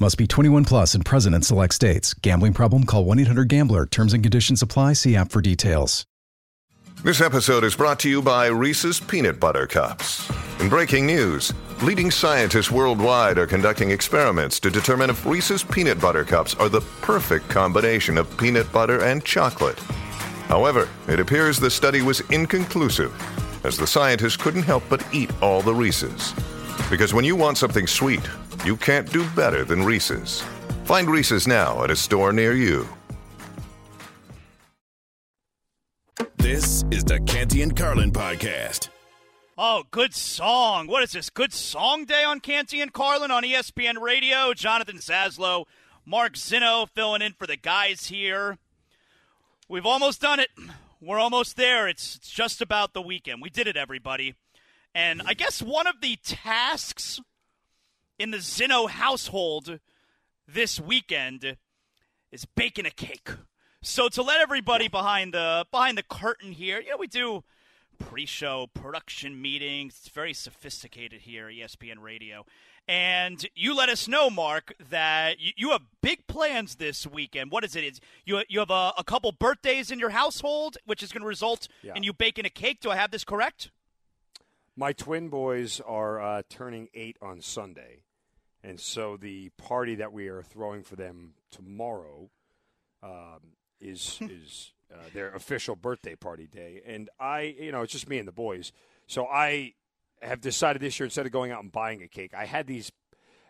Must 0.00 0.18
be 0.18 0.26
21 0.26 0.64
plus 0.64 0.96
and 0.96 1.04
present 1.04 1.36
in 1.36 1.42
select 1.42 1.72
states. 1.72 2.14
Gambling 2.14 2.52
problem? 2.52 2.82
Call 2.84 3.04
1 3.04 3.20
800 3.20 3.48
Gambler. 3.48 3.86
Terms 3.86 4.12
and 4.12 4.24
conditions 4.24 4.60
apply. 4.60 4.94
See 4.94 5.14
app 5.14 5.30
for 5.30 5.40
details. 5.40 6.04
This 7.04 7.20
episode 7.20 7.62
is 7.62 7.76
brought 7.76 8.00
to 8.00 8.08
you 8.08 8.20
by 8.20 8.46
Reese's 8.46 8.98
Peanut 8.98 9.38
Butter 9.38 9.68
Cups. 9.68 10.28
In 10.58 10.68
breaking 10.68 11.06
news, 11.06 11.52
leading 11.80 12.10
scientists 12.10 12.72
worldwide 12.72 13.38
are 13.38 13.46
conducting 13.46 13.90
experiments 13.90 14.58
to 14.60 14.70
determine 14.70 15.10
if 15.10 15.24
Reese's 15.24 15.62
Peanut 15.62 16.00
Butter 16.00 16.24
Cups 16.24 16.54
are 16.54 16.68
the 16.68 16.80
perfect 17.00 17.48
combination 17.48 18.18
of 18.18 18.36
peanut 18.36 18.72
butter 18.72 19.04
and 19.04 19.24
chocolate. 19.24 19.78
However, 20.48 20.88
it 21.06 21.20
appears 21.20 21.60
the 21.60 21.70
study 21.70 22.02
was 22.02 22.20
inconclusive, 22.30 23.12
as 23.64 23.76
the 23.76 23.86
scientists 23.86 24.36
couldn't 24.36 24.62
help 24.62 24.82
but 24.88 25.06
eat 25.12 25.30
all 25.40 25.62
the 25.62 25.74
Reese's. 25.74 26.34
Because 26.90 27.14
when 27.14 27.24
you 27.24 27.36
want 27.36 27.58
something 27.58 27.86
sweet, 27.86 28.28
you 28.64 28.76
can't 28.76 29.10
do 29.12 29.28
better 29.30 29.64
than 29.64 29.82
Reese's. 29.82 30.42
Find 30.84 31.08
Reese's 31.08 31.46
now 31.46 31.84
at 31.84 31.90
a 31.90 31.96
store 31.96 32.32
near 32.32 32.54
you. 32.54 32.88
This 36.36 36.84
is 36.90 37.04
the 37.04 37.20
Canty 37.20 37.62
and 37.62 37.76
Carlin 37.76 38.12
podcast. 38.12 38.88
Oh, 39.56 39.84
good 39.90 40.14
song. 40.14 40.88
What 40.88 41.02
is 41.02 41.12
this? 41.12 41.30
Good 41.30 41.52
song 41.52 42.04
day 42.04 42.24
on 42.24 42.40
Canty 42.40 42.80
and 42.80 42.92
Carlin 42.92 43.30
on 43.30 43.44
ESPN 43.44 44.00
Radio. 44.00 44.52
Jonathan 44.52 44.98
Zaslow, 44.98 45.64
Mark 46.04 46.34
Zinno 46.34 46.88
filling 46.88 47.22
in 47.22 47.32
for 47.32 47.46
the 47.46 47.56
guys 47.56 48.06
here. 48.06 48.58
We've 49.68 49.86
almost 49.86 50.20
done 50.20 50.40
it. 50.40 50.50
We're 51.00 51.18
almost 51.18 51.56
there. 51.56 51.88
It's, 51.88 52.16
it's 52.16 52.30
just 52.30 52.60
about 52.60 52.94
the 52.94 53.02
weekend. 53.02 53.40
We 53.42 53.50
did 53.50 53.66
it, 53.66 53.76
everybody. 53.76 54.34
And 54.94 55.22
I 55.24 55.34
guess 55.34 55.62
one 55.62 55.86
of 55.86 56.00
the 56.00 56.16
tasks 56.16 57.20
in 58.18 58.30
the 58.30 58.38
Zinno 58.38 58.88
household 58.88 59.80
this 60.46 60.80
weekend 60.80 61.56
is 62.30 62.44
baking 62.44 62.86
a 62.86 62.90
cake. 62.90 63.30
So 63.82 64.08
to 64.08 64.22
let 64.22 64.40
everybody 64.40 64.88
behind 64.88 65.34
the 65.34 65.66
behind 65.70 65.98
the 65.98 66.02
curtain 66.02 66.52
here, 66.52 66.80
you 66.80 66.90
know, 66.90 66.96
we 66.96 67.06
do 67.06 67.44
pre-show 67.98 68.68
production 68.74 69.40
meetings. 69.40 69.96
It's 70.00 70.08
very 70.08 70.32
sophisticated 70.34 71.20
here, 71.22 71.46
ESPN 71.48 72.00
Radio. 72.00 72.44
And 72.86 73.46
you 73.54 73.74
let 73.74 73.88
us 73.88 74.08
know, 74.08 74.28
Mark, 74.28 74.74
that 74.90 75.40
you, 75.40 75.52
you 75.56 75.70
have 75.70 75.82
big 76.02 76.26
plans 76.26 76.74
this 76.76 77.06
weekend. 77.06 77.50
What 77.50 77.64
is 77.64 77.74
it? 77.76 77.84
Is 77.84 78.00
you 78.26 78.42
you 78.48 78.58
have 78.58 78.70
a, 78.70 78.92
a 78.98 79.04
couple 79.04 79.32
birthdays 79.32 79.90
in 79.90 79.98
your 79.98 80.10
household, 80.10 80.76
which 80.86 81.02
is 81.02 81.12
going 81.12 81.22
to 81.22 81.26
result 81.28 81.68
Yeah. 81.82 81.92
in 81.94 82.02
you 82.02 82.12
baking 82.12 82.44
a 82.46 82.50
cake. 82.50 82.80
Do 82.80 82.90
I 82.90 82.96
have 82.96 83.10
this 83.10 83.24
correct? 83.24 83.70
My 84.76 84.92
twin 84.92 85.28
boys 85.28 85.80
are 85.86 86.20
uh, 86.20 86.42
turning 86.48 86.88
eight 86.94 87.16
on 87.22 87.40
Sunday, 87.40 88.02
and 88.64 88.80
so 88.80 89.16
the 89.16 89.50
party 89.58 89.96
that 89.96 90.12
we 90.12 90.28
are 90.28 90.42
throwing 90.42 90.82
for 90.82 90.96
them 90.96 91.34
tomorrow 91.50 92.30
um, 93.02 93.52
is 93.80 94.18
is 94.22 94.72
uh, 94.92 94.96
their 95.12 95.32
official 95.34 95.76
birthday 95.76 96.14
party 96.14 96.46
day. 96.46 96.80
And 96.86 97.10
I, 97.20 97.54
you 97.60 97.72
know, 97.72 97.82
it's 97.82 97.92
just 97.92 98.08
me 98.08 98.18
and 98.18 98.26
the 98.26 98.32
boys. 98.32 98.72
So 99.06 99.26
I 99.26 99.74
have 100.22 100.40
decided 100.40 100.80
this 100.80 100.98
year 100.98 101.04
instead 101.04 101.26
of 101.26 101.32
going 101.32 101.52
out 101.52 101.62
and 101.62 101.70
buying 101.70 102.02
a 102.02 102.08
cake, 102.08 102.32
I 102.34 102.46
had 102.46 102.66
these. 102.66 102.90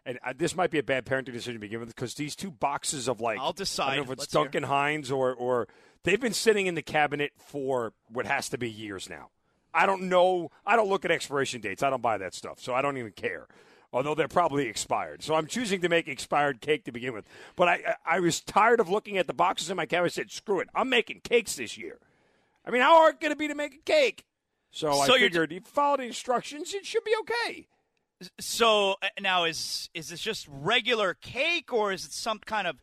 And 0.06 0.18
uh, 0.22 0.34
this 0.36 0.54
might 0.54 0.70
be 0.70 0.78
a 0.78 0.82
bad 0.82 1.06
parenting 1.06 1.32
decision 1.32 1.54
to 1.54 1.58
begin 1.60 1.80
with 1.80 1.88
because 1.88 2.14
these 2.14 2.36
two 2.36 2.50
boxes 2.50 3.08
of 3.08 3.20
like 3.22 3.38
I'll 3.38 3.50
I 3.50 3.52
decide. 3.52 3.86
don't 3.86 3.96
know 3.96 4.02
if 4.02 4.10
it's 4.10 4.20
Let's 4.22 4.32
hear. 4.32 4.42
Duncan 4.42 4.62
Hines 4.64 5.10
or 5.10 5.32
or 5.32 5.68
they've 6.02 6.20
been 6.20 6.34
sitting 6.34 6.66
in 6.66 6.74
the 6.74 6.82
cabinet 6.82 7.32
for 7.38 7.94
what 8.10 8.26
has 8.26 8.48
to 8.50 8.58
be 8.58 8.68
years 8.70 9.08
now. 9.08 9.30
I 9.72 9.86
don't 9.86 10.02
know. 10.02 10.50
I 10.66 10.76
don't 10.76 10.88
look 10.88 11.04
at 11.04 11.10
expiration 11.10 11.60
dates. 11.60 11.82
I 11.82 11.90
don't 11.90 12.02
buy 12.02 12.18
that 12.18 12.34
stuff, 12.34 12.60
so 12.60 12.74
I 12.74 12.82
don't 12.82 12.98
even 12.98 13.12
care. 13.12 13.46
Although 13.94 14.16
they're 14.16 14.26
probably 14.26 14.66
expired, 14.66 15.22
so 15.22 15.36
I'm 15.36 15.46
choosing 15.46 15.80
to 15.82 15.88
make 15.88 16.08
expired 16.08 16.60
cake 16.60 16.84
to 16.84 16.92
begin 16.92 17.14
with. 17.14 17.24
But 17.54 17.68
I, 17.68 17.94
I 18.04 18.18
was 18.18 18.40
tired 18.40 18.80
of 18.80 18.88
looking 18.88 19.18
at 19.18 19.28
the 19.28 19.32
boxes 19.32 19.70
in 19.70 19.76
my 19.76 19.86
cabinet. 19.86 20.06
I 20.06 20.08
said, 20.08 20.32
"Screw 20.32 20.58
it! 20.58 20.68
I'm 20.74 20.88
making 20.88 21.20
cakes 21.20 21.54
this 21.54 21.78
year." 21.78 21.98
I 22.66 22.72
mean, 22.72 22.82
how 22.82 22.96
hard 22.96 23.20
can 23.20 23.30
it 23.30 23.38
be 23.38 23.46
to 23.46 23.54
make 23.54 23.74
a 23.74 23.78
cake? 23.78 24.24
So, 24.72 24.92
So 24.92 25.14
I 25.14 25.18
figured 25.20 25.52
if 25.52 25.54
you 25.54 25.60
follow 25.64 25.98
the 25.98 26.02
instructions, 26.02 26.74
it 26.74 26.84
should 26.84 27.04
be 27.04 27.14
okay. 27.20 27.68
So 28.40 28.96
uh, 29.00 29.08
now 29.20 29.44
is 29.44 29.88
is 29.94 30.08
this 30.08 30.20
just 30.20 30.48
regular 30.50 31.14
cake, 31.14 31.72
or 31.72 31.92
is 31.92 32.04
it 32.04 32.12
some 32.12 32.40
kind 32.40 32.66
of, 32.66 32.80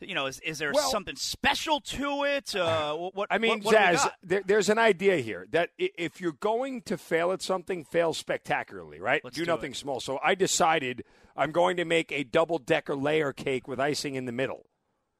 you 0.00 0.14
know, 0.14 0.26
is, 0.26 0.40
is 0.40 0.58
there 0.58 0.72
Well- 0.72 0.90
something 0.90 1.16
special 1.16 1.80
to 1.80 2.24
it? 2.24 2.54
Uh, 2.54 2.94
what 2.94 3.28
I 3.30 3.38
mean, 3.38 3.60
what, 3.62 3.74
what 3.74 3.76
Zaz, 3.76 4.10
there, 4.22 4.42
there's 4.44 4.68
an 4.68 4.78
idea 4.78 5.18
here 5.18 5.46
that 5.50 5.70
if 5.78 6.20
you're 6.20 6.32
going 6.32 6.82
to 6.82 6.96
fail 6.96 7.32
at 7.32 7.42
something, 7.42 7.84
fail 7.84 8.12
spectacularly, 8.14 9.00
right? 9.00 9.22
Let's 9.24 9.36
do, 9.36 9.44
do 9.44 9.50
nothing 9.50 9.72
it. 9.72 9.76
small. 9.76 10.00
So 10.00 10.18
I 10.22 10.34
decided 10.34 11.04
I'm 11.36 11.52
going 11.52 11.76
to 11.78 11.84
make 11.84 12.12
a 12.12 12.24
double 12.24 12.58
decker 12.58 12.94
layer 12.96 13.32
cake 13.32 13.68
with 13.68 13.80
icing 13.80 14.14
in 14.14 14.24
the 14.24 14.32
middle. 14.32 14.66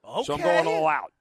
Okay. 0.05 0.25
So 0.25 0.35
I'm 0.35 0.41
going 0.41 0.67
all 0.67 0.87
out. 0.87 1.13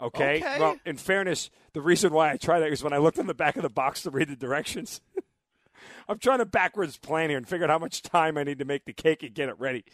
Okay? 0.00 0.38
Okay. 0.38 0.56
Well, 0.58 0.76
in 0.84 0.96
fairness, 0.96 1.50
the 1.74 1.80
reason 1.80 2.12
why 2.12 2.32
I 2.32 2.36
tried 2.36 2.60
that 2.60 2.72
is 2.72 2.82
when 2.82 2.92
I 2.92 2.98
looked 2.98 3.18
on 3.18 3.26
the 3.26 3.34
back 3.34 3.56
of 3.56 3.62
the 3.62 3.70
box 3.70 4.02
to 4.02 4.10
read 4.10 4.28
the 4.28 4.36
directions. 4.36 5.00
I'm 6.08 6.18
trying 6.18 6.38
to 6.38 6.46
backwards 6.46 6.96
plan 6.96 7.28
here 7.30 7.38
and 7.38 7.46
figure 7.48 7.64
out 7.66 7.70
how 7.70 7.78
much 7.78 8.02
time 8.02 8.36
I 8.36 8.44
need 8.44 8.58
to 8.58 8.64
make 8.64 8.84
the 8.84 8.92
cake 8.92 9.22
and 9.22 9.34
get 9.34 9.48
it 9.48 9.58
ready. 9.58 9.84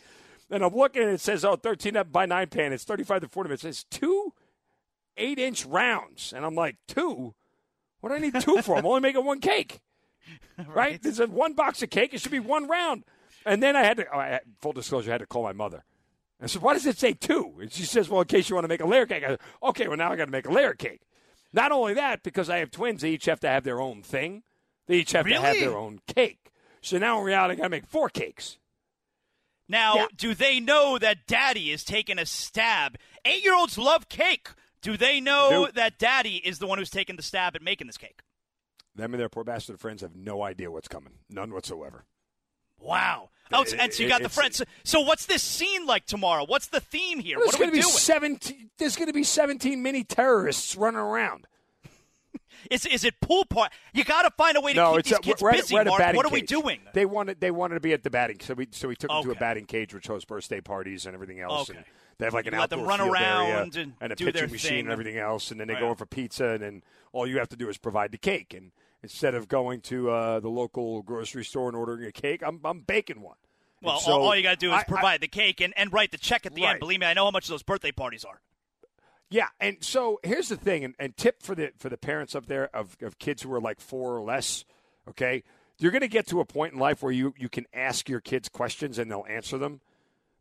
And 0.50 0.64
I'm 0.64 0.74
looking 0.74 1.02
and 1.02 1.12
it 1.12 1.20
says, 1.20 1.44
oh, 1.44 1.56
13 1.56 1.96
up 1.96 2.10
by 2.10 2.24
9 2.26 2.46
pan. 2.48 2.72
It's 2.72 2.84
35 2.84 3.22
to 3.22 3.28
40 3.28 3.48
minutes. 3.48 3.64
It 3.64 3.74
says 3.74 3.84
two 3.90 4.32
eight 5.18 5.38
inch 5.38 5.66
rounds. 5.66 6.32
And 6.34 6.44
I'm 6.44 6.54
like, 6.54 6.76
two? 6.86 7.34
What 8.00 8.10
do 8.10 8.14
I 8.14 8.18
need 8.18 8.40
two 8.40 8.62
for? 8.62 8.76
I'm 8.76 8.86
only 8.86 9.00
making 9.00 9.24
one 9.24 9.40
cake. 9.40 9.80
Right? 10.66 11.00
There's 11.00 11.20
a 11.20 11.26
one 11.26 11.54
box 11.54 11.82
of 11.82 11.88
cake. 11.88 12.12
It 12.12 12.20
should 12.20 12.32
be 12.32 12.40
one 12.40 12.68
round. 12.68 13.04
And 13.46 13.62
then 13.62 13.76
I 13.76 13.84
had 13.84 13.96
to, 13.96 14.06
oh, 14.12 14.18
I, 14.18 14.40
full 14.60 14.72
disclosure, 14.72 15.10
I 15.10 15.14
had 15.14 15.20
to 15.20 15.26
call 15.26 15.42
my 15.42 15.52
mother. 15.52 15.84
I 16.42 16.46
said, 16.46 16.60
why 16.60 16.74
does 16.74 16.84
it 16.84 16.98
say 16.98 17.14
two? 17.14 17.54
And 17.60 17.72
she 17.72 17.84
says, 17.84 18.08
well, 18.10 18.20
in 18.20 18.26
case 18.26 18.50
you 18.50 18.54
want 18.54 18.64
to 18.64 18.68
make 18.68 18.82
a 18.82 18.86
layer 18.86 19.06
cake. 19.06 19.24
I 19.24 19.28
said, 19.28 19.40
okay, 19.62 19.88
well, 19.88 19.96
now 19.96 20.12
I 20.12 20.16
got 20.16 20.26
to 20.26 20.30
make 20.30 20.46
a 20.46 20.52
layer 20.52 20.74
cake. 20.74 21.02
Not 21.52 21.72
only 21.72 21.94
that, 21.94 22.22
because 22.22 22.50
I 22.50 22.58
have 22.58 22.70
twins, 22.70 23.00
they 23.00 23.10
each 23.10 23.24
have 23.24 23.40
to 23.40 23.48
have 23.48 23.64
their 23.64 23.80
own 23.80 24.02
thing. 24.02 24.42
They 24.86 24.96
each 24.96 25.12
have 25.12 25.26
to 25.26 25.40
have 25.40 25.56
their 25.56 25.76
own 25.76 26.00
cake. 26.06 26.50
So 26.82 26.98
now 26.98 27.20
in 27.20 27.24
reality, 27.24 27.54
I 27.54 27.56
got 27.56 27.62
to 27.64 27.68
make 27.70 27.86
four 27.86 28.08
cakes. 28.10 28.58
Now, 29.68 29.94
Yeah. 29.96 30.06
do 30.16 30.34
they 30.34 30.60
know 30.60 30.98
that 30.98 31.26
Daddy 31.26 31.70
is 31.70 31.84
taking 31.84 32.18
a 32.18 32.24
stab? 32.26 32.96
Eight 33.24 33.44
year 33.44 33.54
olds 33.54 33.76
love 33.76 34.08
cake. 34.08 34.48
Do 34.80 34.96
they 34.96 35.20
know 35.20 35.50
Nope. 35.50 35.74
that 35.74 35.98
Daddy 35.98 36.36
is 36.36 36.58
the 36.58 36.66
one 36.66 36.78
who's 36.78 36.88
taking 36.90 37.16
the 37.16 37.22
stab 37.22 37.54
at 37.56 37.62
making 37.62 37.86
this 37.86 37.98
cake? 37.98 38.20
them 38.94 39.14
and 39.14 39.20
their 39.20 39.28
poor 39.28 39.44
bastard 39.44 39.78
friends 39.78 40.02
have 40.02 40.16
no 40.16 40.42
idea 40.42 40.72
what's 40.72 40.88
coming, 40.88 41.12
none 41.30 41.52
whatsoever. 41.54 42.04
Wow. 42.80 43.30
Oh, 43.52 43.62
It- 43.62 43.74
and 43.74 43.92
so 43.94 44.02
you 44.02 44.06
it- 44.06 44.10
got 44.10 44.22
the 44.22 44.28
friends. 44.28 44.60
So 44.84 45.00
what's 45.00 45.26
this 45.26 45.42
scene 45.42 45.86
like 45.86 46.04
tomorrow? 46.06 46.44
What's 46.44 46.66
the 46.66 46.80
theme 46.80 47.20
here? 47.20 47.36
There's 47.38 47.46
what 47.46 47.54
are 47.54 47.58
going 47.58 47.70
we 47.70 47.76
to 47.80 47.86
be 47.86 47.90
doing? 47.90 47.96
seventeen. 47.98 48.70
There's 48.78 48.96
going 48.96 49.06
to 49.06 49.12
be 49.12 49.22
seventeen 49.24 49.82
mini 49.82 50.02
terrorists 50.04 50.74
running 50.76 50.98
around. 51.00 51.46
Is 52.70 52.86
is 52.86 53.04
it 53.04 53.20
pool 53.20 53.44
party? 53.44 53.74
You 53.94 54.04
got 54.04 54.22
to 54.22 54.30
find 54.30 54.56
a 54.56 54.60
way 54.60 54.72
to 54.72 54.76
no, 54.78 54.94
keep 54.96 55.04
these 55.04 55.12
a, 55.12 55.18
kids 55.20 55.42
we're 55.42 55.52
busy. 55.52 55.74
we're 55.74 55.84
Mark. 55.84 56.14
What 56.14 56.26
are 56.26 56.30
we 56.30 56.40
cage. 56.40 56.48
doing? 56.48 56.80
They 56.94 57.06
wanted 57.06 57.40
they 57.40 57.50
wanted 57.50 57.74
to 57.74 57.80
be 57.80 57.92
at 57.92 58.02
the 58.02 58.10
batting, 58.10 58.38
so 58.40 58.54
we 58.54 58.68
so 58.70 58.88
we 58.88 58.96
took 58.96 59.10
them 59.10 59.22
to 59.24 59.30
a 59.30 59.34
batting 59.34 59.64
cage, 59.66 59.94
which 59.94 60.06
hosts 60.06 60.24
birthday 60.26 60.60
parties 60.60 61.06
and 61.06 61.14
everything 61.14 61.40
else. 61.40 61.70
Okay. 61.70 61.78
And 61.78 61.86
they 62.18 62.24
have 62.26 62.34
like 62.34 62.46
an 62.46 62.54
You 62.54 62.60
outdoor 62.60 62.84
run 62.84 62.98
field 62.98 63.16
area 63.16 63.56
around 63.56 63.76
and 63.76 64.12
a 64.12 64.16
pitching 64.16 64.50
machine 64.50 64.70
thing. 64.70 64.78
and 64.80 64.90
everything 64.90 65.18
else, 65.18 65.50
and 65.50 65.60
then 65.60 65.68
they 65.68 65.74
Right. 65.74 65.80
go 65.80 65.90
in 65.90 65.96
for 65.96 66.06
pizza, 66.06 66.46
and 66.46 66.62
then 66.62 66.82
all 67.12 67.26
you 67.26 67.38
have 67.38 67.48
to 67.50 67.56
do 67.56 67.68
is 67.68 67.78
provide 67.78 68.10
the 68.12 68.18
cake. 68.18 68.52
And 68.54 68.72
instead 69.02 69.34
of 69.34 69.46
going 69.48 69.80
to 69.82 70.10
uh, 70.10 70.40
the 70.40 70.48
local 70.50 71.02
grocery 71.02 71.44
store 71.44 71.68
and 71.68 71.76
ordering 71.76 72.04
a 72.06 72.12
cake, 72.12 72.42
I'm 72.44 72.60
I'm 72.64 72.80
baking 72.80 73.20
one. 73.22 73.36
Well, 73.80 74.00
so 74.00 74.12
all, 74.14 74.22
all 74.26 74.36
you 74.36 74.42
got 74.42 74.50
to 74.58 74.66
do 74.66 74.70
is 74.70 74.74
I- 74.74 74.78
I- 74.80 74.82
provide 74.84 75.20
the 75.20 75.28
cake 75.28 75.60
and, 75.60 75.72
and 75.76 75.92
write 75.92 76.10
the 76.10 76.18
check 76.18 76.44
at 76.44 76.54
the 76.54 76.62
Right. 76.62 76.70
end. 76.72 76.80
Believe 76.80 76.98
me, 77.00 77.06
I 77.06 77.14
know 77.14 77.24
how 77.26 77.30
much 77.30 77.46
those 77.46 77.62
birthday 77.62 77.92
parties 77.92 78.24
are. 78.24 78.40
Yeah, 79.30 79.48
and 79.60 79.76
so 79.80 80.20
here's 80.22 80.48
the 80.48 80.56
thing, 80.56 80.84
and, 80.84 80.94
and 80.98 81.16
tip 81.16 81.42
for 81.42 81.54
the 81.54 81.72
for 81.76 81.88
the 81.88 81.98
parents 81.98 82.34
up 82.34 82.46
there 82.46 82.74
of, 82.74 82.96
of 83.02 83.18
kids 83.18 83.42
who 83.42 83.52
are 83.52 83.60
like 83.60 83.80
four 83.80 84.16
or 84.16 84.22
less. 84.22 84.64
Okay, 85.08 85.42
you're 85.78 85.92
going 85.92 86.02
to 86.02 86.08
get 86.08 86.26
to 86.28 86.40
a 86.40 86.44
point 86.44 86.72
in 86.72 86.78
life 86.78 87.02
where 87.02 87.12
you 87.12 87.34
you 87.36 87.48
can 87.48 87.66
ask 87.74 88.08
your 88.08 88.20
kids 88.20 88.48
questions 88.48 88.98
and 88.98 89.10
they'll 89.10 89.26
answer 89.28 89.58
them, 89.58 89.80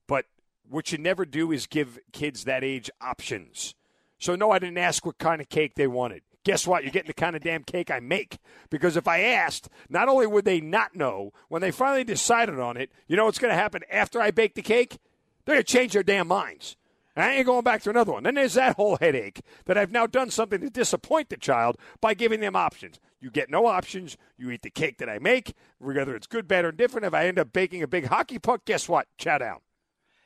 but 0.07 0.25
what 0.69 0.91
you 0.91 0.97
never 0.97 1.25
do 1.25 1.51
is 1.51 1.67
give 1.67 1.99
kids 2.11 2.45
that 2.45 2.63
age 2.63 2.89
options. 3.01 3.75
So 4.19 4.35
no, 4.35 4.51
I 4.51 4.59
didn't 4.59 4.77
ask 4.77 5.05
what 5.05 5.17
kind 5.17 5.41
of 5.41 5.49
cake 5.49 5.75
they 5.75 5.88
wanted. 5.88 6.21
Guess 6.43 6.65
what? 6.65 6.83
You're 6.83 6.93
getting 6.93 7.07
the 7.07 7.13
kind 7.13 7.35
of 7.35 7.43
damn 7.43 7.63
cake 7.63 7.91
I 7.91 7.99
make. 7.99 8.38
Because 8.69 8.95
if 8.95 9.07
I 9.07 9.19
asked, 9.19 9.69
not 9.89 10.07
only 10.07 10.25
would 10.25 10.45
they 10.45 10.61
not 10.61 10.95
know, 10.95 11.33
when 11.49 11.61
they 11.61 11.71
finally 11.71 12.05
decided 12.05 12.57
on 12.57 12.77
it, 12.77 12.89
you 13.07 13.17
know 13.17 13.25
what's 13.25 13.38
going 13.38 13.51
to 13.51 13.59
happen 13.59 13.81
after 13.91 14.21
I 14.21 14.31
bake 14.31 14.55
the 14.55 14.61
cake? 14.61 14.97
They're 15.45 15.55
going 15.55 15.65
to 15.65 15.71
change 15.71 15.93
their 15.93 16.03
damn 16.03 16.27
minds. 16.27 16.77
I 17.24 17.34
ain't 17.34 17.45
going 17.45 17.63
back 17.63 17.82
to 17.84 17.89
another 17.89 18.11
one. 18.13 18.24
Then 18.24 18.36
there's 18.36 18.53
that 18.55 18.76
whole 18.76 18.97
headache 18.97 19.41
that 19.65 19.78
I've 19.78 19.91
now 19.91 20.07
done 20.07 20.30
something 20.30 20.61
to 20.61 20.70
disappoint 20.70 21.30
the 21.30 21.38
child 21.38 21.78
by 22.01 22.13
giving 22.13 22.39
them 22.39 22.55
options. 22.55 22.99
You 23.20 23.32
get 23.32 23.49
no 23.49 23.65
options. 23.65 24.18
You 24.38 24.51
eat 24.51 24.61
the 24.61 24.70
cake 24.70 24.97
that 24.99 25.09
I 25.09 25.20
make, 25.20 25.53
whether 25.80 26.15
it's 26.15 26.28
good, 26.28 26.47
bad, 26.47 26.65
or 26.65 26.72
different. 26.72 27.05
If 27.05 27.13
I 27.13 27.28
end 27.28 27.39
up 27.39 27.51
baking 27.53 27.82
a 27.82 27.88
big 27.88 28.07
hockey 28.07 28.39
puck, 28.39 28.65
guess 28.65 28.88
what? 28.88 29.07
Chow 29.18 29.39
down. 29.39 29.59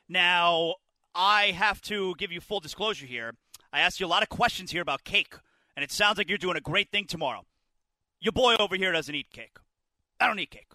Now, 0.08 0.74
I 1.14 1.52
have 1.52 1.80
to 1.82 2.14
give 2.18 2.32
you 2.32 2.40
full 2.40 2.60
disclosure 2.60 3.06
here. 3.06 3.32
I 3.72 3.80
asked 3.80 4.00
you 4.00 4.06
a 4.06 4.08
lot 4.08 4.22
of 4.22 4.28
questions 4.28 4.70
here 4.70 4.82
about 4.82 5.04
cake, 5.04 5.34
and 5.76 5.82
it 5.82 5.90
sounds 5.90 6.18
like 6.18 6.28
you're 6.28 6.36
doing 6.36 6.56
a 6.56 6.60
great 6.60 6.90
thing 6.90 7.06
tomorrow. 7.06 7.46
Your 8.20 8.32
boy 8.32 8.56
over 8.58 8.76
here 8.76 8.92
doesn't 8.92 9.14
eat 9.14 9.30
cake. 9.32 9.56
I 10.20 10.26
don't 10.26 10.38
eat 10.38 10.50
cake. 10.50 10.68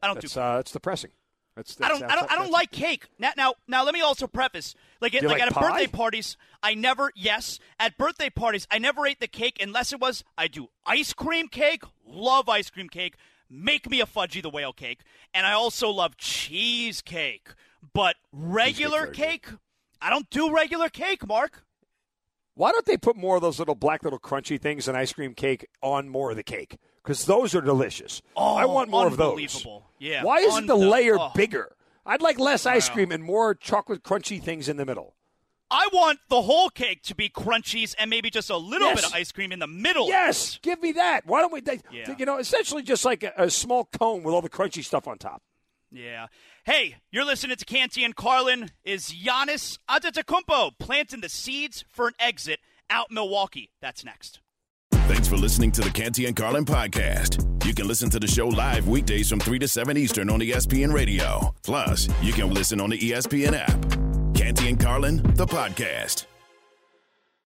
I 0.00 0.06
don't 0.06 0.20
That's, 0.20 0.34
do. 0.34 0.40
uh, 0.40 0.56
that's 0.56 0.72
depressing. 0.72 1.10
That's, 1.56 1.80
I 1.80 1.88
don't. 1.88 2.02
I 2.02 2.14
don't. 2.14 2.30
I 2.30 2.36
don't 2.36 2.50
like 2.50 2.70
cake. 2.70 3.06
Now, 3.18 3.32
now, 3.34 3.54
now. 3.66 3.82
Let 3.82 3.94
me 3.94 4.02
also 4.02 4.26
preface. 4.26 4.74
Like, 5.00 5.14
at, 5.14 5.22
like, 5.24 5.40
like 5.40 5.50
at 5.50 5.54
birthday 5.54 5.86
parties, 5.86 6.36
I 6.62 6.74
never. 6.74 7.10
Yes, 7.16 7.58
at 7.80 7.96
birthday 7.96 8.28
parties, 8.28 8.68
I 8.70 8.78
never 8.78 9.06
ate 9.06 9.20
the 9.20 9.26
cake 9.26 9.56
unless 9.60 9.90
it 9.90 9.98
was. 9.98 10.22
I 10.36 10.48
do 10.48 10.68
ice 10.84 11.14
cream 11.14 11.48
cake. 11.48 11.82
Love 12.06 12.50
ice 12.50 12.68
cream 12.68 12.90
cake. 12.90 13.16
Make 13.48 13.88
me 13.88 14.02
a 14.02 14.06
Fudgy 14.06 14.42
the 14.42 14.50
Whale 14.50 14.74
cake, 14.74 15.00
and 15.32 15.46
I 15.46 15.52
also 15.52 15.88
love 15.88 16.18
cheesecake. 16.18 17.48
But 17.94 18.16
regular 18.32 19.06
cake, 19.06 19.46
I 20.02 20.10
don't 20.10 20.28
do 20.28 20.54
regular 20.54 20.90
cake. 20.90 21.26
Mark. 21.26 21.62
Why 22.54 22.72
don't 22.72 22.84
they 22.84 22.96
put 22.98 23.16
more 23.16 23.36
of 23.36 23.42
those 23.42 23.58
little 23.58 23.74
black 23.74 24.02
little 24.02 24.18
crunchy 24.18 24.60
things 24.60 24.88
in 24.88 24.96
ice 24.96 25.12
cream 25.12 25.32
cake 25.34 25.66
on 25.82 26.08
more 26.08 26.30
of 26.30 26.36
the 26.36 26.42
cake? 26.42 26.76
Because 27.06 27.24
those 27.24 27.54
are 27.54 27.60
delicious. 27.60 28.20
Oh, 28.36 28.56
I 28.56 28.64
want 28.64 28.90
more 28.90 29.06
of 29.06 29.16
those. 29.16 29.64
Yeah, 30.00 30.24
Why 30.24 30.38
isn't 30.38 30.66
the 30.66 30.74
unbe- 30.76 30.90
layer 30.90 31.16
oh. 31.16 31.30
bigger? 31.36 31.76
I'd 32.04 32.20
like 32.20 32.40
less 32.40 32.66
ice 32.66 32.88
cream 32.88 33.12
and 33.12 33.22
more 33.22 33.54
chocolate 33.54 34.02
crunchy 34.02 34.42
things 34.42 34.68
in 34.68 34.76
the 34.76 34.84
middle. 34.84 35.14
I 35.70 35.88
want 35.92 36.18
the 36.28 36.42
whole 36.42 36.68
cake 36.68 37.02
to 37.04 37.14
be 37.14 37.28
crunchies 37.28 37.94
and 37.96 38.10
maybe 38.10 38.28
just 38.28 38.50
a 38.50 38.56
little 38.56 38.88
Yes. 38.88 39.02
bit 39.02 39.06
of 39.10 39.14
ice 39.14 39.30
cream 39.30 39.52
in 39.52 39.60
the 39.60 39.68
middle. 39.68 40.08
Yes, 40.08 40.58
give 40.62 40.82
me 40.82 40.92
that. 40.92 41.26
Why 41.26 41.40
don't 41.42 41.52
we? 41.52 41.60
They, 41.60 41.78
Yeah. 41.92 42.12
You 42.18 42.26
know, 42.26 42.38
essentially 42.38 42.82
just 42.82 43.04
like 43.04 43.22
a, 43.22 43.32
a 43.36 43.50
small 43.50 43.84
cone 43.84 44.24
with 44.24 44.34
all 44.34 44.42
the 44.42 44.50
crunchy 44.50 44.84
stuff 44.84 45.06
on 45.06 45.16
top. 45.16 45.42
Yeah. 45.92 46.26
Hey, 46.64 46.96
you're 47.12 47.24
listening 47.24 47.56
to 47.56 47.64
Canty 47.64 48.02
and 48.02 48.16
Carlin. 48.16 48.70
Is 48.84 49.10
Giannis 49.12 49.78
Antetokounmpo 49.88 50.72
planting 50.80 51.20
the 51.20 51.28
seeds 51.28 51.84
for 51.88 52.08
an 52.08 52.14
exit 52.18 52.58
out 52.90 53.12
Milwaukee? 53.12 53.70
That's 53.80 54.04
next. 54.04 54.40
Thanks 55.06 55.28
for 55.28 55.36
listening 55.36 55.70
to 55.72 55.82
the 55.82 55.90
Canty 55.90 56.26
and 56.26 56.34
Carlin 56.34 56.64
podcast. 56.64 57.64
You 57.64 57.72
can 57.74 57.86
listen 57.86 58.10
to 58.10 58.18
the 58.18 58.26
show 58.26 58.48
live 58.48 58.88
weekdays 58.88 59.28
from 59.28 59.38
3 59.38 59.58
to 59.60 59.68
7 59.68 59.96
Eastern 59.96 60.28
on 60.28 60.40
ESPN 60.40 60.92
Radio. 60.92 61.54
Plus, 61.62 62.08
you 62.22 62.32
can 62.32 62.52
listen 62.52 62.80
on 62.80 62.90
the 62.90 62.98
ESPN 62.98 63.52
app. 63.54 64.34
Canty 64.36 64.68
and 64.68 64.80
Carlin, 64.80 65.22
the 65.34 65.46
podcast. 65.46 66.26